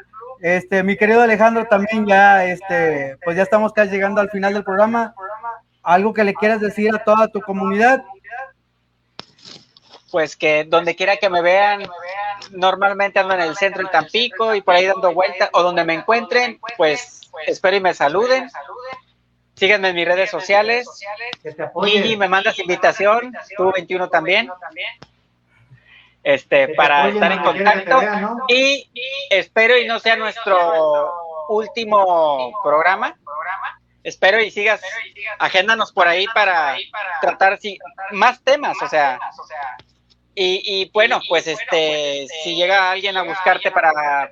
Este, 0.40 0.84
mi 0.84 0.96
querido 0.96 1.20
Alejandro, 1.20 1.64
también 1.64 2.06
ya, 2.06 2.44
este, 2.44 3.16
pues 3.24 3.36
ya 3.36 3.42
estamos 3.42 3.72
casi 3.72 3.90
llegando 3.90 4.20
al 4.20 4.30
final 4.30 4.54
del 4.54 4.62
programa. 4.62 5.16
¿Algo 5.82 6.14
que 6.14 6.22
le 6.22 6.34
quieras 6.34 6.60
decir 6.60 6.94
a 6.94 7.02
toda 7.02 7.26
tu 7.26 7.40
comunidad? 7.40 8.04
Pues 10.14 10.36
que 10.36 10.62
donde 10.62 10.94
quiera 10.94 11.16
que 11.16 11.28
me 11.28 11.42
vean, 11.42 11.90
normalmente 12.52 13.18
ando 13.18 13.34
en 13.34 13.40
el 13.40 13.56
centro 13.56 13.82
de 13.82 13.90
Tampico 13.90 14.54
y 14.54 14.60
por 14.60 14.76
ahí 14.76 14.86
dando 14.86 15.12
vueltas, 15.12 15.50
o 15.52 15.60
donde 15.60 15.82
me 15.82 15.92
encuentren, 15.92 16.60
pues 16.76 17.22
espero 17.48 17.78
y 17.78 17.80
me 17.80 17.94
saluden. 17.94 18.48
Síganme 19.56 19.88
en 19.88 19.96
mis 19.96 20.06
redes 20.06 20.30
sociales. 20.30 20.86
Y 21.86 22.16
me 22.16 22.28
mandas 22.28 22.60
invitación, 22.60 23.34
tú 23.56 23.72
21 23.72 24.08
también. 24.08 24.48
Este, 26.22 26.68
para 26.76 27.08
estar 27.08 27.32
en 27.32 27.42
contacto. 27.42 28.00
Y 28.46 28.88
espero 29.30 29.76
y 29.76 29.88
no 29.88 29.98
sea 29.98 30.14
nuestro 30.14 31.12
último 31.48 32.52
programa. 32.62 33.16
Espero 34.04 34.40
y 34.40 34.52
sigas, 34.52 34.80
agéndanos 35.40 35.90
por 35.90 36.06
ahí 36.06 36.26
para 36.32 36.76
tratar 37.20 37.58
más 38.12 38.40
temas, 38.44 38.76
o 38.80 38.86
sea, 38.86 39.18
y, 40.34 40.62
y, 40.64 40.90
bueno, 40.92 41.20
pues 41.28 41.46
este, 41.46 42.26
si 42.42 42.56
llega 42.56 42.90
alguien 42.90 43.16
a 43.16 43.22
buscarte 43.22 43.70
para 43.70 44.28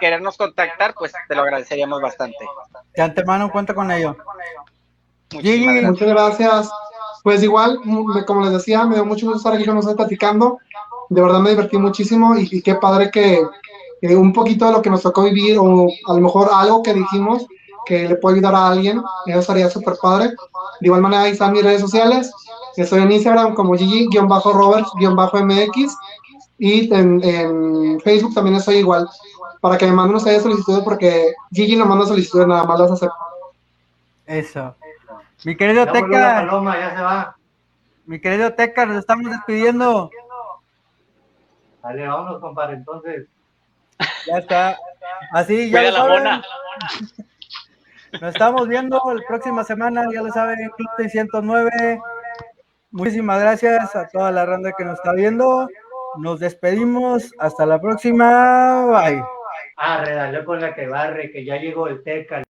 querernos 0.00 0.36
contactar, 0.36 0.94
pues 0.94 1.12
te 1.28 1.34
lo 1.34 1.42
agradeceríamos 1.42 2.00
bastante. 2.00 2.38
De 2.94 3.02
antemano 3.02 3.50
cuenta 3.50 3.74
con 3.74 3.90
ello. 3.90 4.16
Gigi, 5.30 5.66
muchas 5.66 6.08
gracias. 6.08 6.70
Pues 7.22 7.42
igual, 7.42 7.78
como 8.26 8.44
les 8.44 8.52
decía, 8.52 8.84
me 8.84 8.96
dio 8.96 9.04
mucho 9.04 9.26
gusto 9.26 9.38
estar 9.38 9.54
aquí 9.54 9.64
con 9.64 9.76
ustedes 9.76 9.96
platicando. 9.96 10.58
De 11.08 11.20
verdad 11.20 11.40
me 11.40 11.50
divertí 11.50 11.76
muchísimo 11.76 12.36
y, 12.36 12.62
qué 12.62 12.74
padre 12.76 13.10
que, 13.10 13.42
un 14.16 14.32
poquito 14.32 14.66
de 14.66 14.72
lo 14.72 14.82
que 14.82 14.90
nos 14.90 15.02
tocó 15.02 15.22
vivir 15.22 15.58
o 15.58 15.86
a 16.08 16.14
lo 16.14 16.20
mejor 16.20 16.50
algo 16.52 16.82
que 16.82 16.94
dijimos 16.94 17.46
que 17.86 18.08
le 18.08 18.16
puede 18.16 18.36
ayudar 18.36 18.54
a 18.54 18.68
alguien, 18.68 19.02
eso 19.26 19.38
estaría 19.38 19.70
súper 19.70 19.94
padre. 20.00 20.30
De 20.80 20.86
igual 20.86 21.02
manera, 21.02 21.22
ahí 21.22 21.32
están 21.32 21.52
mis 21.52 21.62
redes 21.62 21.80
sociales. 21.80 22.32
Estoy 22.76 23.02
en 23.02 23.12
Instagram 23.12 23.54
como 23.54 23.74
Gigi-Roberts-MX 23.74 25.96
y 26.58 26.94
en, 26.94 28.00
Facebook 28.00 28.34
también 28.34 28.56
estoy 28.56 28.76
igual. 28.76 29.08
Para 29.60 29.78
que 29.78 29.86
me 29.86 29.92
manden 29.92 30.16
ustedes 30.16 30.42
solicitudes 30.42 30.82
porque 30.82 31.32
Gigi 31.52 31.76
no 31.76 31.86
manda 31.86 32.06
solicitudes, 32.06 32.46
nada 32.46 32.64
más 32.64 32.80
las 32.80 32.92
acepto. 32.92 33.16
Eso. 34.26 34.74
Mi 35.44 35.56
querido 35.56 35.86
Teca. 35.86 37.34
Mi 38.06 38.20
querido 38.20 38.52
Teca, 38.54 38.86
nos 38.86 38.98
estamos 38.98 39.30
despidiendo. 39.30 40.10
Dale, 41.82 42.06
vámonos, 42.06 42.40
compadre, 42.40 42.74
entonces. 42.74 43.26
Ya 44.26 44.38
está. 44.38 44.78
Así, 45.32 45.70
ya 45.70 45.82
lo 45.82 45.92
saben. 45.92 46.42
Nos 48.20 48.34
estamos 48.34 48.68
viendo 48.68 49.00
la 49.14 49.22
próxima 49.26 49.64
semana, 49.64 50.06
ya 50.12 50.22
lo 50.22 50.30
saben, 50.30 50.70
Club 50.76 50.88
609. 50.98 52.00
Muchísimas 52.90 53.40
gracias 53.40 53.96
a 53.96 54.06
toda 54.08 54.30
la 54.30 54.44
randa 54.44 54.72
que 54.76 54.84
nos 54.84 54.98
está 54.98 55.12
viendo. 55.14 55.66
Nos 56.18 56.40
despedimos. 56.40 57.32
Hasta 57.38 57.64
la 57.64 57.80
próxima. 57.80 58.86
Bye. 58.86 59.22
Ah, 59.76 60.04
redaló 60.04 60.44
con 60.44 60.60
la 60.60 60.74
que 60.74 60.86
barre, 60.86 61.30
que 61.30 61.44
ya 61.44 61.56
llegó 61.56 61.88
el 61.88 62.02
Teca. 62.02 62.40